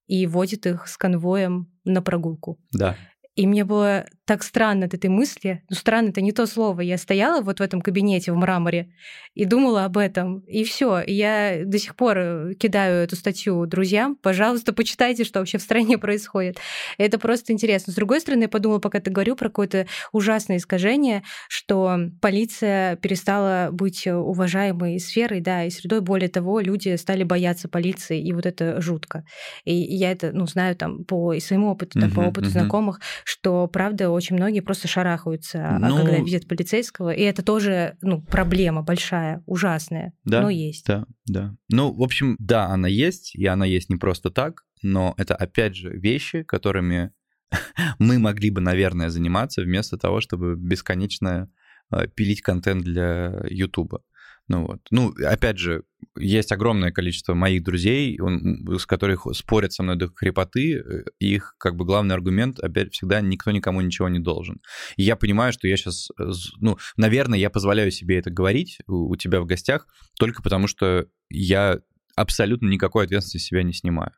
и 0.06 0.26
водит 0.26 0.66
их 0.66 0.86
с 0.88 0.96
конвоем 0.96 1.72
на 1.84 2.02
прогулку. 2.02 2.58
Да. 2.72 2.96
И 3.34 3.46
мне 3.46 3.64
было 3.64 4.06
так 4.26 4.42
странно 4.42 4.86
от 4.86 4.94
этой 4.94 5.08
мысли. 5.08 5.62
Ну, 5.70 5.76
странно, 5.76 6.08
это 6.08 6.20
не 6.20 6.32
то 6.32 6.46
слово. 6.46 6.80
Я 6.80 6.98
стояла 6.98 7.40
вот 7.42 7.60
в 7.60 7.62
этом 7.62 7.80
кабинете 7.80 8.32
в 8.32 8.36
мраморе 8.36 8.90
и 9.34 9.44
думала 9.44 9.84
об 9.84 9.96
этом. 9.96 10.40
И 10.40 10.64
все. 10.64 11.00
Я 11.06 11.60
до 11.64 11.78
сих 11.78 11.94
пор 11.94 12.18
э, 12.18 12.54
кидаю 12.58 13.04
эту 13.04 13.14
статью 13.14 13.66
друзьям. 13.66 14.16
Пожалуйста, 14.16 14.72
почитайте, 14.72 15.22
что 15.22 15.38
вообще 15.38 15.58
в 15.58 15.62
стране 15.62 15.96
происходит. 16.06 16.58
Это 16.98 17.20
просто 17.20 17.52
интересно. 17.52 17.92
С 17.92 17.96
другой 17.96 18.20
стороны, 18.20 18.42
я 18.42 18.48
подумала, 18.48 18.80
пока 18.80 18.98
ты 18.98 19.12
говорю 19.12 19.36
про 19.36 19.48
какое-то 19.48 19.86
ужасное 20.10 20.56
искажение, 20.56 21.22
что 21.48 21.96
полиция 22.20 22.96
перестала 22.96 23.68
быть 23.70 24.08
уважаемой 24.08 24.98
сферой, 24.98 25.40
да, 25.40 25.64
и 25.64 25.70
средой. 25.70 26.00
Более 26.00 26.28
того, 26.28 26.58
люди 26.58 26.96
стали 26.96 27.22
бояться 27.22 27.68
полиции, 27.68 28.20
и 28.20 28.32
вот 28.32 28.44
это 28.44 28.80
жутко. 28.80 29.24
И 29.64 29.72
я 29.72 30.10
это, 30.10 30.32
ну, 30.32 30.46
знаю 30.46 30.74
там 30.74 31.04
по 31.04 31.32
и 31.32 31.38
своему 31.38 31.70
опыту, 31.70 32.00
там, 32.00 32.10
uh-huh, 32.10 32.14
по 32.14 32.20
опыту 32.20 32.48
uh-huh. 32.48 32.52
знакомых, 32.52 33.00
что, 33.24 33.68
правда, 33.68 34.15
очень 34.16 34.36
многие 34.36 34.60
просто 34.60 34.88
шарахаются, 34.88 35.76
а, 35.76 35.78
ну, 35.78 35.96
когда 35.96 36.18
видят 36.18 36.48
полицейского. 36.48 37.10
И 37.10 37.22
это 37.22 37.42
тоже 37.42 37.96
ну, 38.02 38.20
проблема 38.22 38.82
большая, 38.82 39.42
ужасная, 39.46 40.12
да, 40.24 40.42
но 40.42 40.50
есть. 40.50 40.86
Да, 40.86 41.06
да. 41.26 41.56
Ну, 41.68 41.92
в 41.92 42.02
общем, 42.02 42.36
да, 42.38 42.66
она 42.66 42.88
есть, 42.88 43.34
и 43.34 43.46
она 43.46 43.66
есть 43.66 43.88
не 43.90 43.96
просто 43.96 44.30
так, 44.30 44.64
но 44.82 45.14
это, 45.16 45.34
опять 45.34 45.76
же, 45.76 45.90
вещи, 45.90 46.42
которыми 46.42 47.12
мы 47.98 48.18
могли 48.18 48.50
бы, 48.50 48.60
наверное, 48.60 49.08
заниматься 49.08 49.62
вместо 49.62 49.96
того, 49.96 50.20
чтобы 50.20 50.56
бесконечно 50.56 51.50
а, 51.90 52.06
пилить 52.06 52.42
контент 52.42 52.82
для 52.82 53.42
Ютуба. 53.48 54.02
Ну 54.48 54.66
вот. 54.66 54.80
Ну, 54.90 55.12
опять 55.24 55.58
же, 55.58 55.82
есть 56.16 56.52
огромное 56.52 56.92
количество 56.92 57.34
моих 57.34 57.64
друзей, 57.64 58.18
он, 58.20 58.64
с 58.78 58.86
которых 58.86 59.26
спорят 59.32 59.72
со 59.72 59.82
мной 59.82 59.96
до 59.96 60.08
хрипоты, 60.08 60.78
э, 60.78 61.04
их 61.18 61.56
как 61.58 61.74
бы 61.74 61.84
главный 61.84 62.14
аргумент, 62.14 62.60
опять 62.60 62.92
всегда, 62.92 63.20
никто 63.20 63.50
никому 63.50 63.80
ничего 63.80 64.08
не 64.08 64.20
должен. 64.20 64.60
И 64.96 65.02
я 65.02 65.16
понимаю, 65.16 65.52
что 65.52 65.66
я 65.66 65.76
сейчас, 65.76 66.10
э, 66.18 66.30
ну, 66.60 66.78
наверное, 66.96 67.38
я 67.38 67.50
позволяю 67.50 67.90
себе 67.90 68.18
это 68.18 68.30
говорить 68.30 68.78
у, 68.86 69.10
у 69.10 69.16
тебя 69.16 69.40
в 69.40 69.46
гостях 69.46 69.86
только 70.18 70.42
потому, 70.42 70.68
что 70.68 71.06
я 71.28 71.80
абсолютно 72.14 72.68
никакой 72.68 73.04
ответственности 73.04 73.48
себя 73.48 73.62
не 73.62 73.72
снимаю. 73.72 74.12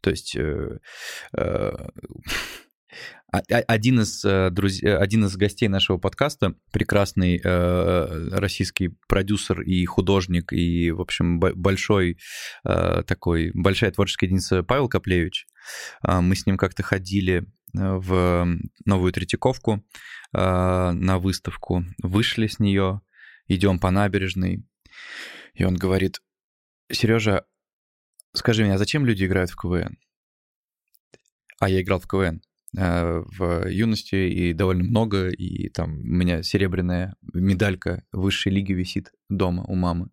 То 0.00 0.10
есть... 0.10 0.34
Э, 0.36 0.78
э, 1.36 1.72
один 3.30 4.00
из, 4.00 4.24
э, 4.24 4.50
друзей, 4.50 4.96
один 4.96 5.24
из 5.26 5.36
гостей 5.36 5.68
нашего 5.68 5.98
подкаста, 5.98 6.54
прекрасный 6.72 7.40
э, 7.42 8.28
российский 8.30 8.96
продюсер 9.06 9.60
и 9.60 9.84
художник, 9.84 10.52
и, 10.52 10.90
в 10.90 11.00
общем, 11.00 11.38
большой 11.38 12.18
э, 12.64 13.02
такой, 13.06 13.50
большая 13.52 13.90
творческая 13.90 14.26
единица 14.26 14.62
Павел 14.62 14.88
Коплевич. 14.88 15.46
Э, 16.06 16.20
мы 16.20 16.34
с 16.34 16.46
ним 16.46 16.56
как-то 16.56 16.82
ходили 16.82 17.44
в 17.74 18.48
новую 18.86 19.12
Третьяковку 19.12 19.84
э, 20.32 20.90
на 20.92 21.18
выставку, 21.18 21.84
вышли 22.02 22.46
с 22.46 22.58
нее, 22.58 23.02
идем 23.46 23.78
по 23.78 23.90
набережной, 23.90 24.64
и 25.54 25.64
он 25.64 25.76
говорит, 25.76 26.22
Сережа, 26.90 27.44
скажи 28.32 28.64
мне, 28.64 28.74
а 28.74 28.78
зачем 28.78 29.04
люди 29.04 29.24
играют 29.24 29.50
в 29.50 29.56
КВН? 29.56 29.98
А 31.60 31.68
я 31.68 31.82
играл 31.82 32.00
в 32.00 32.06
КВН. 32.06 32.40
Э, 32.80 33.24
в 33.36 33.68
юности 33.68 34.14
и 34.14 34.52
довольно 34.52 34.84
много, 34.84 35.30
и 35.30 35.68
там 35.68 35.98
у 35.98 36.04
меня 36.04 36.44
серебряная 36.44 37.16
медалька 37.34 38.04
высшей 38.12 38.52
лиги 38.52 38.72
висит 38.72 39.10
дома 39.28 39.64
у 39.64 39.74
мамы. 39.74 40.10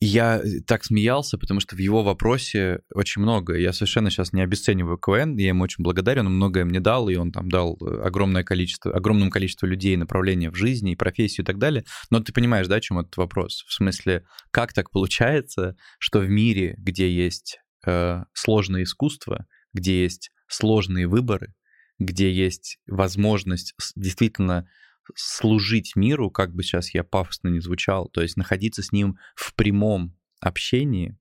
Я 0.00 0.40
э, 0.42 0.60
так 0.66 0.82
смеялся, 0.82 1.36
потому 1.36 1.60
что 1.60 1.76
в 1.76 1.78
его 1.78 2.02
вопросе 2.02 2.80
очень 2.94 3.20
много. 3.20 3.54
Я 3.54 3.74
совершенно 3.74 4.08
сейчас 4.08 4.32
не 4.32 4.40
обесцениваю 4.40 4.96
КВН, 4.96 5.36
я 5.36 5.48
ему 5.48 5.64
очень 5.64 5.84
благодарен, 5.84 6.26
он 6.26 6.36
многое 6.36 6.64
мне 6.64 6.80
дал, 6.80 7.10
и 7.10 7.16
он 7.16 7.32
там 7.32 7.50
дал 7.50 7.76
огромное 8.02 8.42
количество, 8.42 8.94
огромному 8.94 9.30
количеству 9.30 9.66
людей 9.66 9.94
направления 9.98 10.50
в 10.50 10.54
жизни 10.54 10.92
и 10.92 10.96
профессию 10.96 11.44
и 11.44 11.46
так 11.46 11.58
далее. 11.58 11.84
Но 12.08 12.20
ты 12.20 12.32
понимаешь, 12.32 12.66
да, 12.66 12.76
о 12.76 12.80
чем 12.80 12.98
этот 12.98 13.18
вопрос? 13.18 13.62
В 13.68 13.74
смысле, 13.74 14.24
как 14.50 14.72
так 14.72 14.90
получается, 14.90 15.76
что 15.98 16.20
в 16.20 16.30
мире, 16.30 16.76
где 16.78 17.10
есть 17.10 17.58
э, 17.84 18.22
сложное 18.32 18.84
искусство, 18.84 19.44
где 19.74 20.02
есть 20.02 20.30
сложные 20.48 21.06
выборы, 21.06 21.54
где 21.98 22.32
есть 22.32 22.78
возможность 22.86 23.74
действительно 23.94 24.68
служить 25.14 25.94
миру, 25.96 26.30
как 26.30 26.54
бы 26.54 26.62
сейчас 26.62 26.92
я 26.92 27.04
пафосно 27.04 27.48
не 27.48 27.60
звучал, 27.60 28.08
то 28.08 28.22
есть 28.22 28.36
находиться 28.36 28.82
с 28.82 28.92
ним 28.92 29.18
в 29.34 29.54
прямом 29.54 30.16
общении, 30.40 31.16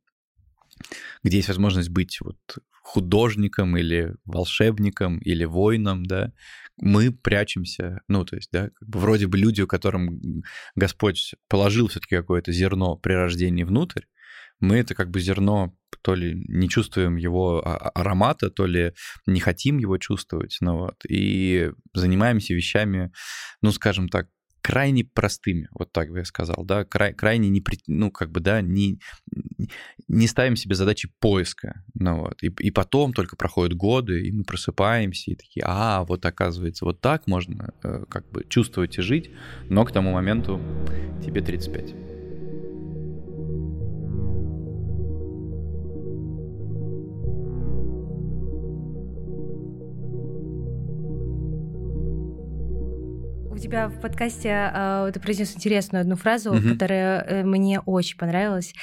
где 1.24 1.38
есть 1.38 1.50
возможность 1.50 1.90
быть 1.90 2.20
вот 2.22 2.38
художником 2.82 3.78
или 3.78 4.16
волшебником 4.26 5.18
или 5.20 5.44
воином, 5.44 6.06
да, 6.06 6.34
мы 6.78 7.12
прячемся, 7.12 8.02
ну, 8.08 8.26
то 8.26 8.36
есть, 8.36 8.50
да, 8.52 8.70
как 8.70 8.88
бы 8.88 9.00
вроде 9.00 9.28
бы 9.28 9.38
люди, 9.38 9.66
которым 9.66 10.44
Господь 10.76 11.34
положил 11.48 11.88
все-таки 11.88 12.16
какое-то 12.16 12.52
зерно 12.52 12.96
при 12.96 13.14
рождении 13.14 13.64
внутрь, 13.64 14.04
мы 14.60 14.78
это 14.78 14.96
как 14.96 15.10
бы 15.10 15.20
зерно 15.20 15.76
то 16.02 16.14
ли 16.14 16.44
не 16.48 16.70
чувствуем 16.70 17.16
его 17.16 17.62
а, 17.66 17.78
а, 17.78 17.90
аромата, 17.90 18.50
то 18.52 18.68
ли 18.68 18.94
не 19.26 19.40
хотим 19.40 19.80
его 19.80 19.98
чувствовать, 19.98 20.58
ну 20.62 20.78
вот, 20.78 20.96
и 21.08 21.72
занимаемся 21.94 22.54
вещами, 22.54 23.12
ну, 23.62 23.72
скажем 23.72 24.10
так, 24.10 24.28
крайне 24.66 25.04
простыми, 25.04 25.68
вот 25.72 25.92
так 25.92 26.10
бы 26.10 26.20
я 26.20 26.26
сказал, 26.26 26.66
да, 26.66 26.86
край, 26.86 27.14
крайне 27.14 27.50
не, 27.50 27.64
ну, 27.86 28.10
как 28.10 28.32
бы, 28.32 28.40
да, 28.40 28.62
не, 28.62 29.00
не 30.08 30.28
ставим 30.28 30.56
себе 30.56 30.74
задачи 30.74 31.08
поиска. 31.20 31.84
Ну 31.94 32.22
вот. 32.22 32.42
и, 32.42 32.48
и 32.48 32.72
потом 32.72 33.14
только 33.14 33.36
проходят 33.36 33.78
годы, 33.78 34.26
и 34.26 34.32
мы 34.32 34.44
просыпаемся, 34.44 35.30
и 35.30 35.36
такие, 35.36 35.64
а, 35.68 36.04
вот 36.04 36.26
оказывается, 36.26 36.84
вот 36.86 37.00
так 37.00 37.28
можно 37.28 37.76
э, 37.84 38.06
как 38.10 38.28
бы 38.32 38.44
чувствовать 38.50 38.98
и 38.98 39.04
жить, 39.04 39.30
но 39.70 39.86
к 39.86 39.92
тому 39.92 40.12
моменту 40.12 40.60
тебе 41.24 41.42
35. 41.42 42.15
У 53.56 53.58
тебя 53.58 53.88
в 53.88 54.02
подкасте 54.02 54.50
э, 54.50 55.12
ты 55.14 55.20
произнес 55.22 55.56
интересную 55.56 56.02
одну 56.02 56.18
фразу, 56.18 56.52
угу. 56.52 56.74
которая 56.74 57.22
э, 57.22 57.44
мне 57.46 57.80
очень 57.80 58.18
понравилась. 58.18 58.74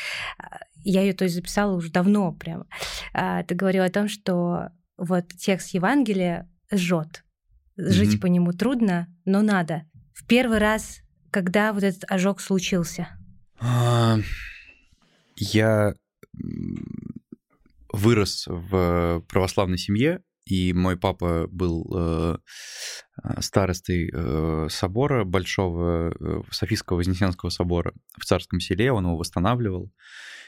Я 0.82 1.02
ее 1.02 1.12
то 1.12 1.24
есть 1.24 1.34
записала 1.34 1.74
уже 1.76 1.90
давно 1.90 2.32
прям. 2.32 2.64
Э, 3.12 3.44
ты 3.46 3.54
говорил 3.54 3.84
о 3.84 3.90
том, 3.90 4.08
что 4.08 4.70
вот 4.96 5.28
текст 5.38 5.74
Евангелия 5.74 6.50
жжет. 6.72 7.22
Жить 7.76 8.14
угу. 8.14 8.22
по 8.22 8.26
нему 8.28 8.52
трудно, 8.52 9.08
но 9.26 9.42
надо. 9.42 9.82
В 10.14 10.26
первый 10.26 10.56
раз, 10.56 11.02
когда 11.30 11.74
вот 11.74 11.82
этот 11.82 12.10
ожог 12.10 12.40
случился? 12.40 13.08
А, 13.60 14.16
я 15.36 15.92
вырос 17.92 18.46
в 18.46 19.22
православной 19.28 19.76
семье, 19.76 20.22
и 20.44 20.72
мой 20.72 20.96
папа 20.96 21.46
был 21.50 21.86
э, 21.94 22.38
старостой 23.40 24.10
э, 24.12 24.66
собора 24.70 25.24
большого, 25.24 26.12
э, 26.18 26.42
Софийского 26.50 26.98
Вознесенского 26.98 27.50
собора 27.50 27.94
в 28.18 28.24
Царском 28.24 28.60
селе, 28.60 28.92
он 28.92 29.04
его 29.04 29.16
восстанавливал. 29.16 29.92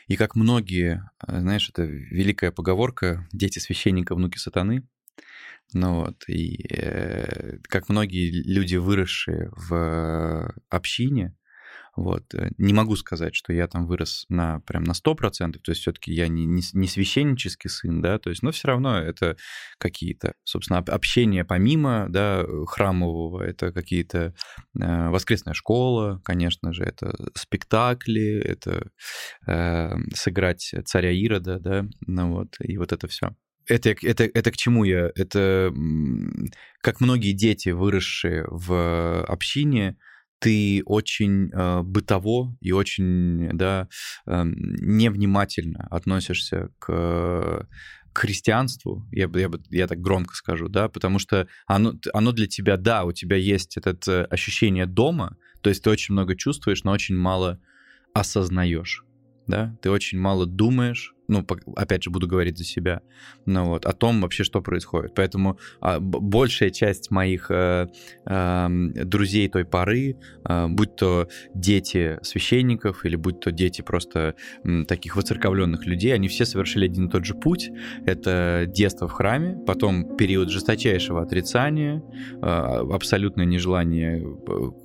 И 0.07 0.17
как 0.17 0.35
многие, 0.35 1.09
э, 1.27 1.41
знаешь, 1.41 1.69
это 1.71 1.83
великая 1.83 2.51
поговорка 2.51 3.29
«дети 3.33 3.59
священника, 3.59 4.15
внуки 4.15 4.39
сатаны», 4.39 4.87
ну 5.73 6.03
вот, 6.03 6.29
и 6.29 6.67
э, 6.69 7.59
как 7.69 7.89
многие 7.89 8.31
люди, 8.31 8.77
выросшие 8.77 9.51
в 9.57 10.53
общине, 10.69 11.35
вот. 11.97 12.35
Э, 12.35 12.51
не 12.59 12.73
могу 12.73 12.97
сказать, 12.97 13.35
что 13.35 13.53
я 13.53 13.69
там 13.69 13.87
вырос 13.87 14.27
на 14.29 14.61
прям 14.61 14.85
на 14.85 14.93
100%, 14.93 15.53
то 15.59 15.71
есть 15.71 15.81
все 15.81 15.93
таки 15.93 16.13
я 16.13 16.29
не, 16.29 16.45
не, 16.45 16.63
не 16.73 16.89
священнический 16.89 17.71
сын, 17.71 18.01
да, 18.01 18.19
то 18.19 18.31
есть, 18.31 18.43
но 18.43 18.51
все 18.51 18.69
равно 18.69 18.99
это 18.99 19.37
какие-то, 19.79 20.35
собственно, 20.45 20.79
общение 20.79 21.45
помимо, 21.45 22.07
да, 22.09 22.45
храмового, 22.67 23.43
это 23.43 23.73
какие-то 23.73 24.35
э, 24.79 25.09
воскресная 25.09 25.55
школа, 25.55 26.21
конечно 26.25 26.73
же, 26.73 26.85
это 26.85 27.15
спектакли, 27.35 28.41
это 28.45 28.91
э, 29.47 29.97
сыграть 30.15 30.75
царя 30.85 31.11
Ирода, 31.11 31.59
да, 31.61 31.87
ну 32.07 32.33
вот, 32.33 32.57
и 32.61 32.77
вот 32.77 32.93
это 32.93 33.07
все. 33.09 33.37
Это, 33.67 33.95
это, 34.03 34.25
это 34.25 34.51
к 34.51 34.57
чему 34.57 34.85
я? 34.85 35.11
Это 35.15 35.73
как 36.83 37.01
многие 37.01 37.33
дети, 37.33 37.71
выросшие 37.71 38.45
в 38.47 39.25
общине, 39.25 39.97
ты 40.39 40.83
очень 40.85 41.51
э, 41.53 41.83
бытово 41.83 42.57
и 42.61 42.73
очень 42.73 43.51
да, 43.57 43.89
э, 44.27 44.43
невнимательно 44.45 45.87
относишься 45.91 46.71
к 46.79 47.67
к 48.15 48.19
христианству, 48.21 49.05
я, 49.11 49.29
я, 49.35 49.51
я 49.71 49.87
так 49.89 50.01
громко 50.01 50.37
скажу, 50.37 50.69
да, 50.69 50.89
потому 50.89 51.19
что 51.19 51.49
оно, 51.67 51.95
оно 52.13 52.31
для 52.31 52.47
тебя, 52.47 52.77
да, 52.77 53.05
у 53.05 53.13
тебя 53.13 53.37
есть 53.37 53.77
это 53.77 53.99
э, 54.09 54.23
ощущение 54.27 54.87
дома, 54.87 55.37
то 55.63 55.69
есть 55.69 55.83
ты 55.83 55.91
очень 55.91 56.13
много 56.13 56.37
чувствуешь, 56.37 56.85
но 56.85 56.93
очень 56.93 57.17
мало 57.17 57.61
осознаешь, 58.13 59.05
да, 59.49 59.77
ты 59.83 59.91
очень 59.91 60.21
мало 60.21 60.47
думаешь, 60.47 61.14
ну, 61.29 61.45
опять 61.77 62.03
же, 62.05 62.11
буду 62.11 62.27
говорить 62.27 62.59
за 62.59 62.65
себя, 62.65 63.01
ну 63.47 63.67
вот, 63.67 63.87
о 63.87 63.93
том 63.93 64.21
вообще, 64.21 64.45
что 64.45 64.61
происходит. 64.61 65.15
Поэтому 65.15 65.59
а, 65.81 65.99
большая 66.01 66.71
часть 66.71 67.11
моих 67.11 67.51
э, 67.51 67.89
э, 68.27 68.69
друзей 68.69 69.49
той 69.49 69.65
поры, 69.65 70.17
э, 70.49 70.67
будь 70.69 70.97
то 70.97 71.29
дети 71.55 72.19
священников 72.23 73.05
или 73.05 73.17
будь 73.17 73.41
то 73.41 73.53
дети 73.53 73.83
просто 73.83 74.35
э, 74.65 74.85
таких 74.85 75.17
воцерковленных 75.17 75.87
людей, 75.87 76.15
они 76.15 76.29
все 76.29 76.45
совершили 76.45 76.87
один 76.87 77.07
и 77.09 77.11
тот 77.11 77.25
же 77.25 77.35
путь. 77.35 77.71
Это 78.05 78.67
детство 78.69 79.09
в 79.09 79.13
храме, 79.13 79.59
потом 79.67 80.17
период 80.17 80.51
жесточайшего 80.51 81.23
отрицания, 81.23 82.03
э, 82.43 82.47
абсолютное 82.47 83.47
нежелание 83.47 84.25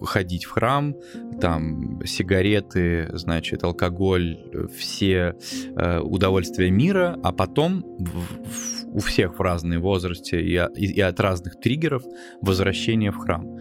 ходить 0.01 0.45
в 0.45 0.51
храм, 0.51 0.95
там 1.41 2.01
сигареты, 2.05 3.09
значит, 3.13 3.63
алкоголь, 3.63 4.37
все 4.77 5.35
э, 5.75 5.99
удовольствия 5.99 6.28
удовольствия 6.29 6.69
мира, 6.69 7.19
а 7.23 7.31
потом 7.31 7.83
в, 7.97 8.09
в, 8.09 8.95
у 8.95 8.99
всех 8.99 9.39
в 9.39 9.41
разные 9.41 9.79
возрасте 9.79 10.39
и, 10.41 10.53
и, 10.75 10.93
и 10.93 11.01
от 11.01 11.19
разных 11.19 11.59
триггеров 11.59 12.03
возвращение 12.41 13.11
в 13.11 13.17
храм. 13.17 13.57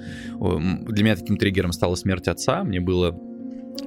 Для 0.86 1.04
меня 1.04 1.16
таким 1.16 1.38
триггером 1.38 1.72
стала 1.72 1.94
смерть 1.94 2.28
отца. 2.28 2.62
Мне 2.64 2.80
было 2.80 3.18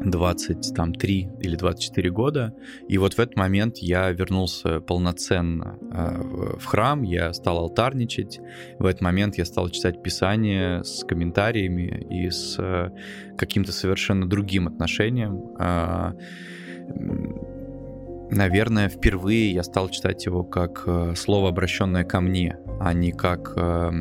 23 0.04 1.30
или 1.42 1.56
24 1.56 2.10
года. 2.10 2.56
И 2.88 2.98
вот 2.98 3.14
в 3.14 3.20
этот 3.20 3.36
момент 3.36 3.78
я 3.78 4.10
вернулся 4.10 4.80
полноценно 4.80 5.78
э, 5.92 6.58
в 6.58 6.66
храм, 6.66 7.04
я 7.04 7.34
стал 7.34 7.58
алтарничать. 7.60 8.40
В 8.80 8.86
этот 8.86 9.02
момент 9.02 9.38
я 9.38 9.46
стал 9.46 9.70
читать 9.70 10.02
Писание 10.02 10.84
с 10.84 11.04
комментариями 11.04 12.08
и 12.10 12.32
с 12.32 12.56
э, 12.58 12.90
каким-то 13.38 13.72
совершенно 13.72 14.28
другим 14.28 14.68
отношением 14.68 15.52
а, 15.60 16.16
наверное, 18.32 18.90
впервые 18.90 19.52
я 19.52 19.64
стал 19.64 19.90
читать 19.90 20.26
его 20.26 20.44
как 20.44 20.84
э, 20.86 21.14
слово, 21.16 21.50
обращенное 21.50 22.04
ко 22.04 22.22
мне, 22.22 22.58
а 22.80 22.94
не 22.94 23.12
как, 23.12 23.54
э, 23.56 23.92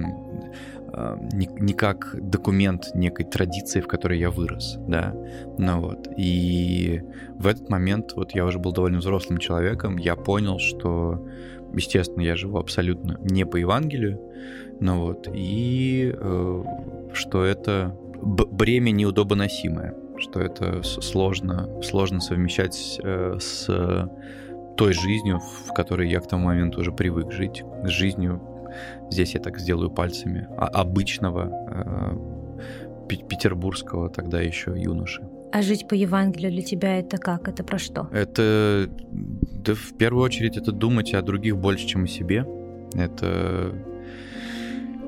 э, 0.93 1.17
не, 1.33 1.49
не 1.59 1.75
как 1.75 2.17
документ 2.19 2.91
некой 2.95 3.27
традиции, 3.27 3.81
в 3.81 3.89
которой 3.89 4.19
я 4.19 4.31
вырос, 4.31 4.77
да, 4.87 5.15
ну 5.59 5.81
вот, 5.81 6.09
и 6.17 7.03
в 7.35 7.47
этот 7.47 7.69
момент, 7.69 8.13
вот 8.15 8.33
я 8.33 8.47
уже 8.47 8.59
был 8.59 8.73
довольно 8.73 8.99
взрослым 8.99 9.39
человеком, 9.39 9.97
я 9.97 10.17
понял, 10.17 10.59
что, 10.59 11.27
естественно, 11.75 12.23
я 12.23 12.37
живу 12.37 12.59
абсолютно 12.59 13.19
не 13.23 13.45
по 13.45 13.57
Евангелию, 13.57 14.21
ну 14.81 15.01
вот, 15.01 15.29
и 15.33 16.15
э, 16.17 16.65
что 17.13 17.45
это 17.45 17.97
бремя 18.23 18.91
неудобоносимое, 18.91 19.95
что 20.21 20.41
это 20.41 20.83
сложно, 20.83 21.83
сложно 21.83 22.21
совмещать 22.21 23.01
э, 23.03 23.39
с 23.41 24.09
той 24.77 24.93
жизнью, 24.93 25.41
в 25.67 25.73
которой 25.73 26.09
я 26.09 26.21
к 26.21 26.29
тому 26.29 26.47
моменту 26.47 26.81
уже 26.81 26.93
привык 26.93 27.33
жить, 27.33 27.63
с 27.85 27.89
жизнью, 27.89 28.41
здесь 29.11 29.35
я 29.35 29.41
так 29.41 29.59
сделаю 29.59 29.91
пальцами, 29.91 30.47
а 30.57 30.67
обычного 30.67 31.51
э, 31.51 33.17
петербургского 33.29 34.09
тогда 34.09 34.41
еще 34.41 34.73
юноши. 34.77 35.23
А 35.53 35.63
жить 35.63 35.89
по 35.89 35.95
Евангелию 35.95 36.53
для 36.53 36.63
тебя 36.63 36.99
это 36.99 37.19
как? 37.19 37.49
Это 37.49 37.65
про 37.65 37.79
что? 37.79 38.09
Это, 38.13 38.89
да, 39.11 39.75
в 39.75 39.97
первую 39.99 40.25
очередь, 40.25 40.57
это 40.57 40.71
думать 40.71 41.13
о 41.13 41.23
других 41.23 41.57
больше, 41.57 41.87
чем 41.87 42.05
о 42.05 42.07
себе. 42.07 42.47
Это 42.95 43.75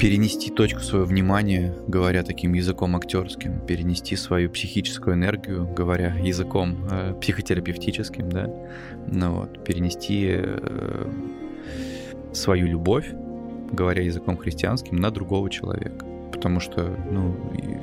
перенести 0.03 0.51
точку 0.51 0.81
своего 0.81 1.07
внимания, 1.07 1.73
говоря 1.87 2.25
таким 2.25 2.55
языком 2.55 2.97
актерским, 2.97 3.61
перенести 3.61 4.17
свою 4.17 4.51
психическую 4.51 5.15
энергию, 5.15 5.73
говоря 5.73 6.17
языком 6.17 6.89
э, 6.91 7.15
психотерапевтическим, 7.21 8.29
да, 8.29 8.51
ну 9.07 9.33
вот, 9.33 9.65
перенести 9.65 10.27
э, 10.29 11.09
свою 12.33 12.67
любовь, 12.67 13.13
говоря 13.71 14.03
языком 14.03 14.37
христианским, 14.37 14.97
на 14.97 15.13
другого 15.13 15.49
человека. 15.49 16.05
Потому 16.33 16.59
что, 16.59 16.97
ну, 17.09 17.37
и, 17.55 17.77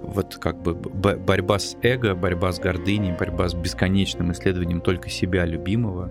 вот 0.00 0.38
как 0.40 0.62
бы 0.62 0.74
борьба 0.74 1.58
с 1.58 1.76
эго, 1.82 2.14
борьба 2.14 2.52
с 2.52 2.58
гордыней, 2.58 3.12
борьба 3.12 3.50
с 3.50 3.54
бесконечным 3.54 4.32
исследованием 4.32 4.80
только 4.80 5.10
себя 5.10 5.44
любимого, 5.44 6.08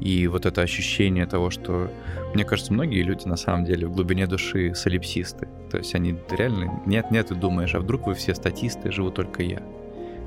и 0.00 0.26
вот 0.26 0.46
это 0.46 0.62
ощущение 0.62 1.26
того, 1.26 1.50
что, 1.50 1.90
мне 2.34 2.44
кажется, 2.44 2.72
многие 2.72 3.02
люди 3.02 3.26
на 3.26 3.36
самом 3.36 3.64
деле 3.64 3.86
в 3.86 3.92
глубине 3.92 4.26
души 4.26 4.74
солипсисты. 4.74 5.48
То 5.70 5.78
есть 5.78 5.94
они 5.94 6.16
реально 6.30 6.80
нет-нет, 6.86 7.30
и 7.30 7.34
думаешь, 7.34 7.74
а 7.74 7.80
вдруг 7.80 8.06
вы 8.06 8.14
все 8.14 8.34
статисты, 8.34 8.92
живу 8.92 9.10
только 9.10 9.42
я. 9.42 9.62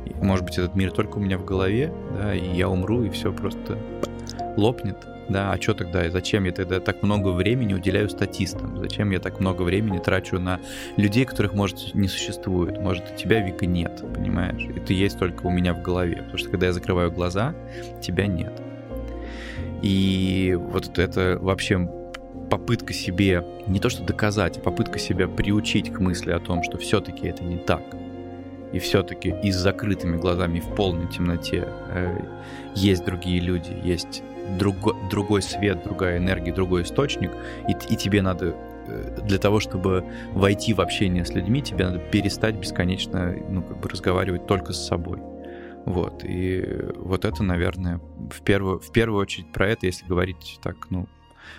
И, 0.06 0.14
может 0.24 0.46
быть, 0.46 0.58
этот 0.58 0.76
мир 0.76 0.92
только 0.92 1.18
у 1.18 1.20
меня 1.20 1.38
в 1.38 1.46
голове, 1.46 1.94
да, 2.18 2.34
и 2.34 2.56
я 2.56 2.70
умру, 2.70 3.04
и 3.04 3.10
все 3.10 3.32
просто 3.32 3.78
лопнет. 4.56 4.98
Да, 5.30 5.52
а 5.52 5.62
что 5.62 5.74
тогда? 5.74 6.06
И 6.06 6.10
зачем 6.10 6.46
я 6.46 6.54
тогда 6.54 6.80
так 6.80 7.04
много 7.04 7.30
времени 7.30 7.74
уделяю 7.74 8.10
статистам? 8.10 8.78
Зачем 8.78 9.12
я 9.12 9.20
так 9.20 9.42
много 9.42 9.64
времени 9.64 10.00
трачу 10.00 10.40
на 10.40 10.62
людей, 10.96 11.26
которых, 11.26 11.54
может, 11.54 11.94
не 11.94 12.08
существует? 12.08 12.80
Может, 12.80 13.12
у 13.12 13.18
тебя, 13.18 13.42
Вика, 13.46 13.66
нет, 13.66 14.02
понимаешь? 14.16 14.64
И 14.64 14.80
ты 14.80 14.94
есть 14.94 15.20
только 15.20 15.46
у 15.46 15.52
меня 15.52 15.74
в 15.74 15.82
голове. 15.82 16.18
Потому 16.18 16.38
что 16.38 16.50
когда 16.50 16.68
я 16.68 16.74
закрываю 16.74 17.12
глаза, 17.12 17.54
тебя 18.02 18.26
нет. 18.26 18.62
И 19.82 20.58
вот 20.60 20.98
это 20.98 21.38
вообще 21.40 21.90
попытка 22.50 22.94
себе 22.94 23.44
не 23.68 23.80
то 23.80 23.90
что 23.90 24.04
доказать, 24.04 24.58
а 24.58 24.62
попытка 24.62 25.00
себя 25.00 25.28
приучить 25.28 25.92
к 25.92 26.00
мысли 26.00 26.32
о 26.32 26.40
том, 26.40 26.64
что 26.64 26.78
все-таки 26.78 27.28
это 27.28 27.44
не 27.44 27.58
так. 27.58 27.84
и 28.74 28.80
все-таки 28.80 29.34
и 29.44 29.52
с 29.52 29.56
закрытыми 29.56 30.18
глазами, 30.18 30.60
в 30.60 30.76
полной 30.76 31.08
темноте 31.08 31.68
э, 31.90 32.20
есть 32.76 33.06
другие 33.06 33.40
люди, 33.40 33.72
есть 33.84 34.24
друго, 34.60 34.94
другой 35.10 35.42
свет, 35.42 35.84
другая 35.84 36.18
энергия, 36.18 36.54
другой 36.54 36.84
источник, 36.84 37.32
и, 37.68 37.72
и 37.94 37.96
тебе 37.96 38.22
надо 38.22 38.56
э, 38.88 39.20
для 39.24 39.38
того, 39.38 39.60
чтобы 39.60 40.04
войти 40.34 40.74
в 40.74 40.82
общение 40.82 41.26
с 41.26 41.34
людьми, 41.34 41.62
тебе 41.62 41.86
надо 41.86 42.00
перестать 42.00 42.56
бесконечно 42.56 43.36
ну, 43.50 43.62
как 43.62 43.80
бы 43.80 43.90
разговаривать 43.90 44.46
только 44.48 44.74
с 44.74 44.86
собой. 44.86 45.20
Вот, 45.88 46.26
и 46.26 46.62
вот 46.98 47.24
это, 47.24 47.44
наверное, 47.44 48.02
в 48.30 48.44
первую, 48.44 48.78
в 48.78 48.92
первую 48.92 49.22
очередь 49.22 49.54
про 49.54 49.70
это, 49.70 49.86
если 49.86 50.06
говорить 50.06 50.60
так, 50.62 50.76
ну, 50.90 51.08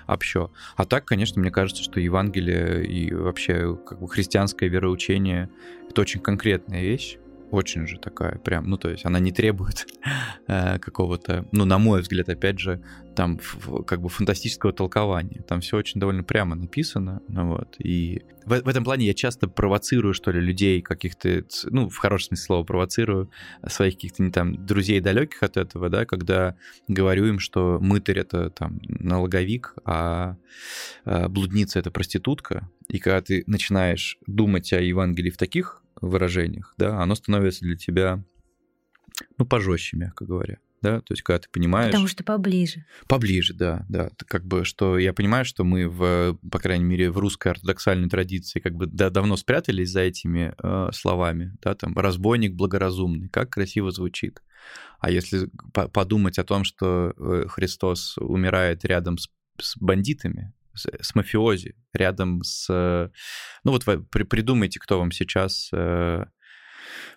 общо. 0.06 0.50
А 0.76 0.84
так, 0.84 1.06
конечно, 1.06 1.40
мне 1.40 1.50
кажется, 1.50 1.82
что 1.82 1.98
Евангелие 1.98 2.84
и 2.84 3.10
вообще 3.14 3.74
как 3.74 4.00
бы 4.00 4.06
христианское 4.06 4.68
вероучение— 4.68 5.48
это 5.88 6.02
очень 6.02 6.20
конкретная 6.20 6.82
вещь, 6.82 7.16
очень 7.50 7.86
же 7.86 7.98
такая 7.98 8.38
прям, 8.38 8.68
ну 8.68 8.76
то 8.76 8.90
есть 8.90 9.04
она 9.04 9.18
не 9.18 9.32
требует 9.32 9.86
э, 10.46 10.78
какого-то, 10.78 11.46
ну 11.52 11.64
на 11.64 11.78
мой 11.78 12.02
взгляд, 12.02 12.28
опять 12.28 12.58
же, 12.58 12.82
там 13.14 13.40
как 13.86 14.00
бы 14.00 14.08
фантастического 14.08 14.72
толкования. 14.72 15.42
Там 15.48 15.60
все 15.60 15.76
очень 15.76 15.98
довольно 15.98 16.22
прямо 16.22 16.54
написано, 16.54 17.20
ну 17.26 17.48
вот. 17.48 17.74
И 17.80 18.22
в, 18.44 18.60
в 18.60 18.68
этом 18.68 18.84
плане 18.84 19.06
я 19.06 19.14
часто 19.14 19.48
провоцирую, 19.48 20.14
что 20.14 20.30
ли, 20.30 20.40
людей 20.40 20.80
каких-то, 20.82 21.42
ну 21.64 21.88
в 21.88 21.96
хорошем 21.96 22.28
смысле 22.28 22.44
слова 22.44 22.64
провоцирую 22.64 23.30
своих 23.66 23.94
каких-то 23.94 24.22
не 24.22 24.30
там 24.30 24.64
друзей 24.64 25.00
далеких 25.00 25.42
от 25.42 25.56
этого, 25.56 25.88
да, 25.88 26.04
когда 26.04 26.54
говорю 26.86 27.26
им, 27.26 27.38
что 27.40 27.78
мытарь 27.80 28.20
это 28.20 28.50
там 28.50 28.80
налоговик, 28.84 29.74
а, 29.84 30.36
а 31.04 31.28
блудница 31.28 31.80
это 31.80 31.90
проститутка. 31.90 32.70
И 32.88 32.98
когда 33.00 33.20
ты 33.20 33.42
начинаешь 33.46 34.18
думать 34.26 34.72
о 34.72 34.80
Евангелии 34.80 35.30
в 35.30 35.36
таких 35.36 35.82
выражениях, 36.00 36.74
да, 36.78 37.00
оно 37.00 37.14
становится 37.14 37.64
для 37.64 37.76
тебя, 37.76 38.24
ну, 39.36 39.46
пожестче, 39.46 39.96
мягко 39.96 40.24
говоря. 40.24 40.58
Да, 40.80 41.00
то 41.00 41.12
есть, 41.12 41.22
когда 41.22 41.40
ты 41.40 41.48
понимаешь... 41.50 41.90
Потому 41.90 42.06
что 42.06 42.22
поближе. 42.22 42.84
Поближе, 43.08 43.52
да, 43.52 43.84
да. 43.88 44.10
Как 44.28 44.46
бы, 44.46 44.64
что 44.64 44.96
я 44.96 45.12
понимаю, 45.12 45.44
что 45.44 45.64
мы, 45.64 45.88
в, 45.88 46.38
по 46.50 46.58
крайней 46.60 46.84
мере, 46.84 47.10
в 47.10 47.18
русской 47.18 47.48
ортодоксальной 47.48 48.08
традиции 48.08 48.60
как 48.60 48.74
бы 48.74 48.86
да, 48.86 49.10
давно 49.10 49.36
спрятались 49.36 49.90
за 49.90 50.02
этими 50.02 50.54
э, 50.56 50.90
словами, 50.92 51.56
да, 51.62 51.74
там, 51.74 51.98
разбойник 51.98 52.54
благоразумный, 52.54 53.28
как 53.28 53.50
красиво 53.50 53.90
звучит. 53.90 54.40
А 55.00 55.10
если 55.10 55.50
подумать 55.72 56.38
о 56.38 56.44
том, 56.44 56.62
что 56.62 57.12
э, 57.16 57.46
Христос 57.48 58.16
умирает 58.18 58.84
рядом 58.84 59.18
с, 59.18 59.28
с 59.60 59.76
бандитами, 59.78 60.52
с 60.78 61.14
мафиози, 61.14 61.74
рядом 61.92 62.42
с... 62.42 62.68
Ну 63.64 63.70
вот 63.70 63.86
вы 63.86 64.04
придумайте, 64.04 64.80
кто 64.80 64.98
вам 64.98 65.10
сейчас 65.12 65.70
э, 65.72 66.24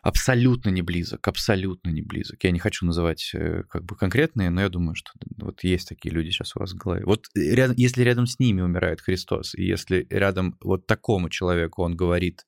абсолютно 0.01 0.69
не 0.69 0.81
близок, 0.81 1.27
абсолютно 1.27 1.89
не 1.89 2.01
близок. 2.01 2.43
Я 2.43 2.51
не 2.51 2.59
хочу 2.59 2.85
называть 2.85 3.31
э, 3.33 3.63
как 3.69 3.83
бы 3.83 3.95
конкретные, 3.95 4.49
но 4.49 4.61
я 4.61 4.69
думаю, 4.69 4.95
что 4.95 5.11
вот 5.37 5.63
есть 5.63 5.89
такие 5.89 6.13
люди 6.13 6.29
сейчас 6.29 6.55
у 6.55 6.59
вас 6.59 6.73
в 6.73 6.77
голове. 6.77 7.03
Вот 7.05 7.27
рядом, 7.35 7.75
если 7.77 8.03
рядом 8.03 8.27
с 8.27 8.39
ними 8.39 8.61
умирает 8.61 9.01
Христос, 9.01 9.55
и 9.55 9.63
если 9.63 10.07
рядом 10.09 10.57
вот 10.61 10.87
такому 10.87 11.29
человеку 11.29 11.83
он 11.83 11.95
говорит, 11.95 12.45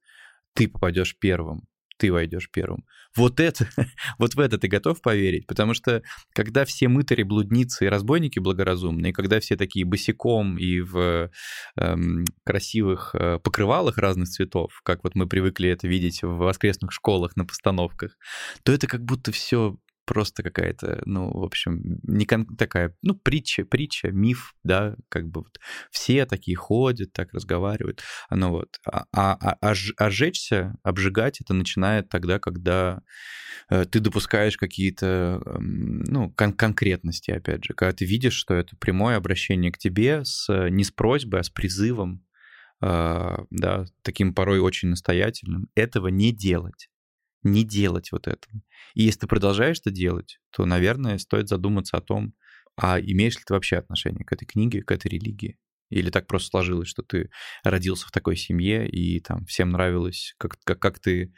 ты 0.54 0.68
попадешь 0.68 1.18
первым, 1.20 1.68
ты 2.04 2.12
войдешь 2.12 2.50
первым. 2.52 2.84
Вот 3.16 3.40
это, 3.40 3.66
вот 4.20 4.36
в 4.36 4.40
это 4.42 4.58
ты 4.58 4.68
готов 4.68 5.02
поверить, 5.02 5.48
потому 5.48 5.74
что 5.74 6.02
когда 6.34 6.66
все 6.66 6.90
мытари, 6.90 7.24
блудницы 7.24 7.86
и 7.86 7.88
разбойники 7.88 8.40
благоразумные, 8.40 9.14
когда 9.14 9.40
все 9.40 9.56
такие 9.56 9.86
босиком 9.86 10.58
и 10.58 10.82
в 10.82 11.32
эм, 11.78 12.26
красивых 12.44 13.16
э, 13.16 13.40
покрывалах 13.42 13.98
разных 13.98 14.28
цветов, 14.28 14.82
как 14.84 15.06
вот 15.06 15.16
мы 15.16 15.30
привыкли 15.30 15.70
это 15.70 15.88
видеть 15.88 16.24
в 16.24 16.28
воскресных 16.28 16.92
школах 16.92 17.38
на 17.38 17.46
постановках, 17.46 18.18
то 18.64 18.74
это 18.74 18.86
как 18.88 19.06
будто 19.06 19.32
все 19.32 19.78
просто 20.06 20.44
какая-то, 20.44 21.02
ну, 21.06 21.32
в 21.32 21.44
общем, 21.44 22.00
не 22.04 22.26
кон- 22.26 22.46
такая, 22.58 22.96
ну, 23.02 23.16
притча, 23.16 23.66
притча, 23.66 24.12
миф, 24.12 24.56
да, 24.64 24.96
как 25.10 25.30
бы 25.30 25.42
вот. 25.42 25.60
Все 25.92 26.26
такие 26.26 26.56
ходят, 26.56 27.14
так 27.14 27.34
разговаривают, 27.34 28.04
ну 28.30 28.50
вот. 28.50 28.80
А, 28.86 29.06
а, 29.14 29.34
а, 29.34 29.58
а, 29.62 29.74
а 29.98 30.10
жечься, 30.10 30.76
обжигать 30.84 31.42
это 31.42 31.54
начинает 31.54 32.10
тогда, 32.10 32.40
когда 32.40 33.02
э, 33.70 33.86
ты 33.86 34.00
допускаешь 34.00 34.58
какие-то, 34.58 35.42
э, 35.46 35.58
ну, 35.60 36.32
кон- 36.32 36.54
конкретности, 36.54 37.32
опять 37.32 37.64
же, 37.64 37.74
когда 37.74 37.94
ты 37.94 38.06
видишь, 38.06 38.34
что 38.36 38.54
это 38.54 38.76
прямое 38.78 39.18
обращение 39.18 39.72
к 39.72 39.78
тебе 39.78 40.26
с, 40.26 40.70
не 40.70 40.84
с 40.84 40.92
просьбой, 40.92 41.42
а 41.42 41.44
с 41.44 41.50
призывом, 41.50 42.26
э, 42.82 43.38
да, 43.50 43.86
таким 44.02 44.34
порой 44.34 44.60
очень 44.60 44.90
настоятельным, 44.90 45.68
этого 45.76 46.08
не 46.10 46.32
делать 46.32 46.90
не 47.44 47.64
делать 47.64 48.12
вот 48.12 48.28
этого. 48.28 48.62
И 48.94 49.04
если 49.04 49.22
ты 49.22 49.28
продолжаешь 49.28 49.80
это 49.80 49.92
делать, 49.92 50.40
то, 50.52 50.66
наверное, 50.66 51.18
стоит 51.18 51.50
задуматься 51.50 51.98
о 51.98 52.02
том, 52.02 52.34
а 52.76 53.00
имеешь 53.00 53.36
ли 53.36 53.42
ты 53.46 53.54
вообще 53.54 53.78
отношение 53.78 54.26
к 54.26 54.34
этой 54.34 54.46
книге, 54.46 54.82
к 54.82 54.92
этой 54.92 55.10
религии? 55.10 55.58
Или 55.90 56.10
так 56.10 56.26
просто 56.26 56.50
сложилось, 56.50 56.88
что 56.88 57.04
ты 57.04 57.30
родился 57.64 58.08
в 58.08 58.12
такой 58.12 58.36
семье, 58.36 58.88
и 58.90 59.20
там 59.20 59.46
всем 59.46 59.70
нравилось, 59.70 60.34
как, 60.40 60.58
как, 60.64 60.80
как 60.80 61.00
ты 61.00 61.34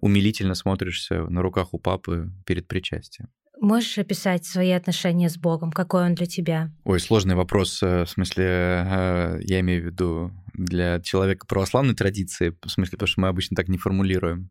умилительно 0.00 0.54
смотришься 0.54 1.26
на 1.28 1.40
руках 1.40 1.72
у 1.72 1.78
папы 1.78 2.32
перед 2.44 2.66
причастием? 2.66 3.28
Можешь 3.60 3.98
описать 3.98 4.44
свои 4.44 4.70
отношения 4.70 5.28
с 5.28 5.38
Богом? 5.38 5.70
Какой 5.70 6.04
он 6.04 6.16
для 6.16 6.26
тебя? 6.26 6.72
Ой, 6.82 6.98
сложный 6.98 7.36
вопрос. 7.36 7.80
Э, 7.80 8.04
в 8.04 8.10
смысле, 8.10 8.44
э, 8.44 9.38
я 9.42 9.60
имею 9.60 9.82
в 9.82 9.86
виду 9.86 10.32
для 10.54 11.00
человека 11.00 11.46
православной 11.46 11.94
традиции, 11.94 12.56
в 12.62 12.68
смысле, 12.68 12.92
потому 12.92 13.06
что 13.06 13.20
мы 13.20 13.28
обычно 13.28 13.56
так 13.56 13.68
не 13.68 13.78
формулируем. 13.78 14.50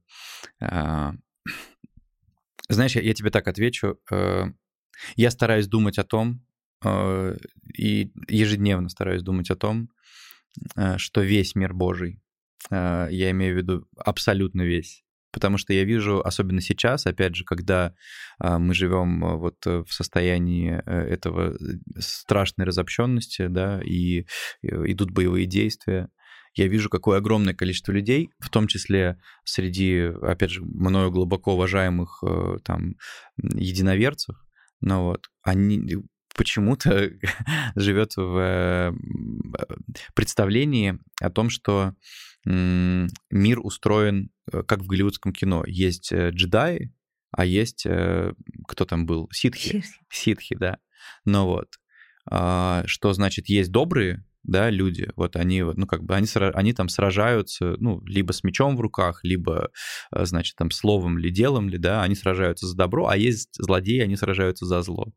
А, 0.60 1.14
знаешь, 2.70 2.96
я 2.96 3.14
тебе 3.14 3.30
так 3.30 3.48
отвечу. 3.48 4.00
Э, 4.12 4.46
я 5.16 5.32
стараюсь 5.32 5.68
думать 5.68 5.98
о 5.98 6.04
том, 6.04 6.46
и 7.78 8.12
ежедневно 8.28 8.90
стараюсь 8.90 9.22
думать 9.22 9.52
о 9.52 9.56
том, 9.56 9.90
что 10.98 11.22
весь 11.22 11.54
мир 11.54 11.74
Божий, 11.76 12.20
я 12.72 13.32
имею 13.32 13.54
в 13.54 13.58
виду 13.58 13.88
абсолютно 13.98 14.64
весь, 14.64 15.04
потому 15.32 15.58
что 15.58 15.74
я 15.74 15.84
вижу, 15.84 16.22
особенно 16.22 16.62
сейчас, 16.62 17.06
опять 17.06 17.36
же, 17.36 17.44
когда 17.44 17.94
а, 18.40 18.60
мы 18.60 18.74
живем 18.74 19.24
а, 19.24 19.36
вот 19.36 19.56
э, 19.66 19.84
в 19.88 19.94
состоянии 19.94 20.82
э, 20.86 20.92
этого 20.92 21.54
э, 21.54 21.58
страшной 22.00 22.68
разобщенности, 22.68 23.48
да, 23.48 23.82
и 23.82 24.26
идут 24.62 25.12
боевые 25.12 25.46
действия, 25.46 26.10
я 26.54 26.68
вижу, 26.68 26.90
какое 26.90 27.20
огромное 27.20 27.54
количество 27.54 27.94
людей, 27.94 28.30
в 28.40 28.50
том 28.50 28.68
числе 28.68 29.22
среди, 29.46 30.12
опять 30.22 30.52
же, 30.52 30.62
мною 30.62 31.10
глубоко 31.10 31.54
уважаемых 31.54 32.22
там 32.66 32.96
единоверцев, 33.38 34.36
но 34.82 35.06
вот, 35.06 35.28
они 35.44 36.04
почему-то 36.36 37.10
живет 37.76 38.18
в 38.18 38.94
представлении 40.14 41.00
о 41.22 41.30
том, 41.30 41.50
что 41.50 41.94
мир 42.46 43.60
устроен 43.60 44.32
э, 44.52 44.64
как 44.64 44.80
в 44.80 44.88
голливудском 44.88 45.32
кино. 45.34 45.64
Есть 45.68 46.12
э, 46.12 46.32
джедаи, 46.32 46.94
а 47.32 47.46
есть 47.46 47.86
э, 47.86 48.34
кто 48.68 48.86
там 48.86 49.06
был? 49.06 49.30
Ситхи. 49.32 49.84
Ситхи, 50.10 50.56
да. 50.56 50.80
Ну 51.26 51.46
вот. 51.46 51.68
А, 52.30 52.84
что 52.86 53.14
значит 53.14 53.50
есть 53.50 53.72
добрые 53.72 54.24
да, 54.44 54.70
люди, 54.70 55.10
вот 55.16 55.36
они, 55.36 55.62
ну, 55.62 55.86
как 55.86 56.04
бы, 56.04 56.16
они, 56.16 56.28
они 56.54 56.74
там 56.74 56.90
сражаются, 56.90 57.76
ну, 57.80 58.02
либо 58.06 58.32
с 58.32 58.44
мечом 58.44 58.76
в 58.76 58.82
руках, 58.82 59.20
либо, 59.24 59.70
э, 60.16 60.26
значит, 60.26 60.56
там, 60.56 60.72
словом 60.72 61.18
ли, 61.18 61.30
делом 61.30 61.70
ли, 61.70 61.78
да, 61.78 62.02
они 62.02 62.16
сражаются 62.16 62.68
за 62.68 62.76
добро, 62.76 63.08
а 63.08 63.18
есть 63.18 63.56
злодеи, 63.58 64.00
они 64.00 64.16
сражаются 64.16 64.66
за 64.66 64.82
зло, 64.82 65.14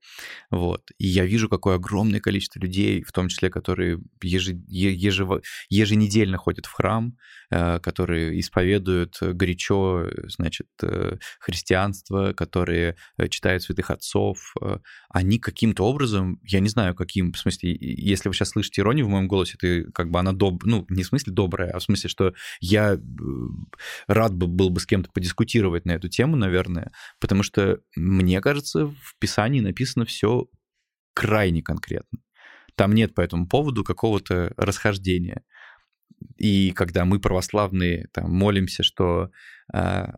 вот. 0.51 0.83
И 0.99 1.07
я 1.07 1.25
вижу, 1.25 1.49
какое 1.49 1.77
огромное 1.77 2.21
количество 2.21 2.61
людей, 2.61 3.03
в 3.03 3.13
том 3.13 3.29
числе, 3.29 3.51
которые 3.51 4.01
ежи, 4.23 4.61
ежево, 4.69 5.41
еженедельно 5.71 6.37
ходят 6.37 6.67
в 6.67 6.73
храм, 6.73 7.17
э, 7.51 7.79
которые 7.81 8.39
исповедуют 8.39 9.17
горячо, 9.21 10.07
значит, 10.29 10.69
э, 10.83 11.17
христианство, 11.41 12.33
которые 12.35 12.97
читают 13.31 13.63
святых 13.63 13.91
отцов, 13.91 14.55
они 15.09 15.39
каким-то 15.39 15.85
образом, 15.85 16.41
я 16.43 16.61
не 16.61 16.69
знаю, 16.69 16.95
каким, 16.95 17.33
в 17.33 17.39
смысле, 17.39 17.77
если 17.81 18.29
вы 18.29 18.35
сейчас 18.35 18.51
слышите 18.51 18.83
иронию 18.83 19.07
в 19.07 19.14
моем 19.15 19.29
голосе, 19.29 19.57
ты 19.59 19.91
как 19.93 20.11
бы 20.11 20.19
она 20.19 20.33
доб... 20.33 20.65
ну, 20.65 20.87
не 20.89 21.03
в 21.03 21.07
смысле 21.07 21.33
добрая, 21.33 21.71
а 21.71 21.79
в 21.79 21.83
смысле, 21.83 22.11
что 22.11 22.35
я 22.61 22.95
э, 22.95 22.99
рад 24.07 24.35
бы 24.35 24.47
был 24.47 24.71
бы 24.71 24.81
с 24.81 24.87
кем-то 24.87 25.11
подискутировать 25.11 25.85
на 25.85 25.93
эту 25.93 26.09
тему, 26.09 26.37
наверное, 26.37 26.93
потому 27.21 27.43
что 27.43 27.81
мне 27.97 28.41
кажется, 28.41 28.87
в 28.87 29.17
Писании 29.19 29.61
написано 29.61 30.05
все 30.05 30.47
крайне 31.15 31.63
конкретно. 31.63 32.19
Там 32.75 32.93
нет 32.93 33.15
по 33.15 33.21
этому 33.21 33.49
поводу 33.49 33.85
какого-то 33.85 34.53
расхождения. 34.57 35.45
И 36.37 36.73
когда 36.73 37.05
мы, 37.05 37.21
православные, 37.21 38.09
там, 38.13 38.33
молимся, 38.33 38.83
что 38.83 39.31
а, 39.73 40.15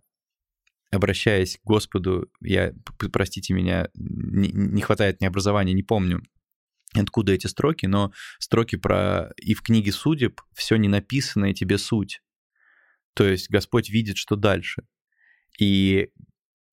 обращаясь 0.90 1.58
к 1.58 1.64
Господу, 1.64 2.30
я, 2.40 2.72
простите 3.12 3.54
меня, 3.54 3.88
не, 3.94 4.50
не 4.52 4.82
хватает 4.82 5.20
мне 5.20 5.28
образования, 5.28 5.72
не 5.72 5.82
помню, 5.82 6.22
откуда 7.00 7.32
эти 7.32 7.46
строки, 7.46 7.86
но 7.86 8.12
строки 8.38 8.76
про 8.76 9.32
«и 9.36 9.54
в 9.54 9.62
книге 9.62 9.92
судеб 9.92 10.40
все 10.54 10.76
не 10.76 10.88
написанное 10.88 11.52
тебе 11.52 11.78
суть». 11.78 12.22
То 13.14 13.24
есть 13.24 13.50
Господь 13.50 13.88
видит, 13.88 14.18
что 14.18 14.36
дальше. 14.36 14.82
И 15.58 16.10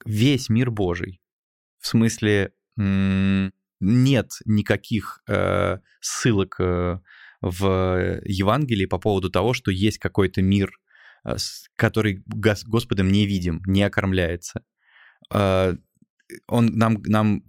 весь 0.06 0.50
мир 0.50 0.72
Божий. 0.72 1.22
В 1.80 1.88
смысле, 1.88 2.54
нет 2.76 4.32
никаких 4.46 5.22
э, 5.28 5.78
ссылок 6.00 6.56
э, 6.60 7.00
в 7.42 8.22
Евангелии 8.24 8.86
по 8.86 8.98
поводу 8.98 9.30
того, 9.30 9.54
что 9.54 9.72
есть 9.72 10.00
какой-то 10.00 10.42
мир, 10.42 10.72
э, 11.26 11.36
который 11.76 12.24
Господом 12.26 13.10
не 13.10 13.26
видим, 13.26 13.62
не 13.66 13.84
окормляется. 13.84 14.64
Э, 15.32 15.76
он 16.48 16.68
нам, 16.68 17.02
нам, 17.06 17.44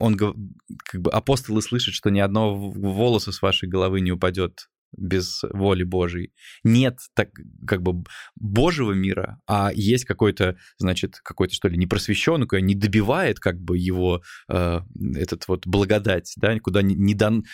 он 0.00 0.16
как 0.16 1.00
бы 1.00 1.10
апостолы 1.10 1.62
слышат, 1.62 1.94
что 1.94 2.10
ни 2.10 2.20
одного 2.20 2.70
волоса 2.70 3.32
с 3.32 3.42
вашей 3.42 3.68
головы 3.68 4.00
не 4.00 4.12
упадет 4.12 4.68
без 4.96 5.42
воли 5.52 5.84
Божьей. 5.84 6.32
Нет 6.62 6.98
так 7.14 7.30
как 7.66 7.82
бы 7.82 8.04
Божьего 8.36 8.92
мира, 8.92 9.40
а 9.46 9.70
есть 9.74 10.04
какой-то, 10.04 10.56
значит, 10.78 11.18
какой-то 11.22 11.54
что 11.54 11.68
ли 11.68 11.76
непросвещенный, 11.76 12.46
который 12.46 12.62
не 12.62 12.74
добивает 12.74 13.40
как 13.40 13.60
бы 13.60 13.78
его 13.78 14.22
э, 14.48 14.80
этот 15.16 15.48
вот 15.48 15.66
благодать, 15.66 16.32
да, 16.36 16.58
куда 16.60 16.82
не, 16.82 16.94
не 16.94 17.14
дан, 17.14 17.44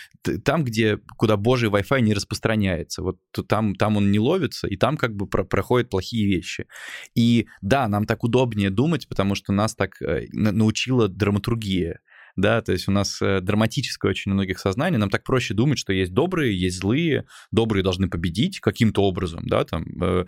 там, 0.45 0.65
где 0.65 0.99
куда 1.17 1.37
Божий 1.37 1.69
Wi-Fi 1.69 2.01
не 2.01 2.15
распространяется, 2.15 3.03
вот 3.03 3.19
там 3.49 3.75
там 3.75 3.97
он 3.97 4.11
не 4.11 4.19
ловится, 4.19 4.67
и 4.67 4.77
там 4.77 4.97
как 4.97 5.15
бы 5.15 5.27
про 5.27 5.45
проходят 5.45 5.91
плохие 5.91 6.27
вещи. 6.27 6.67
И 7.15 7.47
да, 7.63 7.89
нам 7.89 8.07
так 8.07 8.25
удобнее 8.25 8.71
думать, 8.71 9.09
потому 9.09 9.35
что 9.35 9.53
нас 9.53 9.75
так 9.75 10.01
э, 10.03 10.27
научила 10.33 11.09
драматургия 11.09 12.01
да, 12.37 12.61
то 12.63 12.73
есть 12.73 12.89
у 12.89 12.93
нас 12.93 13.21
э, 13.23 13.41
драматическое 13.41 14.11
очень 14.11 14.33
у 14.33 14.35
многих 14.35 14.59
сознание, 14.59 14.99
нам 14.99 15.11
так 15.11 15.25
проще 15.25 15.55
думать, 15.55 15.79
что 15.79 15.93
есть 15.93 16.13
добрые, 16.13 16.59
есть 16.59 16.79
злые, 16.79 17.27
добрые 17.51 17.83
должны 17.83 18.09
победить 18.09 18.61
каким-то 18.61 19.03
образом, 19.03 19.47
да, 19.47 19.65
там, 19.65 19.85
э, 20.03 20.25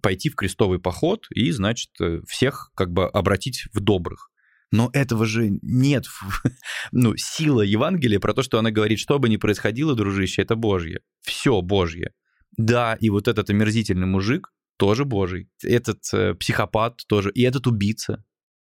пойти 0.00 0.30
в 0.30 0.36
крестовый 0.36 0.78
поход 0.78 1.26
и, 1.30 1.50
значит, 1.50 1.90
э, 2.00 2.20
всех 2.26 2.70
как 2.74 2.92
бы 2.92 3.06
обратить 3.08 3.64
в 3.72 3.80
добрых. 3.80 4.30
Но 4.70 4.90
этого 4.92 5.24
же 5.24 5.50
нет. 5.62 6.06
Ну, 6.92 7.16
сила 7.16 7.62
Евангелия 7.62 8.18
про 8.18 8.34
то, 8.34 8.42
что 8.42 8.58
она 8.58 8.70
говорит, 8.70 8.98
что 8.98 9.18
бы 9.18 9.28
ни 9.28 9.36
происходило, 9.36 9.94
дружище, 9.94 10.42
это 10.42 10.56
Божье. 10.56 11.00
Все 11.22 11.60
Божье. 11.60 12.12
Да, 12.56 12.96
и 13.00 13.10
вот 13.10 13.28
этот 13.28 13.50
омерзительный 13.50 14.06
мужик 14.06 14.52
тоже 14.76 15.04
Божий. 15.04 15.48
Этот 15.62 16.00
э, 16.12 16.34
психопат 16.34 17.02
тоже. 17.06 17.30
И 17.30 17.42
этот 17.42 17.66
убийца 17.66 18.24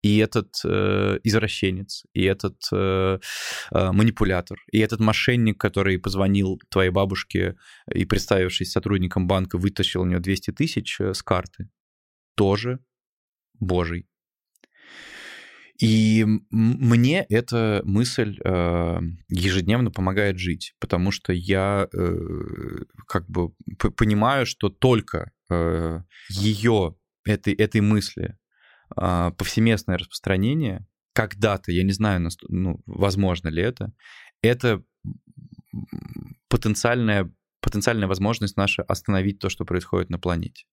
и 0.07 0.18
этот 0.18 0.54
э, 0.64 1.18
извращенец, 1.24 2.04
и 2.12 2.22
этот 2.22 2.57
э, 2.72 3.18
э, 3.72 3.92
манипулятор, 3.92 4.59
и 4.70 4.78
этот 4.78 5.00
мошенник, 5.00 5.59
который 5.59 5.98
позвонил 5.98 6.61
твоей 6.68 6.90
бабушке 6.90 7.57
и, 7.92 8.04
представившись 8.04 8.70
сотрудником 8.70 9.26
банка, 9.26 9.59
вытащил 9.59 10.02
у 10.02 10.07
нее 10.07 10.20
200 10.20 10.52
тысяч 10.52 11.00
э, 11.00 11.12
с 11.12 11.22
карты, 11.22 11.68
тоже 12.36 12.78
божий. 13.59 14.07
И 15.80 16.24
мне 16.50 17.26
эта 17.28 17.82
мысль 17.84 18.38
э, 18.44 18.98
ежедневно 19.28 19.90
помогает 19.90 20.38
жить, 20.38 20.74
потому 20.78 21.11
что 21.11 21.32
я 21.32 21.88
э, 21.92 22.16
как 23.09 23.28
бы 23.28 23.50
понимаю, 23.96 24.46
что 24.46 24.68
только 24.68 25.32
э, 25.50 26.00
ее 26.30 26.94
этой, 27.24 27.54
этой 27.54 27.80
мысли 27.80 28.36
повсеместное 28.95 29.99
распространение, 29.99 30.87
когда-то, 31.12 31.72
я 31.72 31.82
не 31.82 31.93
знаю, 31.93 32.28
ну, 32.49 32.82
возможно 32.87 33.49
ли 33.49 33.62
это, 33.62 33.93
это 34.43 34.82
потенциальная, 36.49 37.32
потенциальная 37.61 38.09
возможность 38.09 38.57
наша 38.57 38.82
остановить 38.82 39.39
то, 39.39 39.49
что 39.49 39.64
происходит 39.64 40.11
на 40.11 40.18
планете. 40.18 40.66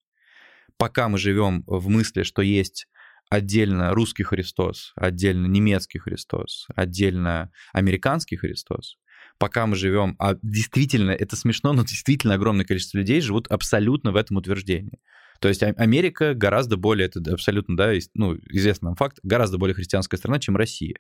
Пока 0.78 1.08
мы 1.08 1.18
живем 1.18 1.64
в 1.66 1.88
мысли, 1.90 2.24
что 2.24 2.42
есть 2.42 2.88
отдельно 3.30 3.94
русский 3.94 4.24
Христос, 4.24 4.92
отдельно 4.96 5.48
немецкий 5.48 6.00
Христос, 6.00 6.68
отдельно 6.76 7.52
американский 7.72 8.36
Христос, 8.36 8.98
пока 9.38 9.66
мы 9.66 9.76
живем, 9.76 10.16
а 10.20 10.36
действительно, 10.42 11.12
это 11.12 11.36
смешно, 11.36 11.74
но 11.74 11.84
действительно 11.84 12.36
огромное 12.36 12.66
количество 12.66 12.98
людей 12.98 13.22
живут 13.22 13.48
абсолютно 13.48 14.12
в 14.12 14.16
этом 14.16 14.38
утверждении. 14.38 15.00
То 15.44 15.50
есть 15.50 15.62
Америка 15.62 16.34
гораздо 16.36 16.78
более, 16.78 17.08
это 17.08 17.20
абсолютно, 17.34 17.76
да, 17.76 17.92
ну, 18.14 18.38
известный 18.50 18.86
нам 18.86 18.96
факт, 18.96 19.20
гораздо 19.24 19.58
более 19.58 19.76
христианская 19.76 20.16
страна, 20.16 20.40
чем 20.40 20.56
Россия 20.56 20.96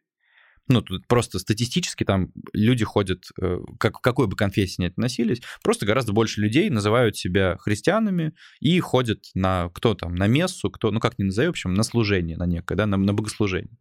ну, 0.68 0.82
тут 0.82 1.08
просто 1.08 1.40
статистически 1.40 2.04
там 2.04 2.30
люди 2.54 2.86
ходят, 2.86 3.26
э, 3.42 3.60
как, 3.80 4.00
какой 4.02 4.28
бы 4.28 4.36
конфессии 4.36 4.82
ни 4.82 4.86
относились, 4.86 5.42
просто 5.64 5.86
гораздо 5.86 6.14
больше 6.14 6.42
людей 6.42 6.70
называют 6.70 7.18
себя 7.18 7.58
христианами 7.60 8.34
и 8.60 8.80
ходят 8.80 9.26
на, 9.36 9.70
кто 9.74 9.94
там, 9.94 10.16
на 10.16 10.28
мессу, 10.28 10.70
кто, 10.70 10.92
ну, 10.92 11.00
как 11.00 11.20
не 11.20 11.26
назовем, 11.26 11.50
в 11.50 11.54
общем, 11.54 11.74
на 11.74 11.84
служение, 11.84 12.38
на 12.38 12.46
некое, 12.46 12.76
да, 12.76 12.86
на, 12.86 12.98
на 12.98 13.14
богослужение. 13.14 13.78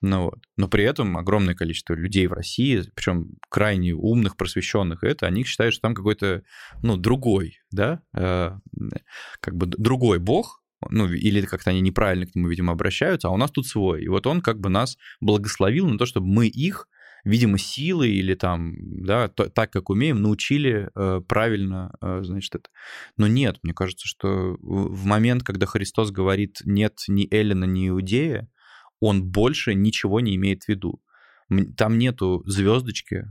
Ну, 0.00 0.24
вот. 0.24 0.38
Но 0.56 0.68
при 0.68 0.84
этом 0.84 1.16
огромное 1.16 1.54
количество 1.54 1.94
людей 1.94 2.26
в 2.26 2.32
России, 2.32 2.84
причем 2.94 3.32
крайне 3.48 3.92
умных, 3.92 4.36
просвещенных, 4.36 5.02
это, 5.02 5.26
они 5.26 5.44
считают, 5.44 5.74
что 5.74 5.82
там 5.82 5.94
какой-то, 5.94 6.42
ну, 6.82 6.96
другой, 6.96 7.58
да, 7.70 8.02
э, 8.14 8.52
как 9.40 9.56
бы 9.56 9.66
другой 9.66 10.18
бог, 10.18 10.59
ну, 10.88 11.06
или 11.12 11.42
как-то 11.42 11.70
они 11.70 11.80
неправильно 11.80 12.26
к 12.26 12.34
нему, 12.34 12.48
видимо, 12.48 12.72
обращаются, 12.72 13.28
а 13.28 13.32
у 13.32 13.36
нас 13.36 13.50
тут 13.50 13.66
свой. 13.66 14.02
И 14.02 14.08
вот 14.08 14.26
он 14.26 14.40
как 14.40 14.60
бы 14.60 14.70
нас 14.70 14.96
благословил 15.20 15.88
на 15.88 15.98
то, 15.98 16.06
чтобы 16.06 16.26
мы 16.26 16.46
их, 16.46 16.88
видимо, 17.24 17.58
силой 17.58 18.12
или 18.12 18.34
там, 18.34 18.74
да, 18.78 19.28
то, 19.28 19.50
так, 19.50 19.70
как 19.70 19.90
умеем, 19.90 20.22
научили 20.22 20.88
э, 20.94 21.20
правильно, 21.28 21.92
э, 22.00 22.20
значит, 22.22 22.54
это. 22.54 22.70
Но 23.18 23.26
нет, 23.26 23.58
мне 23.62 23.74
кажется, 23.74 24.06
что 24.06 24.56
в 24.60 25.04
момент, 25.04 25.42
когда 25.42 25.66
Христос 25.66 26.10
говорит 26.10 26.62
«нет 26.64 27.00
ни 27.08 27.28
Эллина, 27.32 27.64
ни 27.64 27.88
Иудея», 27.88 28.48
он 29.00 29.24
больше 29.24 29.74
ничего 29.74 30.20
не 30.20 30.34
имеет 30.36 30.64
в 30.64 30.68
виду. 30.68 31.02
Там 31.76 31.98
нету 31.98 32.42
звездочки, 32.46 33.26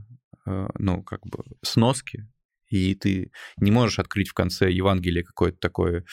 э, 0.46 0.68
ну, 0.78 1.02
как 1.02 1.26
бы 1.26 1.44
сноски, 1.62 2.28
и 2.70 2.94
ты 2.94 3.32
не 3.58 3.70
можешь 3.70 3.98
открыть 3.98 4.28
в 4.28 4.34
конце 4.34 4.70
Евангелия 4.70 5.22
какое-то 5.22 5.58
такое 5.58 6.04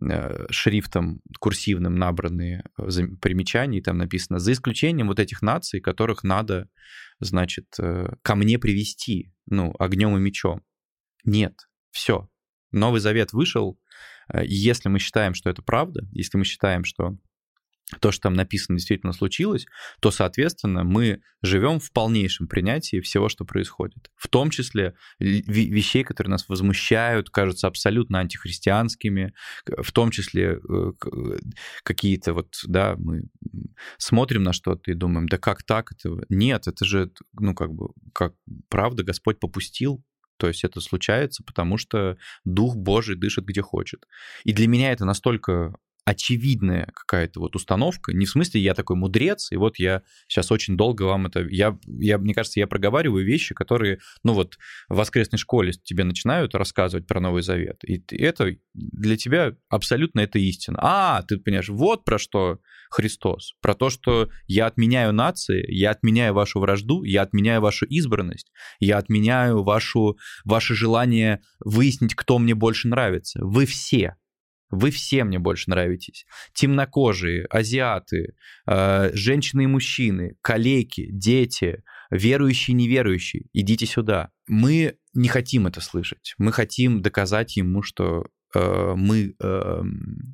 э, 0.00 0.46
шрифтом 0.50 1.20
курсивным 1.38 1.94
набранные 1.96 2.64
э, 2.78 2.88
примечания, 3.20 3.78
и 3.78 3.82
там 3.82 3.98
написано, 3.98 4.38
за 4.38 4.52
исключением 4.52 5.08
вот 5.08 5.20
этих 5.20 5.42
наций, 5.42 5.80
которых 5.80 6.24
надо, 6.24 6.68
значит, 7.20 7.66
э, 7.78 8.08
ко 8.22 8.34
мне 8.34 8.58
привести, 8.58 9.32
ну, 9.46 9.74
огнем 9.78 10.16
и 10.16 10.20
мечом. 10.20 10.62
Нет, 11.24 11.54
все. 11.90 12.28
Новый 12.72 13.00
Завет 13.00 13.32
вышел, 13.32 13.78
если 14.42 14.88
мы 14.88 14.98
считаем, 14.98 15.34
что 15.34 15.48
это 15.48 15.62
правда, 15.62 16.06
если 16.12 16.36
мы 16.36 16.44
считаем, 16.44 16.84
что 16.84 17.16
то, 18.00 18.12
что 18.12 18.24
там 18.24 18.34
написано, 18.34 18.76
действительно 18.76 19.12
случилось, 19.12 19.66
то, 20.00 20.10
соответственно, 20.10 20.84
мы 20.84 21.22
живем 21.42 21.80
в 21.80 21.90
полнейшем 21.92 22.46
принятии 22.46 23.00
всего, 23.00 23.28
что 23.28 23.44
происходит. 23.44 24.10
В 24.16 24.28
том 24.28 24.50
числе 24.50 24.94
вещей, 25.18 26.04
которые 26.04 26.32
нас 26.32 26.48
возмущают, 26.48 27.30
кажутся 27.30 27.66
абсолютно 27.66 28.18
антихристианскими, 28.18 29.32
в 29.66 29.90
том 29.92 30.10
числе 30.10 30.58
э, 30.68 30.92
какие-то 31.82 32.34
вот, 32.34 32.54
да, 32.64 32.96
мы 32.98 33.24
смотрим 33.96 34.42
на 34.42 34.52
что-то 34.52 34.90
и 34.90 34.94
думаем, 34.94 35.28
да 35.28 35.38
как 35.38 35.62
так? 35.62 35.92
Это... 35.92 36.24
Нет, 36.28 36.66
это 36.66 36.84
же, 36.84 37.10
ну, 37.32 37.54
как 37.54 37.72
бы, 37.72 37.88
как 38.12 38.34
правда 38.68 39.02
Господь 39.02 39.40
попустил, 39.40 40.04
то 40.36 40.46
есть 40.46 40.62
это 40.62 40.80
случается, 40.80 41.42
потому 41.42 41.78
что 41.78 42.16
Дух 42.44 42.76
Божий 42.76 43.16
дышит 43.16 43.44
где 43.44 43.60
хочет. 43.60 44.06
И 44.44 44.52
для 44.52 44.68
меня 44.68 44.92
это 44.92 45.04
настолько 45.04 45.74
очевидная 46.08 46.90
какая-то 46.94 47.38
вот 47.38 47.54
установка, 47.54 48.14
не 48.14 48.24
в 48.24 48.30
смысле 48.30 48.62
я 48.62 48.72
такой 48.72 48.96
мудрец, 48.96 49.52
и 49.52 49.56
вот 49.56 49.78
я 49.78 50.02
сейчас 50.26 50.50
очень 50.50 50.74
долго 50.74 51.02
вам 51.02 51.26
это... 51.26 51.40
Я, 51.50 51.78
я, 51.86 52.16
мне 52.16 52.32
кажется, 52.32 52.60
я 52.60 52.66
проговариваю 52.66 53.26
вещи, 53.26 53.54
которые, 53.54 53.98
ну 54.24 54.32
вот, 54.32 54.56
в 54.88 54.96
воскресной 54.96 55.38
школе 55.38 55.72
тебе 55.72 56.04
начинают 56.04 56.54
рассказывать 56.54 57.06
про 57.06 57.20
Новый 57.20 57.42
Завет, 57.42 57.84
и 57.84 58.02
это 58.16 58.56
для 58.72 59.18
тебя 59.18 59.52
абсолютно 59.68 60.20
это 60.20 60.38
истина. 60.38 60.78
А, 60.80 61.22
ты 61.28 61.36
понимаешь, 61.36 61.68
вот 61.68 62.06
про 62.06 62.18
что 62.18 62.58
Христос, 62.88 63.52
про 63.60 63.74
то, 63.74 63.90
что 63.90 64.30
я 64.46 64.64
отменяю 64.64 65.12
нации, 65.12 65.62
я 65.70 65.90
отменяю 65.90 66.32
вашу 66.32 66.58
вражду, 66.58 67.02
я 67.02 67.20
отменяю 67.20 67.60
вашу 67.60 67.84
избранность, 67.84 68.50
я 68.80 68.96
отменяю 68.96 69.62
вашу, 69.62 70.16
ваше 70.46 70.74
желание 70.74 71.42
выяснить, 71.60 72.14
кто 72.14 72.38
мне 72.38 72.54
больше 72.54 72.88
нравится. 72.88 73.40
Вы 73.42 73.66
все, 73.66 74.16
вы 74.70 74.90
все 74.90 75.24
мне 75.24 75.38
больше 75.38 75.70
нравитесь. 75.70 76.26
Темнокожие, 76.52 77.46
азиаты, 77.46 78.34
э, 78.66 79.10
женщины 79.14 79.64
и 79.64 79.66
мужчины, 79.66 80.36
калеки, 80.42 81.08
дети, 81.10 81.82
верующие 82.10 82.74
и 82.74 82.78
неверующие. 82.78 83.46
Идите 83.52 83.86
сюда. 83.86 84.30
Мы 84.46 84.96
не 85.14 85.28
хотим 85.28 85.66
это 85.66 85.80
слышать. 85.80 86.34
Мы 86.38 86.52
хотим 86.52 87.02
доказать 87.02 87.56
ему, 87.56 87.82
что 87.82 88.26
э, 88.54 88.94
мы 88.96 89.34
э, 89.40 89.82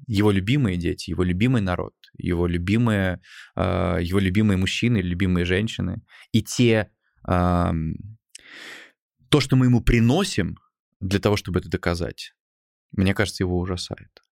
его 0.07 0.31
любимые 0.31 0.77
дети, 0.77 1.11
его 1.11 1.23
любимый 1.23 1.63
народ, 1.63 1.95
его 2.17 2.47
любимые, 2.47 3.21
э, 3.57 3.99
его 4.03 4.19
любимые 4.19 4.57
мужчины, 4.57 4.99
любимые 4.99 5.45
женщины. 5.45 6.03
И 6.33 6.43
те, 6.43 6.91
э, 7.29 7.73
то, 9.29 9.41
что 9.41 9.57
мы 9.57 9.67
ему 9.67 9.81
приносим 9.81 10.59
для 11.01 11.19
того, 11.19 11.37
чтобы 11.37 11.61
это 11.61 11.69
доказать, 11.69 12.35
мне 12.93 13.15
кажется, 13.15 13.43
его 13.43 13.59
ужасает. 13.59 14.24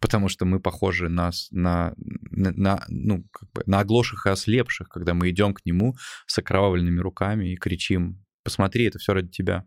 Потому 0.00 0.28
что 0.28 0.44
мы 0.44 0.60
похожи 0.60 1.08
на, 1.08 1.30
на, 1.50 1.94
на, 1.96 2.84
ну, 2.88 3.24
как 3.30 3.50
бы 3.52 3.62
на 3.66 3.80
оглоших 3.80 4.26
и 4.26 4.30
ослепших, 4.30 4.88
когда 4.88 5.14
мы 5.14 5.30
идем 5.30 5.54
к 5.54 5.64
нему 5.64 5.96
с 6.26 6.38
окровавленными 6.38 7.00
руками 7.00 7.52
и 7.52 7.56
кричим, 7.56 8.24
посмотри, 8.42 8.84
это 8.84 8.98
все 8.98 9.14
ради 9.14 9.28
тебя. 9.28 9.66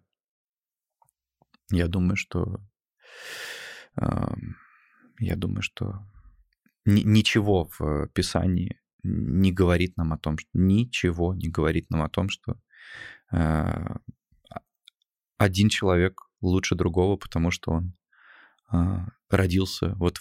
Я 1.72 1.88
думаю, 1.88 2.16
что 2.16 2.62
я 5.20 5.36
думаю, 5.36 5.62
что 5.62 6.06
ничего 6.86 7.70
в 7.78 8.08
Писании 8.14 8.80
не 9.04 9.52
говорит 9.52 9.98
нам 9.98 10.14
о 10.14 10.18
том, 10.18 10.38
что 10.38 10.50
ничего 10.54 11.34
не 11.34 11.50
говорит 11.50 11.90
нам 11.90 12.02
о 12.02 12.10
том, 12.10 12.30
что 12.30 12.60
а, 13.32 13.98
один 15.38 15.70
человек 15.70 16.22
лучше 16.42 16.76
другого, 16.76 17.18
потому 17.18 17.52
что 17.52 17.72
он 17.72 17.94
а, 18.72 19.08
родился 19.38 19.96
вот 19.96 20.20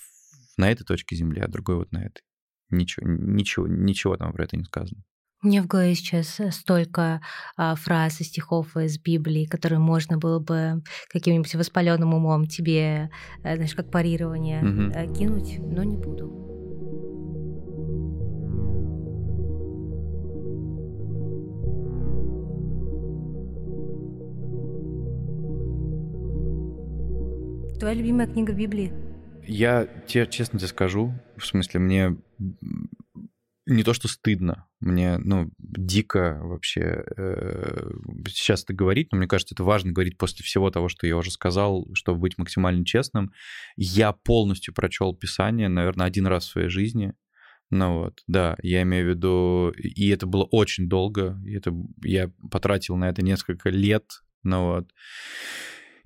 на 0.57 0.71
этой 0.71 0.85
точке 0.85 1.17
Земли, 1.17 1.41
а 1.41 1.49
другой 1.49 1.77
вот 1.77 1.93
на 1.93 1.99
этой. 1.99 2.23
Ничего, 2.71 3.07
ничего, 3.09 3.67
ничего 3.67 4.17
там 4.17 4.33
про 4.33 4.45
это 4.45 4.57
не 4.57 4.65
сказано. 4.65 5.03
Мне 5.41 5.63
в 5.63 5.69
голове 5.69 5.95
сейчас 5.95 6.41
э, 6.41 6.51
столько 6.51 7.21
а, 7.57 7.77
фраз 7.77 8.21
и 8.21 8.25
стихов 8.25 8.77
из 8.77 8.99
Библии, 8.99 9.47
которые 9.47 9.79
можно 9.79 10.19
было 10.19 10.41
бы 10.41 10.83
каким-нибудь 11.09 11.55
воспаленным 11.55 12.13
умом 12.13 12.47
тебе, 12.47 13.11
э, 13.45 13.55
знаешь, 13.55 13.75
как 13.75 13.91
парирование 13.91 14.61
угу. 14.61 15.15
кинуть, 15.15 15.59
но 15.61 15.85
не 15.85 15.97
буду. 15.97 16.58
Твоя 27.79 27.95
любимая 27.95 28.26
книга 28.26 28.53
Библии? 28.53 28.93
Я 29.47 29.87
тебе 30.07 30.26
честно 30.26 30.59
тебе 30.59 30.68
скажу, 30.68 31.14
в 31.37 31.47
смысле, 31.47 31.79
мне 31.79 32.16
не 33.66 33.85
то 33.85 33.93
что 33.93 34.09
стыдно, 34.09 34.66
мне, 34.81 35.18
ну, 35.18 35.51
дико 35.59 36.41
вообще 36.43 37.05
э, 37.16 37.91
сейчас 38.26 38.64
это 38.64 38.72
говорить, 38.72 39.12
но 39.12 39.18
мне 39.18 39.29
кажется, 39.29 39.55
это 39.55 39.62
важно 39.62 39.93
говорить 39.93 40.18
после 40.18 40.43
всего 40.45 40.70
того, 40.70 40.89
что 40.89 41.07
я 41.07 41.16
уже 41.16 41.31
сказал, 41.31 41.87
чтобы 41.95 42.18
быть 42.20 42.37
максимально 42.37 42.85
честным. 42.85 43.33
Я 43.76 44.12
полностью 44.12 44.74
прочел 44.74 45.14
Писание, 45.14 45.68
наверное, 45.68 46.07
один 46.07 46.26
раз 46.26 46.47
в 46.47 46.51
своей 46.51 46.68
жизни. 46.68 47.12
Ну 47.70 47.99
вот, 47.99 48.22
да, 48.26 48.57
я 48.62 48.83
имею 48.83 49.07
в 49.07 49.09
виду, 49.11 49.70
и 49.76 50.09
это 50.09 50.26
было 50.26 50.45
очень 50.45 50.89
долго, 50.89 51.39
и 51.47 51.55
это, 51.55 51.72
я 52.03 52.33
потратил 52.51 52.97
на 52.97 53.09
это 53.09 53.22
несколько 53.22 53.68
лет, 53.68 54.05
ну 54.43 54.66
вот. 54.66 54.91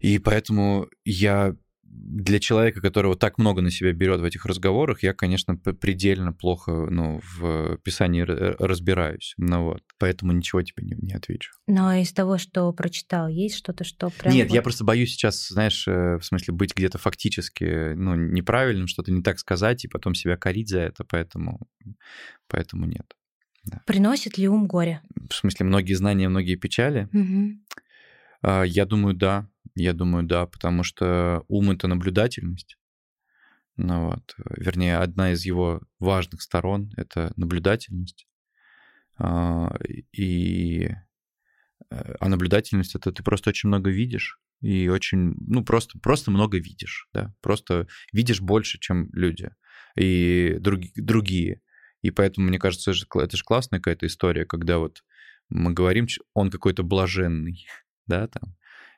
И 0.03 0.19
поэтому 0.19 0.89
я 1.05 1.55
для 1.85 2.41
человека, 2.41 2.81
которого 2.81 3.17
так 3.17 3.39
много 3.39 3.61
на 3.61 3.71
себя 3.71 3.93
берет 3.93 4.21
в 4.21 4.25
этих 4.25 4.47
разговорах, 4.47 5.03
я, 5.03 5.13
конечно, 5.13 5.57
предельно 5.57 6.33
плохо 6.33 6.73
ну, 6.91 7.21
в 7.23 7.77
писании 7.79 8.23
разбираюсь. 8.23 9.35
Ну 9.37 9.65
вот, 9.65 9.83
поэтому 9.99 10.33
ничего 10.33 10.63
тебе 10.63 10.85
не, 10.85 10.97
не 11.01 11.13
отвечу. 11.13 11.53
Но 11.67 11.95
из 11.95 12.13
того, 12.13 12.39
что 12.39 12.73
прочитал, 12.73 13.29
есть 13.29 13.57
что-то, 13.57 13.85
что 13.85 14.11
прям... 14.11 14.35
Нет, 14.35 14.49
вот... 14.49 14.55
я 14.55 14.63
просто 14.63 14.85
боюсь 14.85 15.11
сейчас, 15.11 15.49
знаешь, 15.49 15.87
э, 15.87 16.17
в 16.19 16.25
смысле 16.25 16.55
быть 16.55 16.75
где-то 16.75 16.99
фактически 16.99 17.93
ну, 17.95 18.17
неправильным, 18.17 18.89
что-то 18.89 19.13
не 19.13 19.23
так 19.23 19.39
сказать, 19.39 19.85
и 19.85 19.89
потом 19.89 20.15
себя 20.15 20.37
корить 20.37 20.71
за 20.71 20.81
это, 20.81 21.05
поэтому, 21.05 21.69
поэтому 22.49 22.87
нет. 22.87 23.15
Да. 23.65 23.81
Приносит 23.87 24.39
ли 24.39 24.49
ум 24.49 24.67
горе? 24.67 25.03
В 25.29 25.35
смысле, 25.35 25.67
многие 25.67 25.95
знания, 25.95 26.29
многие 26.29 26.57
печали? 26.57 27.09
Угу. 27.13 28.65
Я 28.65 28.87
думаю, 28.87 29.15
да. 29.15 29.49
Я 29.75 29.93
думаю, 29.93 30.25
да, 30.25 30.47
потому 30.47 30.83
что 30.83 31.45
ум— 31.49 31.71
это 31.73 31.89
наблюдательность. 31.89 32.77
Ну 33.77 34.09
вот, 34.11 34.35
вернее, 34.37 34.99
одна 34.99 35.33
из 35.33 35.45
его 35.45 35.81
важных 35.99 36.43
сторон— 36.43 36.91
это 36.97 37.33
наблюдательность. 37.37 38.27
А, 39.17 39.75
и 40.13 40.91
э, 41.91 42.15
а 42.21 42.29
наблюдательность— 42.29 42.95
это 42.97 43.13
ты 43.13 43.23
просто 43.23 43.51
очень 43.51 43.69
много 43.69 43.91
видишь, 43.91 44.39
и 44.61 44.89
очень, 44.89 45.35
ну, 45.39 45.65
просто, 45.65 45.99
просто 45.99 46.31
много 46.31 46.59
видишь, 46.59 47.09
да, 47.13 47.35
просто 47.41 47.89
видишь 48.13 48.41
больше, 48.41 48.79
чем 48.79 49.09
люди 49.13 49.51
и 49.97 50.57
друг, 50.61 50.81
другие. 50.95 51.61
И 52.03 52.11
поэтому, 52.11 52.49
мне 52.49 52.59
кажется, 52.59 52.93
это 52.93 53.37
же, 53.37 53.45
классная 53.45 53.79
какая-то 53.81 54.07
история, 54.07 54.45
когда 54.45 54.79
вот 54.79 55.03
мы 55.49 55.73
говорим, 55.73 56.07
он 56.35 56.51
какой-то 56.51 56.83
блаженный, 56.83 57.67
да, 58.07 58.29
там, 58.29 58.57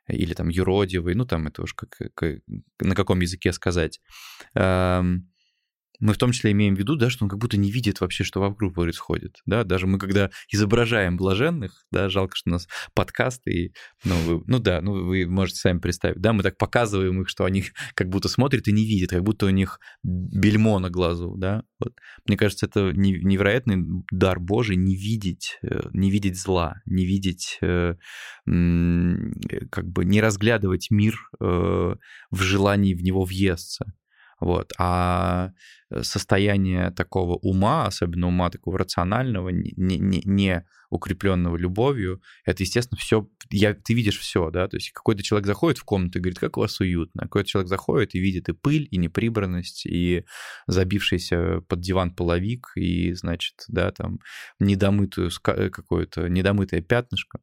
или 0.08 0.34
там 0.34 0.48
юродивый, 0.48 1.14
ну 1.14 1.24
там 1.24 1.46
это 1.46 1.62
уж 1.62 1.74
как, 1.74 1.96
как, 2.14 2.40
на 2.80 2.94
каком 2.94 3.20
языке 3.20 3.52
сказать 3.52 4.00
мы 6.04 6.12
в 6.12 6.18
том 6.18 6.32
числе 6.32 6.52
имеем 6.52 6.74
в 6.74 6.78
виду, 6.78 6.96
да, 6.96 7.08
что 7.08 7.24
он 7.24 7.30
как 7.30 7.38
будто 7.38 7.56
не 7.56 7.70
видит 7.70 8.02
вообще, 8.02 8.24
что 8.24 8.38
вокруг 8.38 8.74
происходит, 8.74 9.38
да, 9.46 9.64
даже 9.64 9.86
мы 9.86 9.98
когда 9.98 10.30
изображаем 10.52 11.16
блаженных, 11.16 11.86
да, 11.90 12.10
жалко, 12.10 12.36
что 12.36 12.50
у 12.50 12.52
нас 12.52 12.68
подкасты, 12.92 13.50
и, 13.50 13.72
ну, 14.04 14.14
вы, 14.16 14.44
ну 14.46 14.58
да, 14.58 14.82
ну 14.82 15.06
вы 15.06 15.26
можете 15.26 15.60
сами 15.60 15.78
представить, 15.78 16.20
да, 16.20 16.34
мы 16.34 16.42
так 16.42 16.58
показываем 16.58 17.22
их, 17.22 17.30
что 17.30 17.46
они 17.46 17.64
как 17.94 18.10
будто 18.10 18.28
смотрят 18.28 18.68
и 18.68 18.72
не 18.72 18.84
видят, 18.84 19.10
как 19.10 19.22
будто 19.22 19.46
у 19.46 19.50
них 19.50 19.80
бельмо 20.02 20.78
на 20.78 20.90
глазу, 20.90 21.36
да, 21.38 21.62
вот. 21.78 21.94
Мне 22.26 22.36
кажется, 22.36 22.66
это 22.66 22.92
невероятный 22.92 24.04
дар 24.10 24.38
Божий 24.38 24.76
не 24.76 24.96
видеть, 24.96 25.58
э, 25.62 25.88
не 25.94 26.10
видеть 26.10 26.38
зла, 26.38 26.82
не 26.84 27.06
видеть, 27.06 27.56
э, 27.62 27.94
как 28.44 29.88
бы 29.88 30.04
не 30.04 30.20
разглядывать 30.20 30.88
мир 30.90 31.14
э, 31.40 31.94
в 32.30 32.42
желании 32.42 32.92
в 32.92 33.02
него 33.02 33.24
въесться, 33.24 33.86
вот. 34.40 34.72
А 34.78 35.52
э, 35.90 36.02
состояние 36.02 36.90
такого 36.90 37.34
ума, 37.36 37.86
особенно 37.86 38.28
ума 38.28 38.50
такого 38.50 38.78
рационального, 38.78 39.48
не, 39.50 39.72
не, 39.76 40.22
не 40.24 40.66
укрепленного 40.90 41.56
любовью, 41.56 42.22
это, 42.44 42.62
естественно, 42.62 42.98
все, 42.98 43.28
я, 43.50 43.74
ты 43.74 43.94
видишь 43.94 44.18
все, 44.18 44.50
да, 44.50 44.68
то 44.68 44.76
есть 44.76 44.92
какой-то 44.92 45.22
человек 45.22 45.46
заходит 45.46 45.78
в 45.78 45.84
комнату 45.84 46.18
и 46.18 46.22
говорит, 46.22 46.38
как 46.38 46.56
у 46.56 46.60
вас 46.60 46.78
уютно, 46.80 47.22
какой-то 47.22 47.48
человек 47.48 47.68
заходит 47.68 48.14
и 48.14 48.20
видит 48.20 48.48
и 48.48 48.52
пыль, 48.52 48.86
и 48.90 48.96
неприбранность, 48.96 49.86
и 49.86 50.24
забившийся 50.66 51.62
под 51.68 51.80
диван 51.80 52.14
половик, 52.14 52.72
и, 52.76 53.12
значит, 53.14 53.64
да, 53.68 53.90
там, 53.90 54.20
недомытую 54.60 55.30
э, 55.46 55.70
какое-то, 55.70 56.28
недомытое 56.28 56.80
пятнышко, 56.80 57.40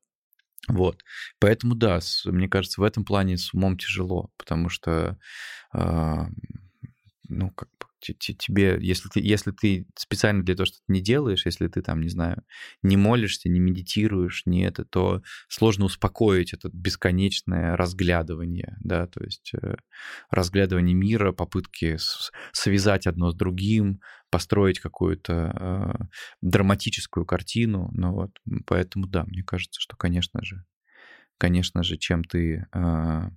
вот. 0.68 1.04
Поэтому, 1.40 1.76
да, 1.76 2.00
мне 2.26 2.48
кажется, 2.48 2.82
в 2.82 2.84
этом 2.84 3.04
плане 3.04 3.38
с 3.38 3.54
умом 3.54 3.78
тяжело, 3.78 4.32
потому 4.38 4.70
что 4.70 5.18
э, 5.74 6.26
ну, 7.32 7.50
как 7.52 7.70
тебе, 8.02 8.78
если 8.82 9.10
ты, 9.10 9.20
если 9.20 9.52
ты 9.52 9.86
специально 9.96 10.44
для 10.44 10.56
того, 10.56 10.66
что 10.66 10.78
ты 10.78 10.94
не 10.94 11.02
делаешь, 11.02 11.46
если 11.46 11.68
ты 11.68 11.82
там, 11.82 12.02
не 12.02 12.10
знаю, 12.10 12.44
не 12.82 12.98
молишься, 12.98 13.48
не 13.48 13.60
медитируешь, 13.60 14.44
не 14.46 14.64
это, 14.64 14.86
то 14.86 15.22
сложно 15.48 15.86
успокоить 15.86 16.54
это 16.54 16.70
бесконечное 16.74 17.78
разглядывание, 17.78 18.78
да, 18.82 19.08
то 19.08 19.24
есть 19.24 19.52
э, 19.54 19.76
разглядывание 20.32 20.96
мира, 20.96 21.32
попытки 21.32 21.98
связать 22.52 23.08
одно 23.08 23.32
с 23.32 23.36
другим, 23.36 24.02
построить 24.30 24.80
какую-то 24.80 25.34
э, 25.54 26.06
драматическую 26.42 27.26
картину, 27.26 27.90
ну 27.94 28.14
вот, 28.14 28.32
поэтому 28.66 29.08
да, 29.08 29.26
мне 29.26 29.44
кажется, 29.44 29.80
что, 29.80 29.96
конечно 29.96 30.44
же, 30.44 30.66
конечно 31.38 31.84
же, 31.84 31.98
чем 31.98 32.24
ты 32.24 32.66
э, 32.74 33.30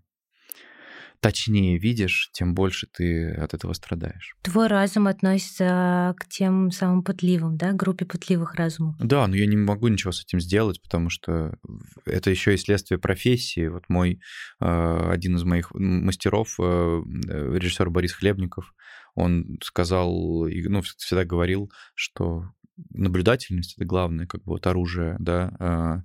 точнее 1.25 1.79
видишь, 1.79 2.29
тем 2.35 2.53
больше 2.53 2.87
ты 2.87 3.31
от 3.31 3.55
этого 3.55 3.73
страдаешь. 3.73 4.37
Твой 4.43 4.67
разум 4.67 5.07
относится 5.07 6.15
к 6.19 6.29
тем 6.29 6.71
самым 6.71 7.03
пытливым, 7.03 7.57
да, 7.57 7.73
группе 7.73 8.05
пытливых 8.05 8.57
разумов? 8.57 8.95
Да, 8.99 9.27
но 9.27 9.35
я 9.35 9.47
не 9.47 9.57
могу 9.57 9.89
ничего 9.89 10.13
с 10.13 10.23
этим 10.23 10.39
сделать, 10.39 10.83
потому 10.83 11.09
что 11.09 11.57
это 12.05 12.29
еще 12.29 12.53
и 12.53 12.59
следствие 12.59 12.99
профессии. 12.99 13.69
Вот 13.69 13.85
мой 13.89 14.21
э, 14.61 15.11
один 15.11 15.37
из 15.37 15.45
моих 15.45 15.71
мастеров, 15.73 16.57
э, 16.61 16.63
режиссер 16.63 17.89
Борис 17.89 18.13
Хлебников, 18.13 18.75
он 19.15 19.59
сказал, 19.63 20.13
ну, 20.47 20.83
всегда 20.83 21.25
говорил, 21.25 21.71
что 21.95 22.51
наблюдательность 22.91 23.77
это 23.77 23.85
главное, 23.85 24.27
как 24.27 24.43
бы 24.43 24.53
вот 24.53 24.67
оружие, 24.67 25.17
да, 25.19 25.55
а, 25.59 26.03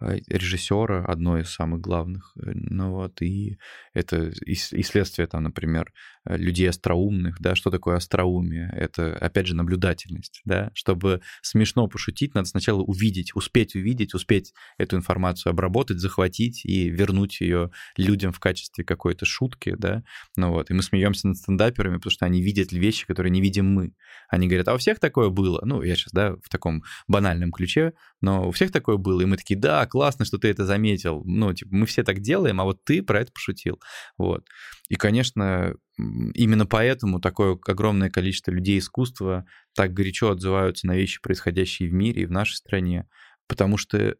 а, 0.00 0.14
режиссера, 0.28 1.04
одно 1.04 1.38
из 1.38 1.50
самых 1.50 1.80
главных, 1.80 2.32
э, 2.36 2.50
ну 2.54 2.92
вот, 2.92 3.22
и 3.22 3.58
это 3.92 4.32
и, 4.44 4.54
следствие 4.54 5.26
там, 5.26 5.44
например, 5.44 5.86
э, 5.86 6.15
людей 6.28 6.68
остроумных, 6.68 7.40
да, 7.40 7.54
что 7.54 7.70
такое 7.70 7.96
остроумие? 7.96 8.70
Это, 8.74 9.16
опять 9.16 9.46
же, 9.46 9.54
наблюдательность, 9.54 10.40
да, 10.44 10.70
чтобы 10.74 11.20
смешно 11.42 11.86
пошутить, 11.88 12.34
надо 12.34 12.48
сначала 12.48 12.82
увидеть, 12.82 13.34
успеть 13.34 13.74
увидеть, 13.74 14.14
успеть 14.14 14.52
эту 14.78 14.96
информацию 14.96 15.50
обработать, 15.50 15.98
захватить 15.98 16.64
и 16.64 16.88
вернуть 16.88 17.40
ее 17.40 17.70
людям 17.96 18.32
в 18.32 18.40
качестве 18.40 18.84
какой-то 18.84 19.24
шутки, 19.24 19.74
да, 19.78 20.02
ну 20.36 20.50
вот, 20.50 20.70
и 20.70 20.74
мы 20.74 20.82
смеемся 20.82 21.28
над 21.28 21.36
стендаперами, 21.38 21.96
потому 21.96 22.10
что 22.10 22.26
они 22.26 22.42
видят 22.42 22.72
вещи, 22.72 23.06
которые 23.06 23.30
не 23.30 23.40
видим 23.40 23.66
мы. 23.66 23.92
Они 24.28 24.46
говорят, 24.46 24.68
а 24.68 24.74
у 24.74 24.78
всех 24.78 24.98
такое 24.98 25.30
было? 25.30 25.60
Ну, 25.64 25.82
я 25.82 25.94
сейчас, 25.96 26.12
да, 26.12 26.36
в 26.42 26.48
таком 26.48 26.82
банальном 27.06 27.52
ключе 27.52 27.92
но 28.20 28.48
у 28.48 28.50
всех 28.50 28.72
такое 28.72 28.96
было, 28.96 29.20
и 29.20 29.24
мы 29.24 29.36
такие, 29.36 29.58
да, 29.58 29.86
классно, 29.86 30.24
что 30.24 30.38
ты 30.38 30.48
это 30.48 30.64
заметил, 30.64 31.22
ну, 31.24 31.52
типа, 31.52 31.74
мы 31.74 31.86
все 31.86 32.02
так 32.02 32.20
делаем, 32.20 32.60
а 32.60 32.64
вот 32.64 32.82
ты 32.84 33.02
про 33.02 33.20
это 33.20 33.32
пошутил, 33.32 33.80
вот. 34.16 34.46
И, 34.88 34.96
конечно, 34.96 35.74
именно 35.98 36.66
поэтому 36.66 37.20
такое 37.20 37.58
огромное 37.66 38.10
количество 38.10 38.50
людей 38.50 38.78
искусства 38.78 39.46
так 39.74 39.92
горячо 39.92 40.30
отзываются 40.30 40.86
на 40.86 40.96
вещи, 40.96 41.20
происходящие 41.20 41.88
в 41.88 41.92
мире 41.92 42.22
и 42.22 42.26
в 42.26 42.30
нашей 42.30 42.54
стране, 42.54 43.08
потому 43.46 43.76
что 43.76 44.16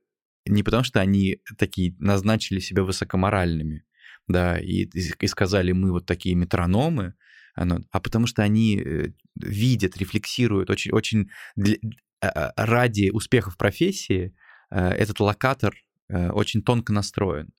не 0.47 0.63
потому 0.63 0.85
что 0.85 1.01
они 1.01 1.41
такие 1.59 1.95
назначили 1.99 2.61
себя 2.61 2.83
высокоморальными, 2.83 3.85
да, 4.29 4.59
и, 4.59 4.85
и 4.85 5.27
сказали, 5.27 5.73
мы 5.73 5.93
вот 5.93 6.07
такие 6.07 6.35
метрономы, 6.35 7.15
а 7.55 8.01
потому 8.01 8.27
что 8.27 8.43
они 8.43 8.79
э, 8.79 9.13
видят, 9.35 9.97
рефлексируют 9.97 10.69
очень, 10.69 10.93
очень 10.93 11.31
для, 11.57 11.77
а, 12.21 12.29
а, 12.29 12.67
ради 12.67 13.11
успехов 13.11 13.57
профессии 13.57 14.35
э, 14.71 14.89
этот 14.91 15.21
локатор 15.21 15.75
э, 16.09 16.31
очень 16.31 16.63
тонко 16.63 16.93
настроен. 16.93 17.51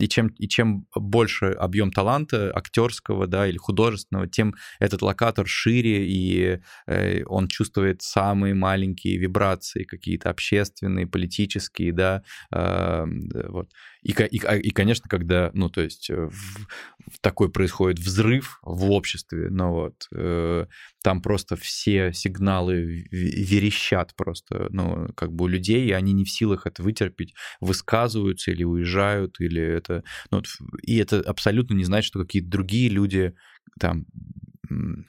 И 0.00 0.08
чем, 0.08 0.28
и 0.28 0.48
чем 0.48 0.86
больше 0.94 1.46
объем 1.46 1.92
таланта 1.92 2.50
актерского 2.54 3.26
да, 3.26 3.46
или 3.46 3.58
художественного, 3.58 4.26
тем 4.26 4.54
этот 4.78 5.02
локатор 5.02 5.46
шире, 5.46 6.06
и 6.08 6.60
э, 6.86 7.22
он 7.24 7.48
чувствует 7.48 8.02
самые 8.02 8.54
маленькие 8.54 9.18
вибрации, 9.18 9.84
какие-то 9.84 10.30
общественные, 10.30 11.06
политические, 11.06 11.92
да, 11.92 12.22
э, 12.52 13.04
вот. 13.48 13.68
И, 14.02 14.12
и, 14.12 14.40
а, 14.44 14.56
и, 14.56 14.70
конечно, 14.70 15.08
когда, 15.08 15.50
ну, 15.52 15.68
то 15.68 15.82
есть 15.82 16.08
в, 16.10 16.30
в 16.30 17.18
такой 17.20 17.50
происходит 17.50 17.98
взрыв 17.98 18.58
в 18.62 18.90
обществе, 18.90 19.48
ну 19.50 19.72
вот, 19.72 20.08
э, 20.14 20.66
там 21.02 21.20
просто 21.20 21.56
все 21.56 22.12
сигналы 22.12 23.06
верещат 23.10 24.14
просто, 24.16 24.68
ну, 24.70 25.08
как 25.14 25.32
бы 25.32 25.44
у 25.44 25.48
людей, 25.48 25.86
и 25.86 25.92
они 25.92 26.12
не 26.12 26.24
в 26.24 26.30
силах 26.30 26.66
это 26.66 26.82
вытерпеть, 26.82 27.34
высказываются 27.60 28.50
или 28.50 28.64
уезжают, 28.64 29.40
или 29.40 29.60
это, 29.60 30.02
ну, 30.30 30.38
вот, 30.38 30.46
и 30.82 30.96
это 30.96 31.20
абсолютно 31.20 31.74
не 31.74 31.84
значит, 31.84 32.08
что 32.08 32.20
какие-то 32.20 32.48
другие 32.48 32.88
люди 32.88 33.34
там, 33.78 34.06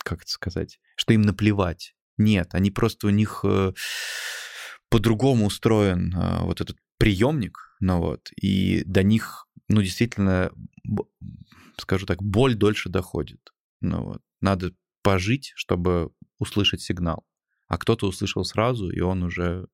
как 0.03 0.23
это 0.23 0.31
сказать, 0.31 0.79
что 0.95 1.13
им 1.13 1.21
наплевать. 1.21 1.95
Нет, 2.17 2.49
они 2.53 2.71
просто 2.71 3.07
у 3.07 3.09
них 3.09 3.41
э, 3.43 3.71
по-другому 4.89 5.45
устроен 5.45 6.13
э, 6.13 6.39
вот 6.41 6.61
этот 6.61 6.77
приемник, 7.01 7.57
ну 7.79 7.99
вот, 7.99 8.29
и 8.35 8.83
до 8.85 9.03
них, 9.03 9.47
ну, 9.67 9.81
действительно, 9.81 10.51
скажу 11.77 12.05
так, 12.05 12.21
боль 12.21 12.55
дольше 12.55 12.89
доходит. 12.89 13.53
Ну 13.81 14.03
вот, 14.03 14.21
надо 14.39 14.73
пожить, 15.01 15.51
чтобы 15.55 16.11
услышать 16.37 16.81
сигнал. 16.81 17.25
А 17.67 17.77
кто-то 17.77 18.07
услышал 18.07 18.43
сразу, 18.45 18.89
и 18.89 18.99
он 18.99 19.23
уже 19.23 19.67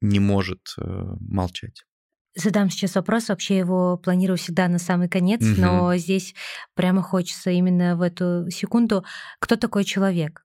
не 0.00 0.20
может 0.20 0.74
э, 0.78 0.82
молчать. 1.20 1.84
Задам 2.34 2.68
сейчас 2.68 2.94
вопрос. 2.94 3.28
Вообще 3.28 3.58
его 3.58 3.96
планирую 3.96 4.36
всегда 4.36 4.68
на 4.68 4.78
самый 4.78 5.08
конец, 5.08 5.42
угу. 5.42 5.60
но 5.60 5.96
здесь 5.96 6.34
прямо 6.74 7.02
хочется 7.02 7.50
именно 7.50 7.96
в 7.96 8.02
эту 8.02 8.50
секунду. 8.50 9.04
Кто 9.38 9.56
такой 9.56 9.84
человек? 9.84 10.44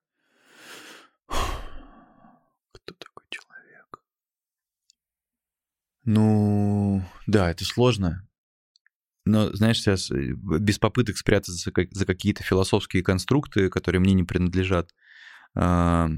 Ну, 6.04 7.04
да, 7.28 7.52
это 7.52 7.64
сложно. 7.64 8.28
Но, 9.26 9.54
знаешь, 9.54 9.78
сейчас 9.78 10.10
э, 10.10 10.34
без 10.34 10.80
попыток 10.80 11.18
спрятаться 11.18 11.72
за 11.92 12.06
какие-то 12.06 12.44
философские 12.44 13.04
конструкты, 13.04 13.70
которые 13.70 14.02
мне 14.02 14.14
не 14.14 14.24
принадлежат, 14.24 14.90
а, 15.54 16.10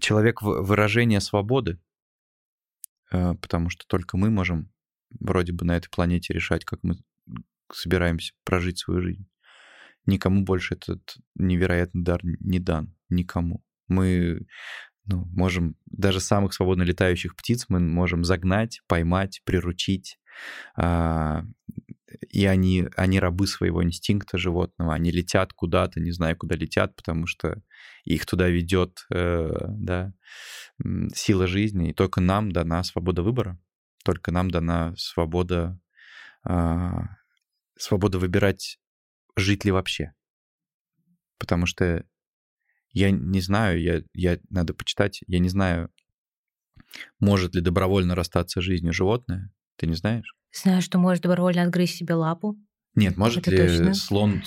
человек 0.00 0.42
выражение 0.42 1.20
свободы, 1.20 1.80
а, 3.12 3.34
потому 3.34 3.70
что 3.70 3.86
только 3.86 4.16
мы 4.16 4.30
можем 4.30 4.72
вроде 5.20 5.52
бы 5.52 5.64
на 5.64 5.76
этой 5.76 5.90
планете 5.90 6.34
решать, 6.34 6.64
как 6.64 6.80
мы 6.82 6.96
собираемся 7.72 8.32
прожить 8.42 8.78
свою 8.78 9.00
жизнь. 9.00 9.26
Никому 10.06 10.42
больше 10.42 10.74
этот 10.74 11.16
невероятный 11.34 12.02
дар 12.02 12.20
не 12.22 12.58
дан. 12.58 12.94
Никому. 13.08 13.64
Мы 13.86 14.46
ну, 15.06 15.26
можем 15.32 15.76
даже 15.86 16.20
самых 16.20 16.54
свободно 16.54 16.82
летающих 16.82 17.36
птиц 17.36 17.66
мы 17.68 17.80
можем 17.80 18.24
загнать, 18.24 18.80
поймать, 18.86 19.42
приручить. 19.44 20.18
А, 20.76 21.44
и 22.30 22.46
они, 22.46 22.88
они 22.96 23.20
рабы 23.20 23.46
своего 23.46 23.82
инстинкта 23.82 24.38
животного, 24.38 24.94
они 24.94 25.10
летят 25.10 25.52
куда-то, 25.52 26.00
не 26.00 26.12
знаю, 26.12 26.36
куда 26.36 26.54
летят, 26.54 26.94
потому 26.96 27.26
что 27.26 27.62
их 28.04 28.26
туда 28.26 28.48
ведет 28.48 29.06
э, 29.12 29.50
да, 29.68 30.12
сила 31.14 31.46
жизни, 31.46 31.90
и 31.90 31.94
только 31.94 32.20
нам 32.20 32.52
дана 32.52 32.82
свобода 32.84 33.22
выбора, 33.22 33.60
только 34.04 34.32
нам 34.32 34.50
дана 34.50 34.94
свобода, 34.96 35.78
э, 36.48 36.90
свобода 37.78 38.18
выбирать, 38.18 38.78
жить 39.36 39.64
ли 39.64 39.70
вообще. 39.70 40.14
Потому 41.38 41.66
что 41.66 42.04
я 42.94 43.10
не 43.10 43.40
знаю, 43.40 43.82
я, 43.82 44.02
я, 44.14 44.38
надо 44.48 44.72
почитать, 44.72 45.20
я 45.26 45.38
не 45.40 45.48
знаю, 45.48 45.90
может 47.20 47.54
ли 47.54 47.60
добровольно 47.60 48.14
расстаться 48.14 48.60
с 48.60 48.64
жизнью 48.64 48.92
животное. 48.92 49.50
Ты 49.76 49.86
не 49.86 49.94
знаешь? 49.94 50.34
Знаю, 50.52 50.80
что 50.80 50.98
может 50.98 51.24
добровольно 51.24 51.62
отгрызть 51.62 51.96
себе 51.96 52.14
лапу. 52.14 52.56
Нет, 52.94 53.16
может 53.16 53.48
это 53.48 53.50
ли 53.50 53.56
точно. 53.56 53.94
слон 53.94 54.42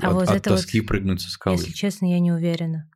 а 0.00 0.08
от, 0.08 0.14
вот 0.14 0.28
от 0.28 0.42
тоски 0.42 0.80
вот, 0.80 0.88
прыгнуть 0.88 1.22
со 1.22 1.30
скалы? 1.30 1.56
Если 1.56 1.72
честно, 1.72 2.10
я 2.10 2.20
не 2.20 2.30
уверена. 2.30 2.90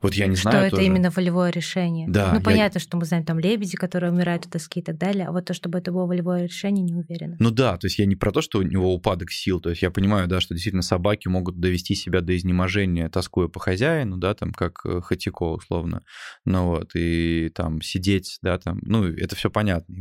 Вот 0.00 0.14
я 0.14 0.26
не 0.26 0.36
что 0.36 0.50
знаю. 0.50 0.68
Что 0.68 0.76
это 0.76 0.84
именно 0.84 1.10
волевое 1.10 1.50
решение. 1.50 2.08
Да. 2.08 2.32
Ну, 2.32 2.40
понятно, 2.40 2.78
я... 2.78 2.80
что 2.80 2.96
мы 2.96 3.04
знаем 3.04 3.24
там 3.24 3.38
лебеди, 3.38 3.76
которые 3.76 4.12
умирают 4.12 4.46
от 4.46 4.52
тоски 4.52 4.80
и 4.80 4.82
так 4.82 4.98
далее, 4.98 5.26
а 5.26 5.32
вот 5.32 5.46
то, 5.46 5.54
чтобы 5.54 5.78
это 5.78 5.92
было 5.92 6.06
волевое 6.06 6.44
решение, 6.44 6.84
не 6.84 6.94
уверена. 6.94 7.36
Ну 7.38 7.50
да, 7.50 7.76
то 7.76 7.86
есть 7.86 7.98
я 7.98 8.06
не 8.06 8.16
про 8.16 8.32
то, 8.32 8.40
что 8.40 8.58
у 8.58 8.62
него 8.62 8.94
упадок 8.94 9.30
сил, 9.30 9.60
то 9.60 9.70
есть 9.70 9.82
я 9.82 9.90
понимаю, 9.90 10.28
да, 10.28 10.40
что 10.40 10.54
действительно 10.54 10.82
собаки 10.82 11.28
могут 11.28 11.58
довести 11.58 11.94
себя 11.94 12.20
до 12.20 12.36
изнеможения, 12.36 13.08
тоскуя 13.08 13.48
по 13.48 13.60
хозяину, 13.60 14.16
да, 14.16 14.34
там, 14.34 14.52
как 14.52 14.80
э, 14.84 15.00
Хатико 15.00 15.44
условно, 15.44 16.02
ну 16.44 16.66
вот, 16.66 16.90
и 16.94 17.50
там 17.54 17.80
сидеть, 17.82 18.38
да, 18.42 18.58
там, 18.58 18.78
ну, 18.82 19.04
это 19.04 19.36
все 19.36 19.50
понятно. 19.50 19.96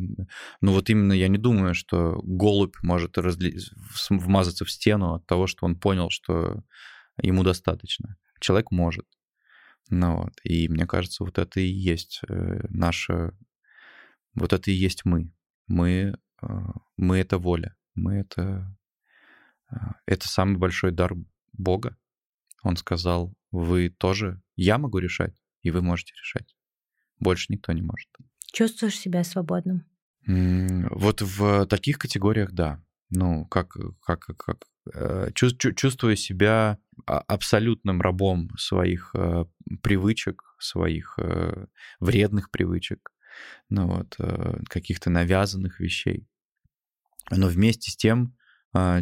Но 0.62 0.74
вот 0.74 0.90
именно 0.90 1.14
я 1.14 1.28
не 1.28 1.38
думаю, 1.38 1.74
что 1.74 2.20
голубь 2.24 2.76
может 2.82 3.18
разли... 3.18 3.58
вмазаться 4.10 4.66
в 4.66 4.72
стену 4.72 5.16
от 5.16 5.26
того, 5.26 5.48
что 5.48 5.66
он 5.66 5.76
понял, 5.76 6.10
что 6.10 6.62
ему 7.22 7.44
достаточно. 7.44 8.18
Человек 8.40 8.72
может. 8.72 9.06
Ну 9.90 10.18
вот, 10.18 10.34
и 10.44 10.68
мне 10.68 10.86
кажется, 10.88 11.24
вот 11.24 11.38
это 11.38 11.60
и 11.60 11.68
есть 11.68 12.22
э, 12.28 12.66
наша, 12.70 13.38
вот 14.34 14.54
это 14.54 14.72
и 14.72 14.74
есть 14.74 15.06
мы. 15.06 15.32
Мы, 15.68 16.16
э, 16.42 16.48
мы 16.98 17.18
это 17.18 17.38
воля, 17.38 17.76
мы 17.94 18.16
это, 18.16 18.76
э, 19.72 19.76
это 20.08 20.28
самый 20.28 20.58
большой 20.58 20.92
дар 20.92 21.14
Бога. 21.54 21.98
Он 22.64 22.78
сказал, 22.78 23.36
вы 23.52 23.90
тоже, 23.90 24.42
я 24.56 24.78
могу 24.78 24.98
решать, 24.98 25.36
и 25.62 25.70
вы 25.70 25.82
можете 25.82 26.14
решать. 26.14 26.56
Больше 27.20 27.54
никто 27.54 27.72
не 27.72 27.82
может. 27.82 28.10
Чувствуешь 28.52 28.98
себя 28.98 29.24
свободным? 29.24 29.86
Вот 30.26 31.22
в 31.22 31.68
таких 31.68 32.00
категориях, 32.00 32.52
да. 32.52 32.84
Ну, 33.12 33.46
как, 33.46 33.78
как, 34.02 34.26
как, 34.38 34.66
Э, 34.94 35.30
чувствую 35.34 36.16
себя 36.16 36.52
а, 36.54 36.78
абсолютным 37.06 38.02
рабом 38.02 38.50
своих 38.58 39.12
э, 39.14 39.46
привычек, 39.82 40.44
своих 40.60 41.16
э, 41.18 41.68
вредных 42.00 42.52
привычек, 42.52 43.12
ну 43.70 43.88
вот, 43.88 44.18
каких-то 44.70 45.10
навязанных 45.10 45.80
вещей. 45.80 46.28
Но 47.32 47.48
вместе 47.48 47.92
с 47.92 47.98
тем 47.98 48.38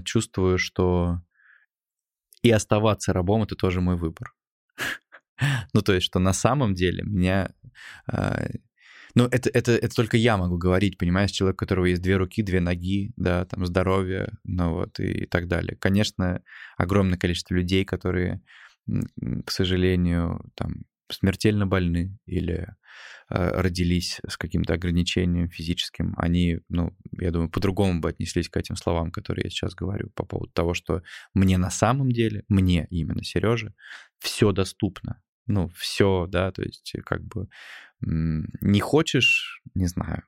чувствую, 0.03 0.57
что 0.57 1.21
и 2.41 2.49
оставаться 2.49 3.13
рабом— 3.13 3.43
это 3.43 3.55
тоже 3.55 3.79
мой 3.79 3.95
выбор. 3.95 4.33
ну, 5.73 5.81
то 5.81 5.93
есть, 5.93 6.05
что 6.05 6.19
на 6.19 6.33
самом 6.33 6.73
деле 6.73 7.03
меня 7.03 7.53
ну, 9.15 9.25
это, 9.25 9.49
это, 9.53 9.73
это 9.73 9.95
только 9.95 10.17
я 10.17 10.37
могу 10.37 10.57
говорить, 10.57 10.97
понимаешь, 10.97 11.31
человек, 11.31 11.55
у 11.55 11.59
которого 11.59 11.85
есть 11.85 12.01
две 12.01 12.17
руки, 12.17 12.41
две 12.41 12.59
ноги, 12.59 13.11
да, 13.15 13.45
там, 13.45 13.65
здоровье, 13.65 14.33
ну 14.43 14.73
вот, 14.73 14.99
и, 14.99 15.23
и 15.23 15.25
так 15.25 15.47
далее. 15.47 15.77
Конечно, 15.79 16.41
огромное 16.77 17.17
количество 17.17 17.53
людей, 17.53 17.85
которые, 17.85 18.41
к 19.45 19.51
сожалению, 19.51 20.49
там, 20.55 20.83
смертельно 21.09 21.67
больны 21.67 22.17
или 22.25 22.67
э, 23.29 23.61
родились 23.61 24.19
с 24.27 24.35
каким-то 24.35 24.73
ограничением 24.73 25.47
физическим, 25.47 26.15
они, 26.17 26.61
ну, 26.69 26.97
я 27.11 27.29
думаю, 27.29 27.49
по-другому 27.49 27.99
бы 27.99 28.09
отнеслись 28.09 28.49
к 28.49 28.57
этим 28.57 28.75
словам, 28.75 29.11
которые 29.11 29.43
я 29.43 29.49
сейчас 29.51 29.75
говорю 29.75 30.09
по 30.15 30.25
поводу 30.25 30.51
того, 30.53 30.73
что 30.73 31.03
мне 31.35 31.59
на 31.59 31.69
самом 31.69 32.11
деле, 32.11 32.45
мне 32.47 32.87
именно, 32.89 33.23
Сереже, 33.23 33.75
все 34.19 34.51
доступно 34.51 35.21
ну, 35.47 35.69
все, 35.75 36.25
да, 36.27 36.51
то 36.51 36.61
есть 36.61 36.93
как 37.05 37.23
бы 37.23 37.47
не 38.05 38.79
хочешь, 38.79 39.61
не 39.75 39.87
знаю, 39.87 40.23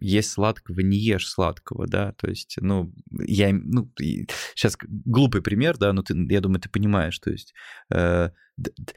есть 0.00 0.32
сладкого, 0.32 0.80
не 0.80 0.98
ешь 0.98 1.28
сладкого, 1.28 1.86
да, 1.86 2.12
то 2.12 2.28
есть, 2.28 2.56
ну, 2.60 2.92
я, 3.26 3.52
ну, 3.52 3.90
сейчас 3.96 4.76
глупый 4.82 5.40
пример, 5.40 5.78
да, 5.78 5.92
но 5.92 6.02
ты, 6.02 6.14
я 6.30 6.40
думаю, 6.40 6.60
ты 6.60 6.68
понимаешь, 6.68 7.18
то 7.18 7.30
есть 7.30 7.54
э, 7.92 8.30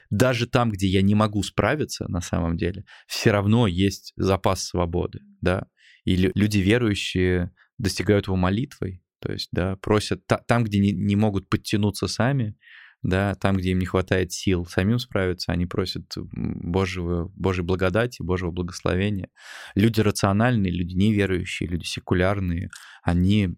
даже 0.10 0.48
там, 0.48 0.72
где 0.72 0.88
я 0.88 1.02
не 1.02 1.16
могу 1.16 1.44
справиться 1.44 2.08
на 2.10 2.22
самом 2.22 2.58
деле, 2.58 2.86
все 3.08 3.32
равно 3.32 3.68
есть 3.68 4.14
запас 4.16 4.64
свободы, 4.64 5.20
да, 5.42 5.68
и 6.04 6.16
люди 6.16 6.60
верующие 6.60 7.52
достигают 7.78 8.28
его 8.28 8.36
молитвой, 8.36 9.04
то 9.20 9.32
есть, 9.32 9.50
да, 9.52 9.76
просят 9.78 10.26
та, 10.26 10.38
там, 10.38 10.64
где 10.64 10.80
не, 10.80 10.92
не 10.92 11.16
могут 11.16 11.50
подтянуться 11.50 12.08
сами, 12.08 12.56
да, 13.04 13.36
там, 13.36 13.58
где 13.58 13.72
им 13.72 13.80
не 13.80 13.86
хватает 13.86 14.32
сил 14.32 14.66
самим 14.66 15.00
справиться, 15.00 15.52
они 15.52 15.66
просят 15.66 16.14
Божьего, 16.16 17.32
Божьей 17.36 17.64
благодати, 17.64 18.22
Божьего 18.22 18.52
благословения. 18.52 19.30
Люди 19.76 20.02
рациональные, 20.02 20.72
люди 20.72 20.96
неверующие, 20.96 21.70
люди 21.70 21.86
секулярные, 21.86 22.70
они 23.04 23.56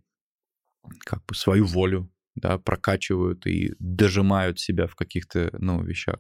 как 1.06 1.26
бы 1.26 1.36
свою 1.36 1.66
волю 1.66 2.12
да, 2.36 2.58
прокачивают 2.58 3.46
и 3.48 3.74
дожимают 3.80 4.60
себя 4.60 4.88
в 4.88 4.96
каких-то 4.96 5.50
ну, 5.54 5.84
вещах. 5.84 6.18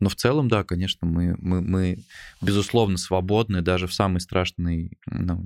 Но 0.00 0.08
в 0.08 0.16
целом, 0.16 0.48
да, 0.48 0.64
конечно, 0.64 1.06
мы, 1.06 1.34
мы, 1.38 1.60
мы 1.60 1.98
безусловно 2.40 2.98
свободны 2.98 3.62
даже 3.62 3.86
в 3.86 3.94
самой 3.94 4.20
страшной 4.20 4.98
ну, 5.06 5.42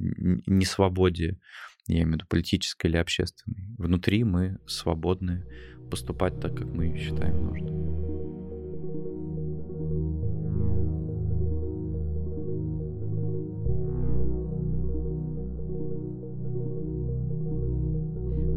несвободе, 0.46 1.38
я 1.86 1.98
имею 1.98 2.08
в 2.08 2.14
виду 2.14 2.26
политической 2.28 2.86
или 2.88 2.96
общественной. 2.96 3.74
Внутри 3.78 4.24
мы 4.24 4.58
свободны 4.66 5.44
поступать 5.90 6.40
так, 6.40 6.54
как 6.54 6.66
мы 6.66 6.96
считаем 6.96 7.46
нужным. 7.46 8.05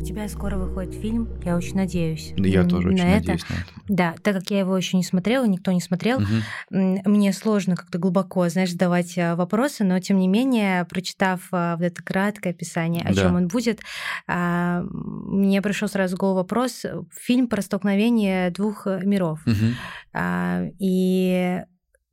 Тебя 0.10 0.28
скоро 0.28 0.58
выходит 0.58 1.00
фильм, 1.00 1.30
я 1.46 1.56
очень 1.56 1.76
надеюсь. 1.76 2.34
Да, 2.36 2.48
я 2.48 2.64
тоже 2.64 2.88
очень 2.88 3.00
это. 3.00 3.20
надеюсь 3.20 3.48
на 3.48 3.54
это. 3.54 3.82
Да, 3.88 4.16
так 4.24 4.36
как 4.36 4.50
я 4.50 4.60
его 4.60 4.76
еще 4.76 4.98
не 4.98 5.04
смотрела, 5.04 5.46
никто 5.46 5.72
не 5.72 5.82
смотрел, 5.82 6.18
угу. 6.18 6.26
мне 6.72 7.32
сложно 7.32 7.76
как-то 7.76 8.00
глубоко, 8.00 8.50
знаешь, 8.50 8.72
задавать 8.72 9.16
а, 9.20 9.36
вопросы, 9.36 9.84
но 9.84 10.00
тем 10.00 10.18
не 10.18 10.28
менее, 10.28 10.86
прочитав 10.86 11.42
а, 11.52 11.76
вот 11.76 11.86
это 11.86 12.04
краткое 12.04 12.50
описание, 12.50 13.04
о 13.04 13.14
да. 13.14 13.22
чем 13.22 13.36
он 13.36 13.48
будет, 13.50 13.82
а, 14.26 14.82
мне 14.92 15.62
пришел 15.62 15.88
сразу 15.88 16.16
в 16.16 16.20
голову 16.20 16.38
вопрос: 16.38 16.88
фильм 17.12 17.48
про 17.48 17.62
столкновение 17.62 18.50
двух 18.50 18.88
миров. 18.88 19.42
Угу. 19.46 20.74
И 20.80 21.62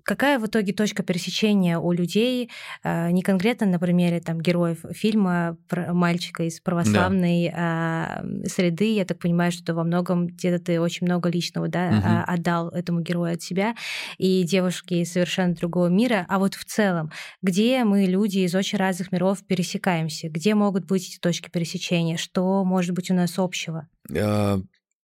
Какая 0.07 0.39
в 0.39 0.47
итоге 0.47 0.73
точка 0.73 1.03
пересечения 1.03 1.79
у 1.79 1.91
людей, 1.91 2.49
а, 2.85 3.11
не 3.11 3.23
конкретно 3.23 3.67
на 3.67 3.81
примере 3.81 4.21
там, 4.21 4.41
героев 4.41 4.85
фильма 4.93 5.57
про 5.69 5.93
мальчика 5.93 6.45
из 6.45 6.61
православной 6.61 7.51
да. 7.51 8.25
среды, 8.47 8.95
я 8.95 9.05
так 9.05 9.19
понимаю, 9.19 9.51
что 9.51 9.75
во 9.75 9.83
многом 9.83 10.29
где-то 10.29 10.65
ты 10.65 10.81
очень 10.81 11.07
много 11.09 11.29
личного 11.29 11.67
да, 11.67 11.89
угу. 11.89 12.33
отдал 12.33 12.69
этому 12.69 13.01
герою 13.01 13.35
от 13.35 13.43
себя, 13.43 13.75
и 14.17 14.45
девушки 14.45 14.95
из 14.95 15.13
совершенно 15.13 15.57
другого 15.57 15.89
мира, 15.89 16.25
а 16.29 16.39
вот 16.39 16.55
в 16.55 16.65
целом, 16.65 17.11
где 17.43 17.83
мы, 17.83 18.05
люди 18.05 18.39
из 18.39 18.55
очень 18.55 18.79
разных 18.79 19.11
миров, 19.11 19.45
пересекаемся, 19.45 20.29
где 20.29 20.55
могут 20.55 20.87
быть 20.87 21.09
эти 21.09 21.19
точки 21.19 21.51
пересечения, 21.51 22.17
что 22.17 22.65
может 22.65 22.93
быть 22.93 23.11
у 23.11 23.15
нас 23.15 23.41
общего? 23.41 23.89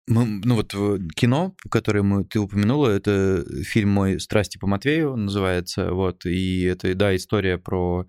Мы, 0.08 0.40
ну 0.44 0.56
вот 0.56 0.74
кино, 1.14 1.54
которое 1.70 2.02
мы, 2.02 2.24
ты 2.24 2.40
упомянула, 2.40 2.88
это 2.88 3.44
фильм 3.62 3.90
«Мой 3.90 4.18
страсти 4.18 4.58
по 4.58 4.66
Матвею» 4.66 5.14
называется, 5.16 5.92
вот, 5.92 6.26
и 6.26 6.62
это, 6.62 6.92
да, 6.94 7.14
история 7.14 7.56
про 7.56 8.06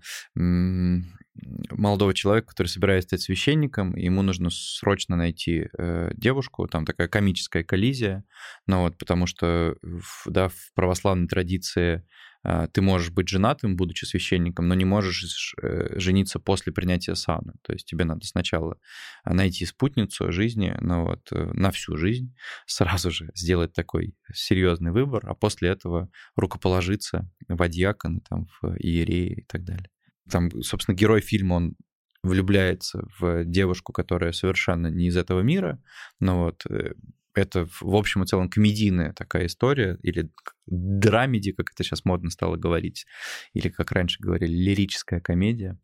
молодого 1.70 2.14
человека, 2.14 2.48
который 2.48 2.68
собирается 2.68 3.08
стать 3.08 3.22
священником, 3.22 3.96
ему 3.96 4.22
нужно 4.22 4.50
срочно 4.50 5.16
найти 5.16 5.68
э, 5.76 6.12
девушку, 6.14 6.66
там 6.68 6.84
такая 6.84 7.08
комическая 7.08 7.64
коллизия, 7.64 8.24
ну 8.66 8.82
вот, 8.82 8.98
потому 8.98 9.26
что, 9.26 9.76
в, 9.82 10.30
да, 10.30 10.48
в 10.48 10.72
православной 10.74 11.28
традиции 11.28 12.04
а, 12.46 12.66
ты 12.68 12.82
можешь 12.82 13.10
быть 13.10 13.28
женатым, 13.28 13.74
будучи 13.74 14.04
священником, 14.04 14.68
но 14.68 14.74
не 14.74 14.84
можешь 14.84 15.54
э, 15.62 15.98
жениться 15.98 16.38
после 16.38 16.72
принятия 16.72 17.14
сана. 17.14 17.54
То 17.62 17.72
есть 17.72 17.86
тебе 17.86 18.04
надо 18.04 18.26
сначала 18.26 18.78
найти 19.24 19.64
спутницу 19.64 20.30
жизни, 20.30 20.76
ну 20.80 21.04
вот, 21.04 21.26
э, 21.32 21.52
на 21.54 21.70
всю 21.70 21.96
жизнь, 21.96 22.36
сразу 22.66 23.10
же 23.10 23.30
сделать 23.34 23.72
такой 23.72 24.14
серьезный 24.32 24.92
выбор, 24.92 25.24
а 25.26 25.34
после 25.34 25.70
этого 25.70 26.10
рукоположиться 26.36 27.30
в 27.48 27.68
диаконы, 27.68 28.20
там, 28.28 28.46
в 28.60 28.76
иереи 28.76 29.40
и 29.40 29.44
так 29.44 29.64
далее. 29.64 29.88
Там, 30.30 30.50
собственно, 30.62 30.96
герой 30.96 31.20
фильма, 31.20 31.54
он 31.54 31.76
влюбляется 32.22 33.06
в 33.18 33.44
девушку, 33.44 33.92
которая 33.92 34.32
совершенно 34.32 34.86
не 34.86 35.08
из 35.08 35.16
этого 35.16 35.40
мира, 35.40 35.82
но 36.20 36.44
вот 36.44 36.64
э, 36.70 36.94
это 37.34 37.68
в 37.80 37.94
общем 37.94 38.22
и 38.22 38.26
целом 38.26 38.48
комедийная 38.48 39.12
такая 39.12 39.46
история, 39.46 39.98
или 40.02 40.30
драмеди, 40.66 41.52
как 41.52 41.70
это 41.72 41.84
сейчас 41.84 42.04
модно 42.04 42.30
стало 42.30 42.56
говорить, 42.56 43.06
или, 43.52 43.68
как 43.68 43.92
раньше 43.92 44.20
говорили, 44.20 44.52
лирическая 44.52 45.20
комедия. 45.20 45.78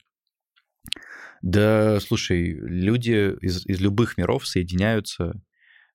Да, 1.43 2.01
слушай, 2.01 2.53
люди 2.53 3.37
из, 3.41 3.67
из 3.67 3.81
любых 3.81 4.17
миров 4.17 4.47
соединяются 4.47 5.43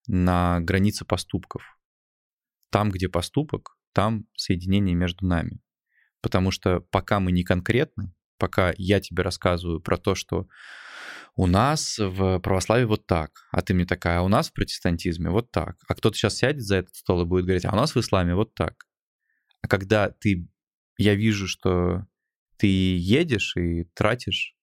на 0.07 0.59
границе 0.59 1.05
поступков. 1.05 1.79
Там, 2.71 2.91
где 2.91 3.07
поступок, 3.07 3.77
там 3.93 4.25
соединение 4.35 4.95
между 4.95 5.25
нами. 5.25 5.59
Потому 6.21 6.51
что 6.51 6.81
пока 6.81 7.19
мы 7.19 7.31
не 7.31 7.43
конкретны, 7.43 8.13
пока 8.37 8.73
я 8.77 8.99
тебе 8.99 9.23
рассказываю 9.23 9.79
про 9.81 9.97
то, 9.97 10.15
что 10.15 10.47
у 11.35 11.47
нас 11.47 11.97
в 11.99 12.39
православии 12.39 12.85
вот 12.85 13.05
так, 13.05 13.31
а 13.51 13.61
ты 13.61 13.73
мне 13.73 13.85
такая, 13.85 14.19
а 14.19 14.21
у 14.21 14.29
нас 14.29 14.49
в 14.49 14.53
протестантизме 14.53 15.29
вот 15.29 15.51
так. 15.51 15.75
А 15.87 15.95
кто-то 15.95 16.15
сейчас 16.15 16.37
сядет 16.37 16.61
за 16.61 16.77
этот 16.77 16.95
стол 16.95 17.21
и 17.21 17.25
будет 17.25 17.45
говорить, 17.45 17.65
а 17.65 17.73
у 17.73 17.75
нас 17.75 17.93
в 17.93 17.99
исламе 17.99 18.35
вот 18.35 18.53
так. 18.53 18.85
А 19.61 19.67
когда 19.67 20.09
ты, 20.09 20.47
я 20.97 21.15
вижу, 21.15 21.47
что 21.47 22.05
ты 22.57 22.67
едешь 22.67 23.55
и 23.57 23.83
тратишь 23.93 24.55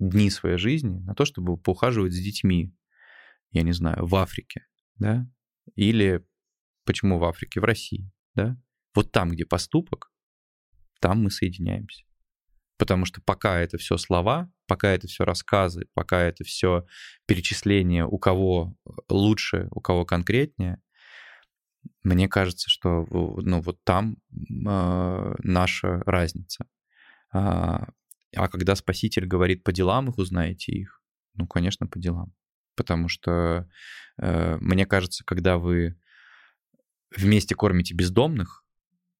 дни 0.00 0.30
своей 0.30 0.58
жизни 0.58 0.98
на 1.00 1.14
то, 1.14 1.24
чтобы 1.24 1.56
поухаживать 1.56 2.12
с 2.12 2.20
детьми, 2.20 2.74
я 3.50 3.62
не 3.62 3.72
знаю, 3.72 4.06
в 4.06 4.14
Африке, 4.16 4.66
да, 4.96 5.26
или 5.74 6.24
почему 6.84 7.18
в 7.18 7.24
Африке, 7.24 7.60
в 7.60 7.64
России, 7.64 8.10
да, 8.34 8.56
вот 8.94 9.12
там, 9.12 9.30
где 9.30 9.44
поступок, 9.44 10.10
там 11.00 11.22
мы 11.22 11.30
соединяемся. 11.30 12.07
Потому 12.78 13.04
что 13.04 13.20
пока 13.20 13.58
это 13.58 13.76
все 13.76 13.96
слова, 13.96 14.50
пока 14.66 14.90
это 14.90 15.08
все 15.08 15.24
рассказы, 15.24 15.86
пока 15.94 16.22
это 16.22 16.44
все 16.44 16.86
перечисление, 17.26 18.06
у 18.06 18.18
кого 18.18 18.74
лучше, 19.08 19.68
у 19.72 19.80
кого 19.80 20.04
конкретнее, 20.06 20.80
мне 22.04 22.28
кажется, 22.28 22.70
что 22.70 23.06
ну, 23.10 23.60
вот 23.60 23.82
там 23.84 24.16
э, 24.32 25.34
наша 25.42 26.02
разница. 26.06 26.66
А, 27.32 27.88
а 28.34 28.48
когда 28.48 28.76
Спаситель 28.76 29.26
говорит 29.26 29.64
по 29.64 29.72
делам 29.72 30.08
их 30.08 30.18
узнаете 30.18 30.72
их, 30.72 31.02
ну, 31.34 31.46
конечно, 31.46 31.86
по 31.86 31.98
делам. 31.98 32.32
Потому 32.76 33.08
что 33.08 33.68
э, 34.18 34.56
мне 34.60 34.86
кажется, 34.86 35.24
когда 35.24 35.58
вы 35.58 35.98
вместе 37.14 37.54
кормите 37.54 37.94
бездомных, 37.94 38.64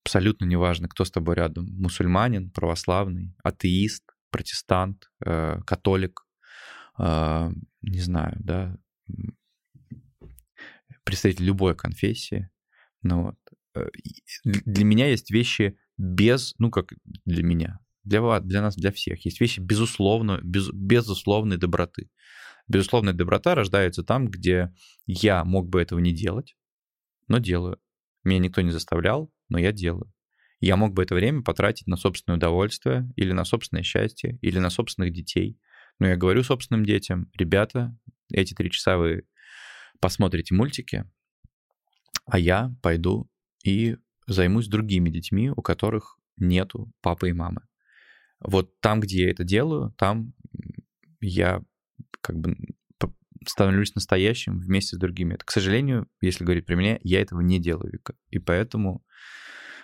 абсолютно 0.04 0.44
неважно, 0.44 0.88
кто 0.88 1.04
с 1.04 1.10
тобой 1.10 1.36
рядом, 1.36 1.66
мусульманин, 1.78 2.50
православный, 2.50 3.34
атеист, 3.42 4.04
протестант, 4.30 5.10
э, 5.24 5.60
католик, 5.66 6.26
э, 6.98 7.50
не 7.82 8.00
знаю, 8.00 8.36
да, 8.40 8.76
представитель 11.04 11.44
любой 11.44 11.74
конфессии. 11.74 12.50
Ну, 13.02 13.22
вот. 13.22 13.36
Э, 13.74 13.88
для 14.44 14.84
меня 14.84 15.08
есть 15.08 15.30
вещи 15.30 15.78
без, 15.96 16.54
ну 16.58 16.70
как 16.70 16.92
для 17.24 17.42
меня, 17.42 17.80
для 18.04 18.20
вас, 18.20 18.42
для 18.42 18.62
нас, 18.62 18.76
для 18.76 18.92
всех, 18.92 19.24
есть 19.24 19.40
вещи 19.40 19.60
безусловно, 19.60 20.40
без, 20.42 20.70
безусловной 20.72 21.56
доброты. 21.56 22.10
Безусловная 22.68 23.14
доброта 23.14 23.54
рождается 23.54 24.02
там, 24.02 24.28
где 24.28 24.72
я 25.06 25.44
мог 25.44 25.68
бы 25.68 25.80
этого 25.80 25.98
не 25.98 26.12
делать, 26.12 26.56
но 27.26 27.38
делаю. 27.38 27.78
Меня 28.24 28.40
никто 28.40 28.60
не 28.60 28.70
заставлял, 28.70 29.32
но 29.48 29.58
я 29.58 29.72
делаю. 29.72 30.12
Я 30.60 30.76
мог 30.76 30.92
бы 30.92 31.02
это 31.02 31.14
время 31.14 31.42
потратить 31.42 31.86
на 31.86 31.96
собственное 31.96 32.36
удовольствие 32.36 33.10
или 33.16 33.32
на 33.32 33.44
собственное 33.44 33.84
счастье, 33.84 34.38
или 34.42 34.58
на 34.58 34.70
собственных 34.70 35.12
детей. 35.12 35.58
Но 36.00 36.08
я 36.08 36.16
говорю 36.16 36.42
собственным 36.42 36.84
детям, 36.84 37.30
ребята, 37.36 37.96
эти 38.32 38.54
три 38.54 38.70
часа 38.70 38.96
вы 38.98 39.22
посмотрите 40.00 40.54
мультики, 40.54 41.04
а 42.26 42.38
я 42.38 42.74
пойду 42.82 43.28
и 43.64 43.96
займусь 44.26 44.68
другими 44.68 45.10
детьми, 45.10 45.50
у 45.50 45.62
которых 45.62 46.18
нету 46.36 46.92
папы 47.00 47.30
и 47.30 47.32
мамы. 47.32 47.62
Вот 48.40 48.78
там, 48.80 49.00
где 49.00 49.24
я 49.24 49.30
это 49.30 49.44
делаю, 49.44 49.92
там 49.96 50.34
я 51.20 51.62
как 52.20 52.36
бы 52.36 52.56
становлюсь 53.50 53.94
настоящим 53.94 54.58
вместе 54.60 54.96
с 54.96 54.98
другими. 54.98 55.34
Это, 55.34 55.44
к 55.44 55.50
сожалению, 55.50 56.08
если 56.20 56.44
говорить 56.44 56.66
про 56.66 56.74
меня, 56.74 56.98
я 57.02 57.20
этого 57.20 57.40
не 57.40 57.58
делаю, 57.58 57.92
Вика. 57.92 58.14
И 58.30 58.38
поэтому 58.38 59.04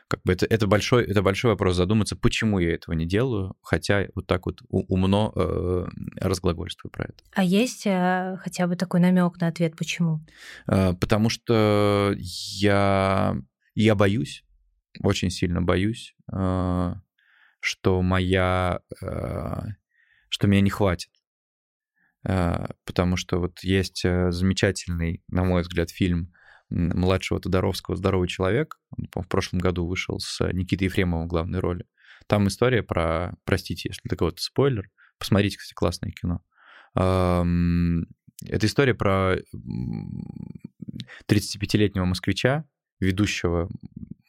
как 0.09 0.23
бы 0.23 0.33
это, 0.33 0.47
это, 0.47 0.67
большой, 0.67 1.05
это 1.05 1.23
большой 1.23 1.53
вопрос 1.53 1.77
задуматься, 1.77 2.17
почему 2.17 2.59
я 2.59 2.75
этого 2.75 2.95
не 2.95 3.07
делаю, 3.07 3.57
хотя 3.63 4.07
вот 4.15 4.27
так 4.27 4.47
вот 4.47 4.61
умно 4.69 5.33
э, 5.35 5.87
разглагольствую 6.17 6.93
про 6.93 7.05
это. 7.05 7.25
А 7.33 7.43
есть 7.43 7.87
э, 7.87 8.37
хотя 8.43 8.67
бы 8.67 8.77
такой 8.77 9.01
намек 9.01 9.41
на 9.41 9.49
ответ, 9.49 9.77
почему? 9.77 10.21
Э, 10.67 10.93
потому 10.93 11.31
что 11.31 12.15
я, 12.17 13.37
я 13.75 13.95
боюсь, 13.95 14.45
очень 15.01 15.31
сильно 15.31 15.63
боюсь, 15.63 16.15
э, 16.33 16.95
что 17.61 18.03
моя, 18.03 18.81
э, 19.01 19.61
что 20.29 20.47
меня 20.47 20.61
не 20.61 20.71
хватит. 20.71 21.11
Э, 22.27 22.67
потому 22.85 23.17
что 23.17 23.39
вот 23.39 23.61
есть 23.63 24.05
э, 24.05 24.31
замечательный, 24.31 25.23
на 25.29 25.45
мой 25.45 25.63
взгляд, 25.63 25.91
фильм 25.91 26.33
младшего 26.71 27.41
Тодоровского 27.41 27.97
«Здоровый 27.97 28.29
человек». 28.29 28.79
Он, 28.97 29.07
в 29.23 29.29
прошлом 29.29 29.61
году 29.61 29.87
вышел 29.87 30.19
с 30.19 30.41
Никитой 30.53 30.87
Ефремовым 30.87 31.27
в 31.27 31.31
главной 31.31 31.61
роли. 31.61 31.87
Там 32.27 32.49
история 32.49 32.83
про, 32.83 33.35
простите, 33.45 33.91
если 33.91 34.09
такой 34.09 34.29
вот 34.29 34.41
спойлер, 34.41 34.91
посмотрите, 35.19 35.59
кстати, 35.59 35.75
классное 35.75 36.11
кино. 36.11 36.41
Это 36.95 38.67
история 38.67 38.95
про 38.95 39.37
35-летнего 41.29 42.05
москвича, 42.07 42.65
ведущего, 42.99 43.69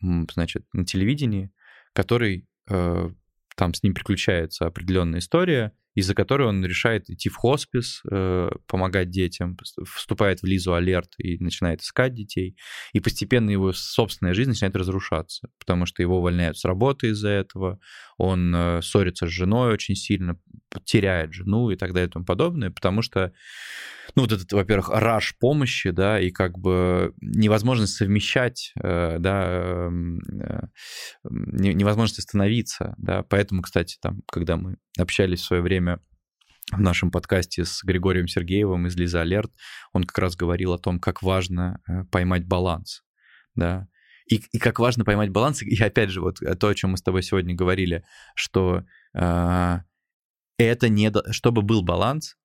значит, 0.01 0.65
на 0.73 0.85
телевидении, 0.85 1.51
который 1.93 2.47
э, 2.69 3.09
там 3.55 3.73
с 3.73 3.83
ним 3.83 3.93
приключается 3.93 4.65
определенная 4.65 5.19
история, 5.19 5.71
из-за 5.95 6.13
которой 6.13 6.47
он 6.47 6.63
решает 6.63 7.09
идти 7.09 7.29
в 7.29 7.37
хоспис, 7.37 8.01
э, 8.11 8.49
помогать 8.67 9.09
детям, 9.09 9.57
вступает 9.85 10.41
в 10.41 10.45
Лизу 10.45 10.73
Алерт 10.73 11.13
и 11.17 11.37
начинает 11.39 11.81
искать 11.81 12.13
детей. 12.13 12.57
И 12.93 12.99
постепенно 12.99 13.49
его 13.49 13.71
собственная 13.73 14.33
жизнь 14.33 14.49
начинает 14.49 14.75
разрушаться, 14.75 15.49
потому 15.57 15.85
что 15.85 16.01
его 16.01 16.19
увольняют 16.19 16.57
с 16.57 16.65
работы 16.65 17.07
из-за 17.07 17.29
этого, 17.29 17.79
он 18.17 18.53
э, 18.55 18.81
ссорится 18.81 19.25
с 19.25 19.29
женой 19.29 19.73
очень 19.73 19.95
сильно, 19.95 20.37
теряет 20.83 21.33
жену 21.33 21.69
и 21.69 21.75
так 21.75 21.93
далее 21.93 22.09
и 22.09 22.11
тому 22.11 22.25
подобное, 22.25 22.71
потому 22.71 23.01
что, 23.01 23.31
ну, 24.15 24.23
вот 24.23 24.31
этот, 24.31 24.51
во-первых, 24.51 24.89
раш 24.89 25.37
помощи, 25.37 25.91
да, 25.91 26.19
и 26.19 26.29
как 26.31 26.57
бы 26.57 27.13
невозможность 27.21 27.95
совмещать, 27.95 28.73
э, 28.81 29.17
да, 29.19 29.87
эм, 29.87 30.21
невозможность 31.23 32.19
остановиться, 32.19 32.95
да, 32.97 33.23
поэтому, 33.23 33.61
кстати, 33.61 33.97
там, 34.01 34.21
когда 34.27 34.57
мы 34.57 34.75
общались 34.97 35.41
в 35.41 35.45
свое 35.45 35.61
время 35.61 35.84
в 36.71 36.79
нашем 36.79 37.11
подкасте 37.11 37.65
с 37.65 37.83
Григорием 37.83 38.27
Сергеевым 38.27 38.87
из 38.87 38.95
Лиза 38.95 39.21
Алерт, 39.21 39.51
он 39.93 40.03
как 40.03 40.17
раз 40.17 40.35
говорил 40.35 40.73
о 40.73 40.79
том, 40.79 40.99
как 40.99 41.21
важно 41.21 41.79
э, 41.87 42.03
поймать 42.11 42.45
баланс, 42.45 43.03
да, 43.53 43.87
и, 44.29 44.41
и 44.51 44.57
как 44.57 44.79
важно 44.79 45.05
поймать 45.05 45.29
баланс, 45.29 45.61
и 45.61 45.81
опять 45.81 46.09
же, 46.09 46.21
вот 46.21 46.39
то, 46.59 46.67
о 46.67 46.75
чем 46.75 46.91
мы 46.91 46.97
с 46.97 47.03
тобой 47.03 47.21
сегодня 47.21 47.55
говорили, 47.55 48.03
что 48.35 48.83
э, 49.13 49.79
это 50.57 50.89
не... 50.89 51.11
Чтобы 51.31 51.61
был 51.61 51.83
баланс, 51.83 52.35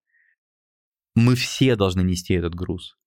мы 1.15 1.35
все 1.35 1.77
должны 1.77 2.03
нести 2.03 2.35
этот 2.35 2.55
груз 2.55 3.00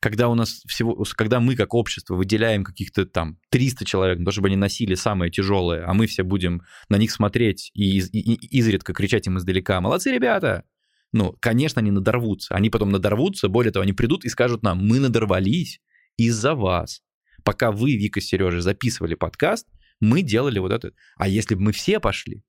когда 0.00 0.28
у 0.28 0.34
нас 0.34 0.62
всего, 0.66 1.04
когда 1.16 1.40
мы 1.40 1.56
как 1.56 1.74
общество 1.74 2.14
выделяем 2.14 2.64
каких-то 2.64 3.04
там 3.04 3.38
300 3.50 3.84
человек, 3.84 4.24
то 4.24 4.30
чтобы 4.30 4.48
они 4.48 4.56
носили 4.56 4.94
самое 4.94 5.30
тяжелое, 5.30 5.84
а 5.86 5.94
мы 5.94 6.06
все 6.06 6.22
будем 6.22 6.62
на 6.88 6.96
них 6.96 7.10
смотреть 7.10 7.70
и, 7.74 7.98
и, 7.98 8.34
и 8.34 8.58
изредка 8.58 8.92
кричать 8.92 9.26
им 9.26 9.38
издалека, 9.38 9.80
молодцы 9.80 10.12
ребята, 10.12 10.64
ну, 11.12 11.34
конечно, 11.40 11.80
они 11.80 11.90
надорвутся. 11.90 12.54
Они 12.54 12.70
потом 12.70 12.90
надорвутся, 12.90 13.48
более 13.48 13.72
того, 13.72 13.82
они 13.82 13.92
придут 13.92 14.24
и 14.24 14.28
скажут 14.28 14.62
нам, 14.62 14.78
мы 14.78 15.00
надорвались 15.00 15.80
из-за 16.16 16.54
вас. 16.54 17.02
Пока 17.44 17.72
вы, 17.72 17.96
Вика, 17.96 18.20
Сережа, 18.20 18.60
записывали 18.60 19.14
подкаст, 19.14 19.66
мы 20.00 20.22
делали 20.22 20.58
вот 20.58 20.72
это. 20.72 20.92
А 21.16 21.28
если 21.28 21.54
бы 21.54 21.62
мы 21.62 21.72
все 21.72 21.98
пошли, 21.98 22.42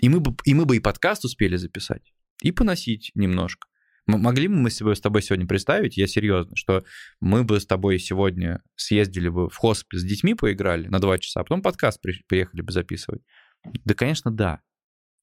и 0.00 0.08
мы 0.08 0.20
бы, 0.20 0.36
и 0.44 0.54
мы 0.54 0.66
бы 0.66 0.76
и 0.76 0.80
подкаст 0.80 1.24
успели 1.24 1.56
записать, 1.56 2.12
и 2.42 2.52
поносить 2.52 3.10
немножко, 3.14 3.66
Могли 4.06 4.48
бы 4.48 4.54
мы 4.54 4.70
себе 4.70 4.94
с 4.94 5.00
тобой 5.00 5.22
сегодня 5.22 5.46
представить, 5.46 5.96
я 5.96 6.06
серьезно, 6.06 6.54
что 6.56 6.84
мы 7.20 7.42
бы 7.42 7.58
с 7.58 7.66
тобой 7.66 7.98
сегодня 7.98 8.60
съездили 8.76 9.28
бы 9.28 9.48
в 9.48 9.56
хоспис 9.56 10.00
с 10.00 10.04
детьми, 10.04 10.34
поиграли 10.34 10.88
на 10.88 10.98
два 10.98 11.18
часа, 11.18 11.40
а 11.40 11.44
потом 11.44 11.62
подкаст 11.62 12.00
приехали 12.26 12.60
бы 12.60 12.70
записывать? 12.70 13.22
Да, 13.84 13.94
конечно, 13.94 14.30
да 14.30 14.60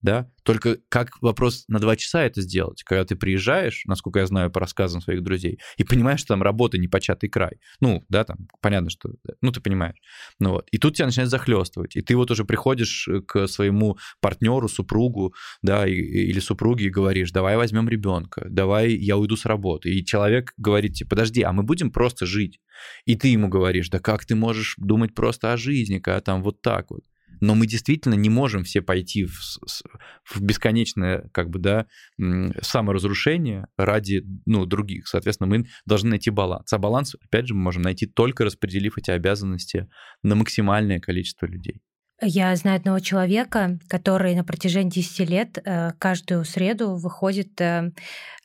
да, 0.01 0.29
только 0.43 0.77
как 0.89 1.21
вопрос 1.21 1.65
на 1.67 1.79
два 1.79 1.95
часа 1.95 2.23
это 2.23 2.41
сделать, 2.41 2.83
когда 2.83 3.05
ты 3.05 3.15
приезжаешь, 3.15 3.83
насколько 3.85 4.19
я 4.19 4.25
знаю 4.25 4.51
по 4.51 4.59
рассказам 4.59 5.01
своих 5.01 5.23
друзей, 5.23 5.59
и 5.77 5.83
понимаешь, 5.83 6.19
что 6.19 6.29
там 6.29 6.41
работа 6.41 6.77
непочатый 6.77 7.29
край. 7.29 7.59
Ну, 7.79 8.03
да, 8.09 8.23
там 8.23 8.47
понятно, 8.61 8.89
что, 8.89 9.11
ну, 9.41 9.51
ты 9.51 9.61
понимаешь. 9.61 9.97
Ну 10.39 10.51
вот, 10.51 10.67
и 10.71 10.77
тут 10.77 10.95
тебя 10.95 11.05
начинает 11.05 11.29
захлестывать, 11.29 11.95
и 11.95 12.01
ты 12.01 12.15
вот 12.15 12.31
уже 12.31 12.45
приходишь 12.45 13.07
э, 13.07 13.21
к 13.21 13.47
своему 13.47 13.97
партнеру, 14.19 14.67
супругу, 14.67 15.33
да, 15.61 15.87
и, 15.87 15.93
или 15.93 16.39
супруге 16.39 16.85
и 16.85 16.89
говоришь, 16.89 17.31
давай 17.31 17.57
возьмем 17.57 17.87
ребенка, 17.87 18.47
давай 18.49 18.93
я 18.93 19.17
уйду 19.17 19.35
с 19.35 19.45
работы. 19.45 19.89
И 19.91 20.03
человек 20.03 20.53
говорит 20.57 20.93
тебе, 20.93 21.09
подожди, 21.09 21.43
а 21.43 21.51
мы 21.51 21.63
будем 21.63 21.91
просто 21.91 22.25
жить. 22.25 22.59
И 23.05 23.15
ты 23.15 23.27
ему 23.27 23.47
говоришь, 23.47 23.89
да 23.89 23.99
как 23.99 24.25
ты 24.25 24.35
можешь 24.35 24.75
думать 24.77 25.13
просто 25.13 25.53
о 25.53 25.57
жизни, 25.57 25.99
когда 25.99 26.21
там 26.21 26.41
вот 26.41 26.61
так 26.61 26.89
вот 26.89 27.01
но 27.39 27.55
мы 27.55 27.67
действительно 27.67 28.15
не 28.15 28.29
можем 28.29 28.63
все 28.63 28.81
пойти 28.81 29.25
в, 29.25 29.39
в 30.25 30.41
бесконечное, 30.41 31.29
как 31.33 31.49
бы, 31.49 31.59
да, 31.59 31.87
саморазрушение 32.61 33.67
ради, 33.77 34.23
ну, 34.45 34.65
других. 34.65 35.07
Соответственно, 35.07 35.47
мы 35.47 35.65
должны 35.85 36.09
найти 36.09 36.29
баланс. 36.29 36.71
А 36.73 36.77
баланс, 36.77 37.15
опять 37.23 37.47
же, 37.47 37.53
мы 37.53 37.61
можем 37.61 37.83
найти 37.83 38.05
только 38.05 38.43
распределив 38.43 38.97
эти 38.97 39.11
обязанности 39.11 39.87
на 40.23 40.35
максимальное 40.35 40.99
количество 40.99 41.45
людей. 41.45 41.81
Я 42.21 42.55
знаю 42.55 42.77
одного 42.77 42.99
человека, 42.99 43.79
который 43.87 44.35
на 44.35 44.43
протяжении 44.43 44.91
10 44.91 45.29
лет 45.29 45.57
э, 45.63 45.91
каждую 45.97 46.45
среду 46.45 46.95
выходит 46.95 47.59
э, 47.59 47.91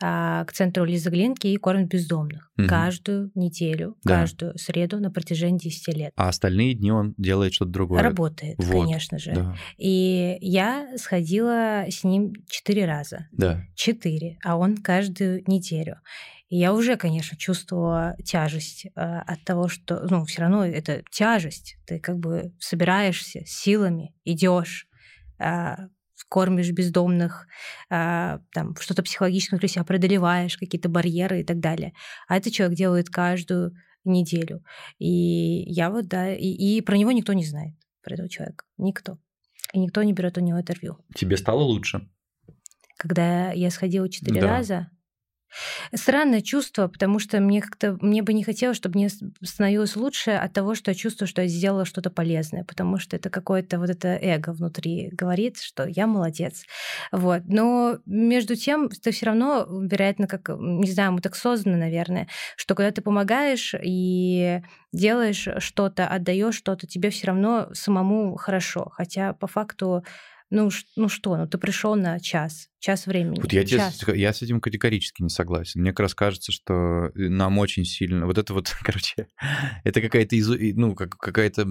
а, 0.00 0.44
к 0.44 0.52
центру 0.52 0.84
Лизы 0.84 1.10
Глинки 1.10 1.46
и 1.46 1.56
кормит 1.56 1.88
бездомных. 1.88 2.50
Угу. 2.58 2.68
Каждую 2.68 3.30
неделю, 3.34 3.96
да. 4.02 4.20
каждую 4.20 4.56
среду 4.58 4.98
на 4.98 5.10
протяжении 5.10 5.58
10 5.58 5.96
лет. 5.96 6.12
А 6.16 6.28
остальные 6.28 6.74
дни 6.74 6.90
он 6.90 7.14
делает 7.18 7.52
что-то 7.52 7.70
другое. 7.70 8.02
Работает, 8.02 8.56
вот. 8.58 8.84
конечно 8.84 9.18
же. 9.18 9.32
Да. 9.32 9.56
И 9.76 10.38
я 10.40 10.96
сходила 10.96 11.84
с 11.88 12.02
ним 12.02 12.32
четыре 12.48 12.86
раза. 12.86 13.28
Да. 13.32 13.62
Четыре. 13.74 14.38
А 14.42 14.56
он 14.56 14.78
каждую 14.78 15.42
неделю. 15.46 15.98
И 16.48 16.58
я 16.58 16.72
уже, 16.72 16.96
конечно, 16.96 17.36
чувствовала 17.36 18.16
тяжесть 18.24 18.86
э, 18.86 18.90
от 18.94 19.42
того, 19.44 19.68
что, 19.68 20.06
ну, 20.08 20.24
все 20.24 20.42
равно 20.42 20.64
это 20.64 21.02
тяжесть. 21.10 21.76
Ты 21.86 21.98
как 21.98 22.18
бы 22.18 22.54
собираешься 22.60 23.42
силами, 23.44 24.14
идешь, 24.24 24.86
э, 25.38 25.74
кормишь 26.28 26.70
бездомных, 26.70 27.46
э, 27.90 28.38
там 28.52 28.76
что-то 28.76 29.02
психологически 29.02 29.50
внутри 29.50 29.68
себя 29.68 29.84
преодолеваешь, 29.84 30.56
какие-то 30.56 30.88
барьеры 30.88 31.40
и 31.40 31.44
так 31.44 31.58
далее. 31.58 31.92
А 32.28 32.36
этот 32.36 32.52
человек 32.52 32.76
делает 32.76 33.10
каждую 33.10 33.72
неделю. 34.04 34.62
И 34.98 35.64
я 35.72 35.90
вот, 35.90 36.06
да, 36.06 36.32
и, 36.32 36.46
и 36.46 36.80
про 36.80 36.96
него 36.96 37.10
никто 37.12 37.32
не 37.32 37.44
знает, 37.44 37.74
про 38.02 38.14
этого 38.14 38.28
человека. 38.28 38.64
Никто. 38.78 39.18
И 39.72 39.80
никто 39.80 40.02
не 40.04 40.12
берет 40.12 40.38
у 40.38 40.40
него 40.40 40.60
интервью. 40.60 40.98
Тебе 41.14 41.36
стало 41.36 41.62
лучше? 41.62 42.08
Когда 42.96 43.50
я 43.50 43.70
сходила 43.70 44.08
четыре 44.08 44.40
да. 44.40 44.46
раза, 44.46 44.90
Странное 45.94 46.40
чувство, 46.40 46.88
потому 46.88 47.18
что 47.18 47.40
мне 47.40 47.60
как-то 47.60 47.96
мне 48.00 48.22
бы 48.22 48.32
не 48.32 48.44
хотелось, 48.44 48.76
чтобы 48.76 48.98
мне 48.98 49.08
становилось 49.42 49.96
лучше 49.96 50.32
от 50.32 50.52
того, 50.52 50.74
что 50.74 50.90
я 50.90 50.94
чувствую, 50.94 51.28
что 51.28 51.42
я 51.42 51.48
сделала 51.48 51.84
что-то 51.84 52.10
полезное, 52.10 52.64
потому 52.64 52.98
что 52.98 53.16
это 53.16 53.30
какое-то 53.30 53.78
вот 53.78 53.90
это 53.90 54.08
эго 54.08 54.50
внутри 54.52 55.08
говорит, 55.12 55.58
что 55.58 55.86
я 55.86 56.06
молодец. 56.06 56.64
Вот. 57.12 57.42
Но 57.46 57.98
между 58.06 58.56
тем, 58.56 58.88
ты 58.88 59.12
все 59.12 59.26
равно, 59.26 59.66
вероятно, 59.68 60.26
как, 60.26 60.48
не 60.58 60.90
знаю, 60.90 61.12
мы 61.12 61.20
так 61.20 61.36
созданы, 61.36 61.76
наверное, 61.76 62.28
что 62.56 62.74
когда 62.74 62.90
ты 62.90 63.00
помогаешь 63.00 63.74
и 63.82 64.60
делаешь 64.92 65.48
что-то, 65.58 66.06
отдаешь 66.06 66.54
что-то, 66.56 66.86
тебе 66.86 67.10
все 67.10 67.28
равно 67.28 67.68
самому 67.72 68.36
хорошо. 68.36 68.88
Хотя 68.92 69.32
по 69.32 69.46
факту 69.46 70.04
ну, 70.50 70.70
ну 70.94 71.08
что, 71.08 71.36
ну 71.36 71.46
ты 71.48 71.58
пришел 71.58 71.96
на 71.96 72.20
час, 72.20 72.68
час 72.78 73.06
времени. 73.06 73.40
Вот 73.40 73.52
я, 73.52 73.64
час. 73.64 73.96
Тебе, 73.96 74.18
я 74.18 74.32
с 74.32 74.42
этим 74.42 74.60
категорически 74.60 75.22
не 75.22 75.28
согласен. 75.28 75.80
Мне 75.80 75.90
как 75.90 76.00
раз 76.00 76.14
кажется, 76.14 76.52
что 76.52 77.10
э, 77.14 77.28
нам 77.28 77.58
очень 77.58 77.84
сильно... 77.84 78.26
Вот 78.26 78.38
это 78.38 78.54
вот, 78.54 78.72
короче, 78.82 79.26
это 79.84 80.00
какая-то, 80.00 80.38
изу... 80.38 80.56
ну, 80.58 80.94
как, 80.94 81.16
какая-то 81.16 81.66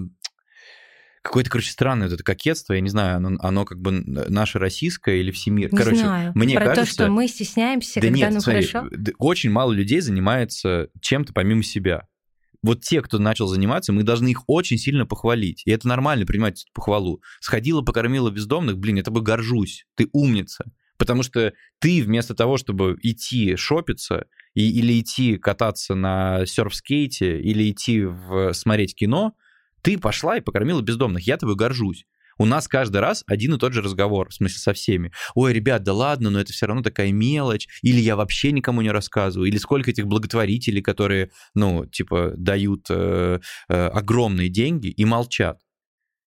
какое-то, 1.22 1.50
короче, 1.50 1.70
странное 1.70 2.06
вот 2.08 2.14
это 2.14 2.22
кокетство, 2.22 2.72
я 2.72 2.80
не 2.80 2.88
знаю, 2.88 3.16
оно, 3.16 3.36
оно 3.40 3.64
как 3.64 3.80
бы 3.80 3.90
наше 3.90 4.58
российское 4.58 5.18
или 5.20 5.32
всемирное. 5.32 5.76
Короче, 5.76 5.98
знаю. 5.98 6.32
мне 6.34 6.54
Про 6.54 6.66
кажется... 6.66 6.84
то, 6.84 6.92
что 6.92 7.10
мы 7.10 7.26
стесняемся, 7.26 8.00
да 8.00 8.06
когда 8.06 8.16
нет, 8.16 8.32
ну 8.32 8.40
смотри, 8.40 8.66
хорошо. 8.66 8.90
Очень 9.18 9.50
мало 9.50 9.72
людей 9.72 10.00
занимается 10.00 10.88
чем-то 11.00 11.32
помимо 11.32 11.62
себя 11.62 12.06
вот 12.62 12.82
те, 12.82 13.02
кто 13.02 13.18
начал 13.18 13.46
заниматься, 13.46 13.92
мы 13.92 14.02
должны 14.02 14.28
их 14.28 14.42
очень 14.46 14.78
сильно 14.78 15.06
похвалить. 15.06 15.62
И 15.66 15.70
это 15.70 15.88
нормально 15.88 16.26
принимать 16.26 16.62
эту 16.62 16.72
похвалу. 16.72 17.20
Сходила, 17.40 17.82
покормила 17.82 18.30
бездомных, 18.30 18.78
блин, 18.78 18.96
я 18.96 19.02
тобой 19.02 19.22
горжусь, 19.22 19.86
ты 19.94 20.08
умница. 20.12 20.72
Потому 20.98 21.22
что 21.22 21.52
ты 21.78 22.02
вместо 22.02 22.34
того, 22.34 22.56
чтобы 22.56 22.96
идти 23.02 23.56
шопиться 23.56 24.26
и, 24.54 24.70
или 24.70 24.98
идти 25.00 25.36
кататься 25.36 25.94
на 25.94 26.46
серф-скейте, 26.46 27.40
или 27.40 27.70
идти 27.70 28.02
в, 28.04 28.52
смотреть 28.54 28.94
кино, 28.94 29.34
Ты 29.82 29.98
пошла 29.98 30.36
и 30.36 30.40
покормила 30.40 30.80
бездомных, 30.80 31.26
я 31.26 31.36
тобой 31.36 31.54
горжусь. 31.54 32.06
У 32.38 32.44
нас 32.44 32.68
каждый 32.68 32.98
раз 32.98 33.24
один 33.26 33.54
и 33.54 33.58
тот 33.58 33.72
же 33.72 33.82
разговор, 33.82 34.30
в 34.30 34.34
смысле 34.34 34.58
со 34.58 34.72
всеми. 34.72 35.12
Ой, 35.34 35.52
ребят, 35.52 35.82
да 35.82 35.92
ладно, 35.92 36.30
но 36.30 36.40
это 36.40 36.52
все 36.52 36.66
равно 36.66 36.82
такая 36.82 37.12
мелочь. 37.12 37.68
Или 37.82 38.00
я 38.00 38.16
вообще 38.16 38.52
никому 38.52 38.82
не 38.82 38.90
рассказываю. 38.90 39.48
Или 39.48 39.58
сколько 39.58 39.90
этих 39.90 40.06
благотворителей, 40.06 40.82
которые, 40.82 41.30
ну, 41.54 41.86
типа, 41.86 42.32
дают 42.36 42.86
э, 42.90 43.40
э, 43.68 43.86
огромные 43.88 44.48
деньги 44.48 44.88
и 44.88 45.04
молчат. 45.04 45.60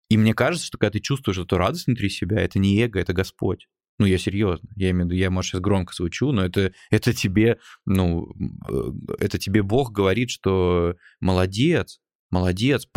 И 0.09 0.17
мне 0.17 0.33
кажется, 0.33 0.65
что 0.65 0.77
когда 0.77 0.91
ты 0.91 0.99
чувствуешь 0.99 1.37
эту 1.37 1.57
радость 1.57 1.87
внутри 1.87 2.09
себя, 2.09 2.39
это 2.41 2.57
не 2.57 2.81
эго, 2.81 2.99
это 2.99 3.13
Господь. 3.13 3.67
Ну, 3.99 4.05
я 4.05 4.17
серьезно. 4.17 4.67
Я 4.75 4.91
имею 4.91 5.07
в 5.07 5.11
виду, 5.11 5.19
я, 5.19 5.29
может, 5.29 5.51
сейчас 5.51 5.61
громко 5.61 5.93
звучу, 5.93 6.31
но 6.31 6.45
это, 6.45 6.71
это 6.89 7.13
тебе, 7.13 7.59
ну, 7.85 8.27
э, 8.69 8.91
это 9.19 9.37
тебе 9.37 9.61
Бог 9.61 9.91
говорит, 9.91 10.29
что 10.29 10.95
молодец, 11.19 11.99
Молодец, 12.31 12.87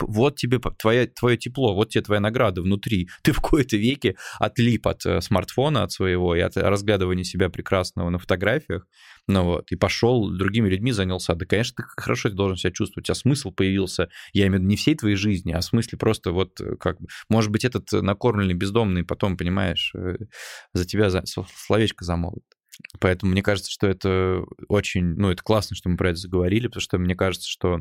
вот 0.00 0.36
тебе 0.36 0.60
твое, 0.78 1.06
твое 1.08 1.36
тепло, 1.36 1.74
вот 1.74 1.90
тебе 1.90 2.02
твоя 2.02 2.20
награда 2.20 2.62
внутри. 2.62 3.08
Ты 3.22 3.32
в 3.32 3.40
кои-то 3.40 3.76
веке 3.76 4.16
отлип 4.38 4.86
от 4.86 5.04
э, 5.06 5.20
смартфона, 5.20 5.82
от 5.82 5.92
своего, 5.92 6.36
и 6.36 6.40
от 6.40 6.56
разглядывания 6.56 7.24
себя 7.24 7.48
прекрасного 7.50 8.10
на 8.10 8.18
фотографиях, 8.18 8.86
ну 9.26 9.42
вот, 9.42 9.72
и 9.72 9.76
пошел 9.76 10.30
другими 10.30 10.68
людьми 10.68 10.92
занялся. 10.92 11.34
Да, 11.34 11.46
конечно, 11.46 11.82
ты 11.82 12.00
хорошо 12.00 12.30
должен 12.30 12.56
себя 12.56 12.70
чувствовать, 12.70 13.10
а 13.10 13.14
смысл 13.14 13.50
появился, 13.50 14.08
я 14.32 14.46
имею 14.46 14.58
в 14.58 14.62
виду 14.62 14.68
не 14.68 14.76
всей 14.76 14.94
твоей 14.94 15.16
жизни, 15.16 15.52
а 15.52 15.60
в 15.60 15.64
смысле 15.64 15.98
просто 15.98 16.30
вот 16.30 16.60
э, 16.60 16.76
как 16.76 17.00
бы, 17.00 17.08
может 17.28 17.50
быть, 17.50 17.64
этот 17.64 17.90
накормленный 17.90 18.54
бездомный 18.54 19.04
потом, 19.04 19.36
понимаешь, 19.36 19.92
э, 19.96 20.16
за 20.74 20.84
тебя 20.84 21.10
за, 21.10 21.24
словечко 21.26 22.04
замолвит. 22.04 22.44
Поэтому 23.00 23.32
мне 23.32 23.42
кажется, 23.42 23.70
что 23.70 23.86
это 23.86 24.44
очень, 24.68 25.04
ну, 25.04 25.30
это 25.30 25.42
классно, 25.42 25.76
что 25.76 25.88
мы 25.88 25.96
про 25.96 26.10
это 26.10 26.18
заговорили, 26.18 26.66
потому 26.66 26.82
что 26.82 26.98
мне 26.98 27.14
кажется, 27.14 27.48
что 27.48 27.80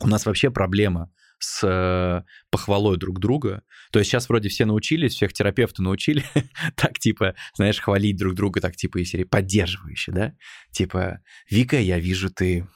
у 0.00 0.06
нас 0.06 0.26
вообще 0.26 0.50
проблема 0.50 1.10
с 1.42 1.66
э, 1.66 2.22
похвалой 2.50 2.96
друг 2.96 3.18
друга. 3.18 3.62
То 3.90 3.98
есть 3.98 4.10
сейчас 4.10 4.28
вроде 4.28 4.48
все 4.48 4.64
научились, 4.64 5.14
всех 5.14 5.32
терапевты 5.32 5.82
научили 5.82 6.24
так, 6.76 6.98
типа, 6.98 7.34
знаешь, 7.54 7.80
хвалить 7.80 8.16
друг 8.16 8.34
друга, 8.34 8.60
так, 8.60 8.76
типа, 8.76 8.98
из 8.98 9.10
серии 9.10 9.24
поддерживающе, 9.24 10.12
да? 10.12 10.34
Типа, 10.70 11.20
Вика, 11.50 11.78
я 11.78 11.98
вижу, 11.98 12.30
ты 12.30 12.66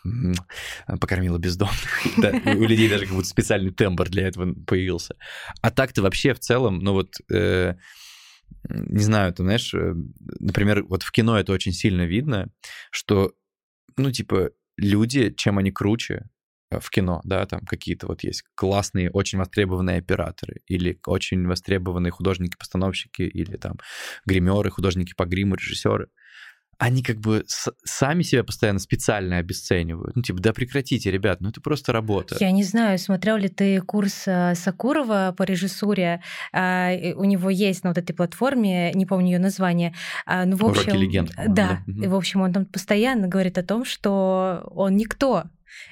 покормила 1.01 1.39
бездомных. 1.39 2.07
у 2.45 2.65
людей 2.65 2.89
даже 2.89 3.07
как 3.07 3.15
будто 3.15 3.29
специальный 3.29 3.73
тембр 3.73 4.09
для 4.09 4.27
этого 4.27 4.53
появился. 4.67 5.15
А 5.63 5.71
так-то 5.71 6.03
вообще 6.03 6.35
в 6.35 6.41
целом, 6.41 6.81
ну 6.81 6.93
вот... 6.93 7.15
Э, 7.33 7.75
не 8.69 9.03
знаю, 9.03 9.33
ты 9.33 9.43
знаешь, 9.43 9.75
э, 9.75 9.95
например, 10.41 10.85
вот 10.85 11.03
в 11.03 11.13
кино 11.13 11.39
это 11.39 11.53
очень 11.53 11.73
сильно 11.73 12.03
видно, 12.03 12.51
что, 12.91 13.33
ну, 13.97 14.11
типа, 14.11 14.51
люди, 14.77 15.33
чем 15.37 15.59
они 15.59 15.71
круче, 15.71 16.29
в 16.71 16.91
кино, 16.91 17.21
да, 17.25 17.47
там 17.47 17.61
какие-то 17.61 18.07
вот 18.07 18.25
есть 18.25 18.43
классные, 18.55 19.11
очень 19.11 19.39
востребованные 19.39 19.99
операторы 19.99 20.63
или 20.67 20.99
очень 21.07 21.47
востребованные 21.47 22.11
художники-постановщики 22.11 23.23
или 23.23 23.57
там 23.57 23.79
гримеры, 24.25 24.71
художники 24.71 25.15
по 25.15 25.25
гриму, 25.25 25.55
режиссеры 25.55 26.09
они 26.79 27.03
как 27.03 27.19
бы 27.19 27.45
с- 27.47 27.73
сами 27.85 28.23
себя 28.23 28.45
постоянно 28.45 28.79
специально 28.79 29.39
обесценивают. 29.39 30.15
Ну, 30.15 30.23
типа, 30.23 30.41
да 30.41 30.53
прекратите, 30.53 31.11
ребят, 31.11 31.41
ну 31.41 31.49
это 31.49 31.61
просто 31.61 31.93
работа. 31.93 32.37
Я 32.39 32.51
не 32.51 32.65
знаю, 32.65 32.99
смотрел 32.99 33.37
ли 33.37 33.49
ты 33.49 33.81
курс 33.81 34.25
э, 34.27 34.55
Сакурова 34.55 35.35
по 35.37 35.43
режиссуре. 35.45 36.23
А, 36.53 36.93
у 37.15 37.25
него 37.25 37.51
есть 37.51 37.83
на 37.83 37.91
вот 37.91 37.99
этой 37.99 38.13
платформе, 38.13 38.93
не 38.93 39.07
помню 39.07 39.33
ее 39.33 39.39
название. 39.39 39.95
А, 40.27 40.45
ну, 40.45 40.57
в 40.57 40.65
общем, 40.67 40.83
Уроки 40.93 41.03
легенд. 41.03 41.33
Да, 41.49 41.83
да. 41.87 42.05
И, 42.05 42.09
в 42.09 42.15
общем, 42.15 42.43
он 42.43 42.53
там 42.53 42.67
постоянно 42.67 43.27
говорит 43.27 43.57
о 43.57 43.63
том, 43.63 43.85
что 43.85 44.69
он 44.71 44.97
никто, 44.97 45.45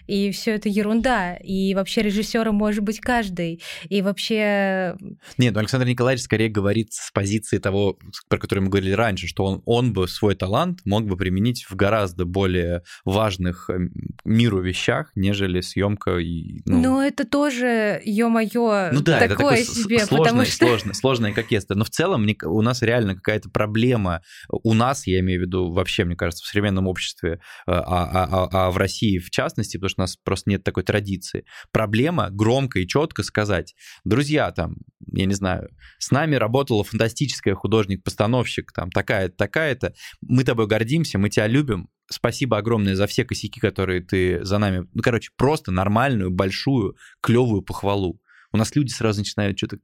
и 0.07 0.31
все 0.31 0.53
это 0.53 0.69
ерунда, 0.69 1.35
и 1.37 1.75
вообще 1.75 2.03
режиссером 2.03 2.55
может 2.55 2.83
быть 2.83 3.01
каждый, 3.01 3.63
и 3.89 4.03
вообще... 4.03 4.97
Нет, 5.39 5.55
ну 5.55 5.61
Александр 5.61 5.87
Николаевич 5.87 6.25
скорее 6.25 6.49
говорит 6.49 6.93
с 6.93 7.11
позиции 7.11 7.59
того, 7.59 7.99
про 8.29 8.39
который 8.39 8.61
мы 8.61 8.69
говорили 8.69 8.93
раньше, 8.93 9.27
что 9.27 9.45
он, 9.45 9.63
он 9.65 9.93
бы 9.93 10.09
свой 10.09 10.35
талант 10.35 10.81
мог 10.85 11.07
бы 11.07 11.17
применить 11.17 11.65
в 11.69 11.75
гораздо 11.77 12.25
более 12.25 12.83
важных 13.05 13.71
эм, 13.71 13.91
миру 14.25 14.61
вещах, 14.61 15.11
нежели 15.15 15.61
съемка 15.61 16.19
и... 16.19 16.63
Ну... 16.65 16.81
Но 16.81 17.03
это 17.03 17.25
тоже, 17.25 18.01
ё-моё, 18.05 18.91
ну, 18.93 19.01
да, 19.01 19.27
такое 19.27 19.57
это 19.57 19.75
себе, 19.75 19.99
сложное, 20.01 20.19
потому 20.19 20.45
что... 20.45 20.67
Сложное, 20.67 20.95
сложное 20.95 21.33
как 21.33 21.51
есть. 21.51 21.69
Но 21.71 21.85
в 21.85 21.91
целом 21.91 22.23
мне, 22.23 22.37
у 22.45 22.63
нас 22.63 22.83
реально 22.83 23.15
какая-то 23.15 23.51
проблема, 23.51 24.23
у 24.49 24.75
нас, 24.75 25.07
я 25.07 25.21
имею 25.21 25.41
в 25.41 25.43
виду 25.45 25.73
вообще, 25.73 26.05
мне 26.05 26.17
кажется, 26.17 26.45
в 26.45 26.47
современном 26.47 26.87
обществе, 26.87 27.33
э, 27.33 27.37
а, 27.67 27.81
а, 27.81 28.29
а, 28.31 28.67
а 28.67 28.71
в 28.71 28.77
России 28.77 29.19
в 29.19 29.31
частности, 29.31 29.64
частности, 29.65 29.77
потому 29.79 29.89
что 29.89 30.01
у 30.01 30.05
нас 30.05 30.17
просто 30.17 30.51
нет 30.51 30.65
такой 30.65 30.83
традиции. 30.83 31.45
Проблема 31.73 32.29
громко 32.31 32.79
и 32.79 32.87
четко 32.87 33.23
сказать, 33.23 33.75
друзья, 34.05 34.51
там, 34.53 34.77
я 35.13 35.27
не 35.27 35.35
знаю, 35.35 35.69
с 35.99 36.11
нами 36.11 36.37
работала 36.37 36.85
фантастическая 36.85 37.55
художник-постановщик, 37.55 38.73
там, 38.73 38.91
такая-то, 38.91 39.37
такая-то, 39.37 39.95
мы 40.21 40.45
тобой 40.45 40.67
гордимся, 40.67 41.19
мы 41.19 41.31
тебя 41.31 41.47
любим, 41.47 41.89
спасибо 42.11 42.59
огромное 42.59 42.95
за 42.95 43.07
все 43.07 43.25
косяки, 43.25 43.61
которые 43.61 44.01
ты 44.03 44.45
за 44.45 44.59
нами... 44.59 44.87
Ну, 44.93 45.03
короче, 45.03 45.31
просто 45.37 45.73
нормальную, 45.73 46.31
большую, 46.31 46.97
клевую 47.21 47.63
похвалу. 47.63 48.21
У 48.53 48.57
нас 48.57 48.77
люди 48.77 48.93
сразу 48.93 49.21
начинают 49.21 49.59
что-то... 49.59 49.79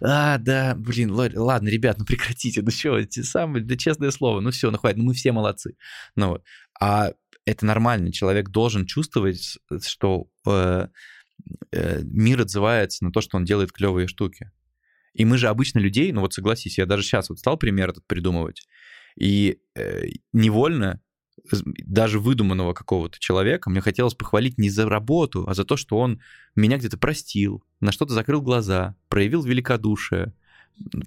А, 0.00 0.38
да, 0.38 0.74
блин, 0.76 1.10
ладно, 1.12 1.68
ребят, 1.68 1.96
ну 1.98 2.04
прекратите, 2.04 2.62
ну 2.62 2.70
что, 2.70 2.96
эти 2.96 3.22
самые, 3.22 3.64
да 3.64 3.76
честное 3.76 4.12
слово, 4.12 4.40
ну 4.40 4.50
все, 4.52 4.70
ну 4.70 4.78
хватит, 4.78 4.98
ну 4.98 5.04
мы 5.04 5.14
все 5.14 5.32
молодцы. 5.32 5.74
Ну 6.14 6.28
вот. 6.28 6.44
А 6.80 7.12
это 7.44 7.66
нормально. 7.66 8.12
Человек 8.12 8.50
должен 8.50 8.86
чувствовать, 8.86 9.58
что 9.86 10.28
э, 10.46 10.86
э, 11.72 12.00
мир 12.04 12.42
отзывается 12.42 13.04
на 13.04 13.12
то, 13.12 13.20
что 13.20 13.36
он 13.36 13.44
делает 13.44 13.72
клевые 13.72 14.06
штуки. 14.06 14.50
И 15.14 15.24
мы 15.24 15.38
же 15.38 15.48
обычно 15.48 15.78
людей, 15.78 16.10
ну 16.12 16.20
вот 16.20 16.32
согласись, 16.32 16.78
я 16.78 16.86
даже 16.86 17.02
сейчас 17.02 17.28
вот 17.28 17.38
стал 17.38 17.58
пример 17.58 17.90
этот 17.90 18.06
придумывать, 18.06 18.66
и 19.16 19.58
э, 19.74 20.06
невольно 20.32 21.00
даже 21.84 22.18
выдуманного 22.18 22.72
какого-то 22.72 23.18
человека 23.18 23.68
мне 23.68 23.80
хотелось 23.80 24.14
похвалить 24.14 24.58
не 24.58 24.70
за 24.70 24.88
работу, 24.88 25.46
а 25.48 25.54
за 25.54 25.64
то, 25.64 25.76
что 25.76 25.98
он 25.98 26.20
меня 26.54 26.78
где-то 26.78 26.98
простил, 26.98 27.64
на 27.80 27.90
что-то 27.90 28.14
закрыл 28.14 28.42
глаза, 28.42 28.96
проявил 29.08 29.42
великодушие, 29.42 30.34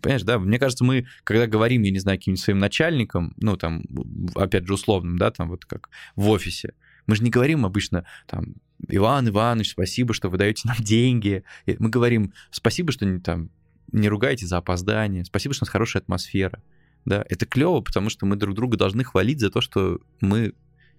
Понимаешь, 0.01 0.23
да, 0.23 0.39
мне 0.39 0.59
кажется, 0.59 0.83
мы, 0.83 1.05
когда 1.23 1.47
говорим, 1.47 1.81
я 1.81 1.91
не 1.91 1.99
знаю, 1.99 2.17
каким-нибудь 2.17 2.43
своим 2.43 2.59
начальникам, 2.59 3.33
ну, 3.37 3.57
там, 3.57 3.83
опять 4.35 4.65
же, 4.65 4.73
условным, 4.73 5.17
да, 5.17 5.31
там, 5.31 5.49
вот 5.49 5.65
как 5.65 5.89
в 6.15 6.29
офисе, 6.29 6.73
мы 7.07 7.15
же 7.15 7.23
не 7.23 7.29
говорим 7.29 7.65
обычно, 7.65 8.05
там, 8.27 8.55
Иван 8.87 9.29
Иванович, 9.29 9.71
спасибо, 9.71 10.13
что 10.13 10.29
вы 10.29 10.37
даете 10.37 10.67
нам 10.67 10.77
деньги. 10.77 11.43
Мы 11.65 11.89
говорим, 11.89 12.33
спасибо, 12.51 12.91
что 12.91 13.05
не, 13.05 13.19
там, 13.19 13.49
не 13.91 14.09
ругаете 14.09 14.45
за 14.45 14.57
опоздание, 14.57 15.25
спасибо, 15.25 15.53
что 15.53 15.63
у 15.63 15.65
нас 15.65 15.71
хорошая 15.71 16.01
атмосфера. 16.03 16.61
Да, 17.05 17.23
это 17.29 17.45
клево, 17.45 17.81
потому 17.81 18.09
что 18.09 18.25
мы 18.25 18.35
друг 18.35 18.55
друга 18.55 18.77
должны 18.77 19.03
хвалить 19.03 19.39
за 19.39 19.51
то, 19.51 19.61
что 19.61 19.99
мы 20.21 20.53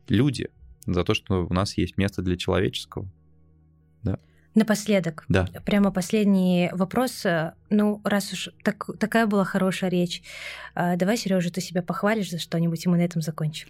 люди, 0.09 0.49
за 0.87 1.03
то, 1.03 1.15
что 1.15 1.47
у 1.47 1.53
нас 1.53 1.77
есть 1.77 1.97
место 1.97 2.23
для 2.23 2.37
человеческого. 2.37 3.11
Да. 4.03 4.21
Напоследок, 4.57 5.25
да. 5.29 5.47
прямо 5.67 5.93
последний 5.93 6.71
вопрос. 6.73 7.27
Ну, 7.69 8.01
раз 8.05 8.33
уж 8.33 8.49
так, 8.63 8.87
такая 8.99 9.27
была 9.27 9.45
хорошая 9.45 9.91
речь, 9.91 10.23
а, 10.75 10.97
давай, 10.97 11.19
Сережа, 11.19 11.51
ты 11.51 11.61
себя 11.61 11.83
похвалишь 11.83 12.31
за 12.31 12.39
что-нибудь, 12.39 12.87
и 12.87 12.89
мы 12.89 12.97
на 12.97 13.03
этом 13.03 13.21
закончим. 13.21 13.69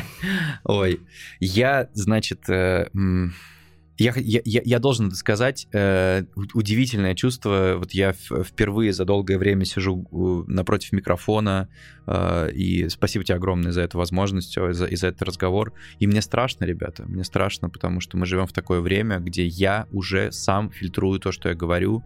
Ой, 0.64 1.00
я, 1.40 1.88
значит, 1.92 2.48
э, 2.48 2.88
я, 4.02 4.40
я, 4.44 4.62
я 4.64 4.78
должен 4.78 5.10
сказать, 5.12 5.68
э, 5.72 6.24
удивительное 6.54 7.14
чувство. 7.14 7.74
Вот 7.78 7.92
я 7.92 8.12
впервые 8.12 8.92
за 8.92 9.04
долгое 9.04 9.38
время 9.38 9.64
сижу 9.64 10.06
напротив 10.48 10.92
микрофона, 10.92 11.68
э, 12.06 12.50
и 12.52 12.88
спасибо 12.88 13.24
тебе 13.24 13.36
огромное 13.36 13.72
за 13.72 13.82
эту 13.82 13.98
возможность, 13.98 14.56
и 14.56 14.72
за, 14.72 14.86
и 14.86 14.96
за 14.96 15.08
этот 15.08 15.22
разговор. 15.22 15.72
И 15.98 16.06
мне 16.06 16.22
страшно, 16.22 16.64
ребята, 16.64 17.04
мне 17.06 17.24
страшно, 17.24 17.68
потому 17.68 18.00
что 18.00 18.16
мы 18.16 18.26
живем 18.26 18.46
в 18.46 18.52
такое 18.52 18.80
время, 18.80 19.18
где 19.18 19.46
я 19.46 19.86
уже 19.92 20.32
сам 20.32 20.70
фильтрую 20.70 21.20
то, 21.20 21.32
что 21.32 21.48
я 21.48 21.54
говорю, 21.54 22.02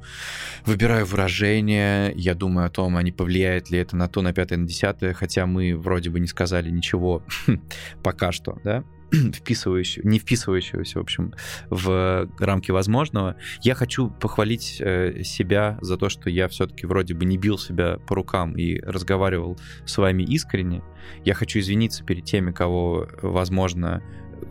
выбираю 0.64 1.06
выражения, 1.06 2.12
я 2.16 2.34
думаю 2.34 2.66
о 2.66 2.70
том, 2.70 2.96
а 2.96 3.02
не 3.02 3.12
повлияет 3.12 3.70
ли 3.70 3.78
это 3.78 3.96
на 3.96 4.08
то, 4.08 4.22
на 4.22 4.32
пятое, 4.32 4.58
на 4.58 4.66
десятое, 4.66 5.14
хотя 5.14 5.46
мы 5.46 5.76
вроде 5.76 6.10
бы 6.10 6.20
не 6.20 6.26
сказали 6.26 6.70
ничего 6.70 7.22
пока 8.02 8.32
что, 8.32 8.58
да? 8.64 8.84
вписывающего, 9.32 10.06
не 10.06 10.18
вписывающегося, 10.18 10.98
в 10.98 11.02
общем, 11.02 11.34
в 11.70 12.28
рамки 12.38 12.70
возможного. 12.70 13.36
Я 13.62 13.74
хочу 13.74 14.10
похвалить 14.10 14.78
э, 14.80 15.22
себя 15.22 15.78
за 15.80 15.96
то, 15.96 16.08
что 16.08 16.30
я 16.30 16.48
все-таки 16.48 16.86
вроде 16.86 17.14
бы 17.14 17.24
не 17.24 17.38
бил 17.38 17.58
себя 17.58 17.98
по 18.06 18.14
рукам 18.14 18.56
и 18.56 18.80
разговаривал 18.80 19.58
с 19.84 19.96
вами 19.98 20.22
искренне. 20.22 20.82
Я 21.24 21.34
хочу 21.34 21.58
извиниться 21.60 22.04
перед 22.04 22.24
теми, 22.24 22.52
кого, 22.52 23.08
возможно, 23.22 24.02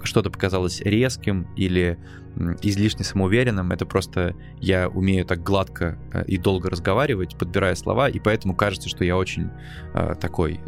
что-то 0.03 0.29
показалось 0.29 0.81
резким 0.81 1.47
или 1.55 1.97
излишне 2.61 3.05
самоуверенным, 3.05 3.71
это 3.71 3.85
просто 3.85 4.35
я 4.59 4.89
умею 4.89 5.25
так 5.25 5.41
гладко 5.41 5.97
э, 6.11 6.25
и 6.25 6.37
долго 6.37 6.69
разговаривать, 6.69 7.37
подбирая 7.37 7.75
слова, 7.75 8.09
и 8.09 8.19
поэтому 8.19 8.55
кажется, 8.55 8.89
что 8.89 9.05
я 9.05 9.15
очень 9.15 9.49
э, 9.93 10.15
такой, 10.19 10.59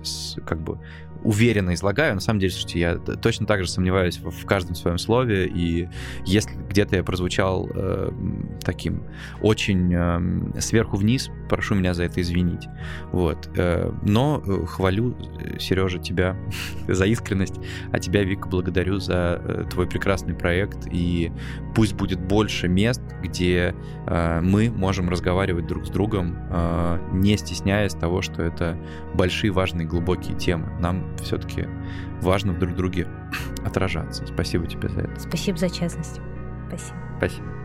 как 0.45 0.61
бы 0.61 0.79
уверенно 1.27 1.73
излагаю. 1.73 2.15
На 2.15 2.21
самом 2.21 2.39
деле, 2.39 2.53
слушайте, 2.53 2.79
я 2.79 2.95
точно 2.95 3.45
так 3.45 3.61
же 3.61 3.69
сомневаюсь 3.69 4.17
в, 4.17 4.45
каждом 4.45 4.75
своем 4.75 4.97
слове, 4.97 5.45
и 5.45 5.89
если 6.25 6.51
где-то 6.69 6.95
я 6.95 7.03
прозвучал 7.03 7.67
э, 7.75 8.11
таким 8.61 9.03
очень 9.41 9.93
э, 9.93 10.61
сверху 10.61 10.95
вниз, 10.95 11.29
прошу 11.49 11.75
меня 11.75 11.93
за 11.93 12.03
это 12.05 12.21
извинить. 12.21 12.69
Вот. 13.11 13.49
Э, 13.57 13.91
но 14.03 14.41
э, 14.45 14.65
хвалю, 14.67 15.17
э, 15.39 15.59
Сережа, 15.59 15.99
тебя 15.99 16.37
за 16.87 17.05
искренность, 17.05 17.55
а 17.91 17.99
тебя, 17.99 18.23
Вика, 18.23 18.47
благодарю 18.47 18.99
за 18.99 19.41
э, 19.43 19.65
твой 19.69 19.85
прекрасный 19.85 20.33
проект, 20.33 20.87
и 20.89 21.33
пусть 21.75 21.93
будет 21.93 22.21
больше 22.21 22.69
мест, 22.69 23.01
где 23.21 23.75
э, 24.05 24.39
мы 24.41 24.69
можем 24.69 25.09
разговаривать 25.09 25.67
друг 25.67 25.87
с 25.87 25.89
другом, 25.89 26.37
э, 26.49 26.99
не 27.11 27.35
стесняясь 27.35 27.95
того, 27.95 28.21
что 28.21 28.43
это 28.43 28.77
большие, 29.13 29.51
важные, 29.51 29.85
глубокие 29.85 30.37
темы. 30.37 30.71
Нам 30.79 31.16
все-таки 31.23 31.67
важно 32.21 32.53
в 32.53 32.59
друг 32.59 32.75
друге 32.75 33.07
отражаться. 33.65 34.25
Спасибо 34.27 34.67
тебе 34.67 34.89
за 34.89 35.01
это. 35.01 35.19
Спасибо 35.19 35.57
за 35.57 35.69
честность. 35.69 36.19
Спасибо. 36.67 36.97
Спасибо. 37.17 37.57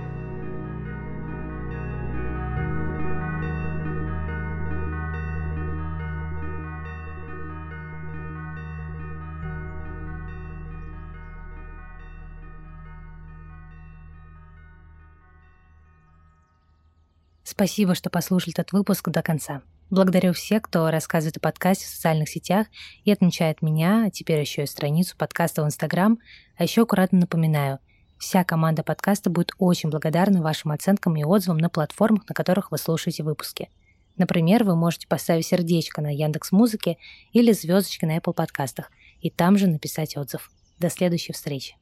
Спасибо, 17.63 17.95
что 17.95 18.11
послушали 18.11 18.55
этот 18.55 18.73
выпуск 18.73 19.09
до 19.11 19.23
конца. 19.23 19.63
Благодарю 19.93 20.33
всех, 20.33 20.63
кто 20.63 20.91
рассказывает 20.91 21.37
о 21.37 21.41
подкасте 21.41 21.85
в 21.85 21.89
социальных 21.91 22.31
сетях 22.31 22.69
и 23.05 23.13
отмечает 23.13 23.61
меня, 23.61 24.07
а 24.07 24.11
теперь 24.11 24.41
еще 24.41 24.63
и 24.63 24.67
страницу 24.67 25.15
подкаста 25.19 25.63
в 25.63 25.67
Инстаграм. 25.67 26.19
А 26.57 26.63
еще 26.63 26.85
аккуратно 26.85 27.19
напоминаю, 27.19 27.79
вся 28.17 28.43
команда 28.43 28.83
подкаста 28.83 29.29
будет 29.29 29.53
очень 29.59 29.91
благодарна 29.91 30.41
вашим 30.41 30.71
оценкам 30.71 31.17
и 31.17 31.25
отзывам 31.25 31.59
на 31.59 31.69
платформах, 31.69 32.27
на 32.27 32.35
которых 32.35 32.71
вы 32.71 32.79
слушаете 32.79 33.23
выпуски. 33.23 33.69
Например, 34.17 34.65
вы 34.65 34.77
можете 34.77 35.07
поставить 35.07 35.45
сердечко 35.45 36.01
на 36.01 36.09
Яндекс 36.09 36.53
Музыке 36.53 36.97
или 37.35 37.53
звездочки 37.53 38.07
на 38.07 38.17
Apple 38.17 38.33
подкастах 38.33 38.91
и 39.21 39.29
там 39.29 39.59
же 39.59 39.67
написать 39.67 40.17
отзыв. 40.17 40.51
До 40.79 40.89
следующей 40.89 41.35
встречи. 41.35 41.77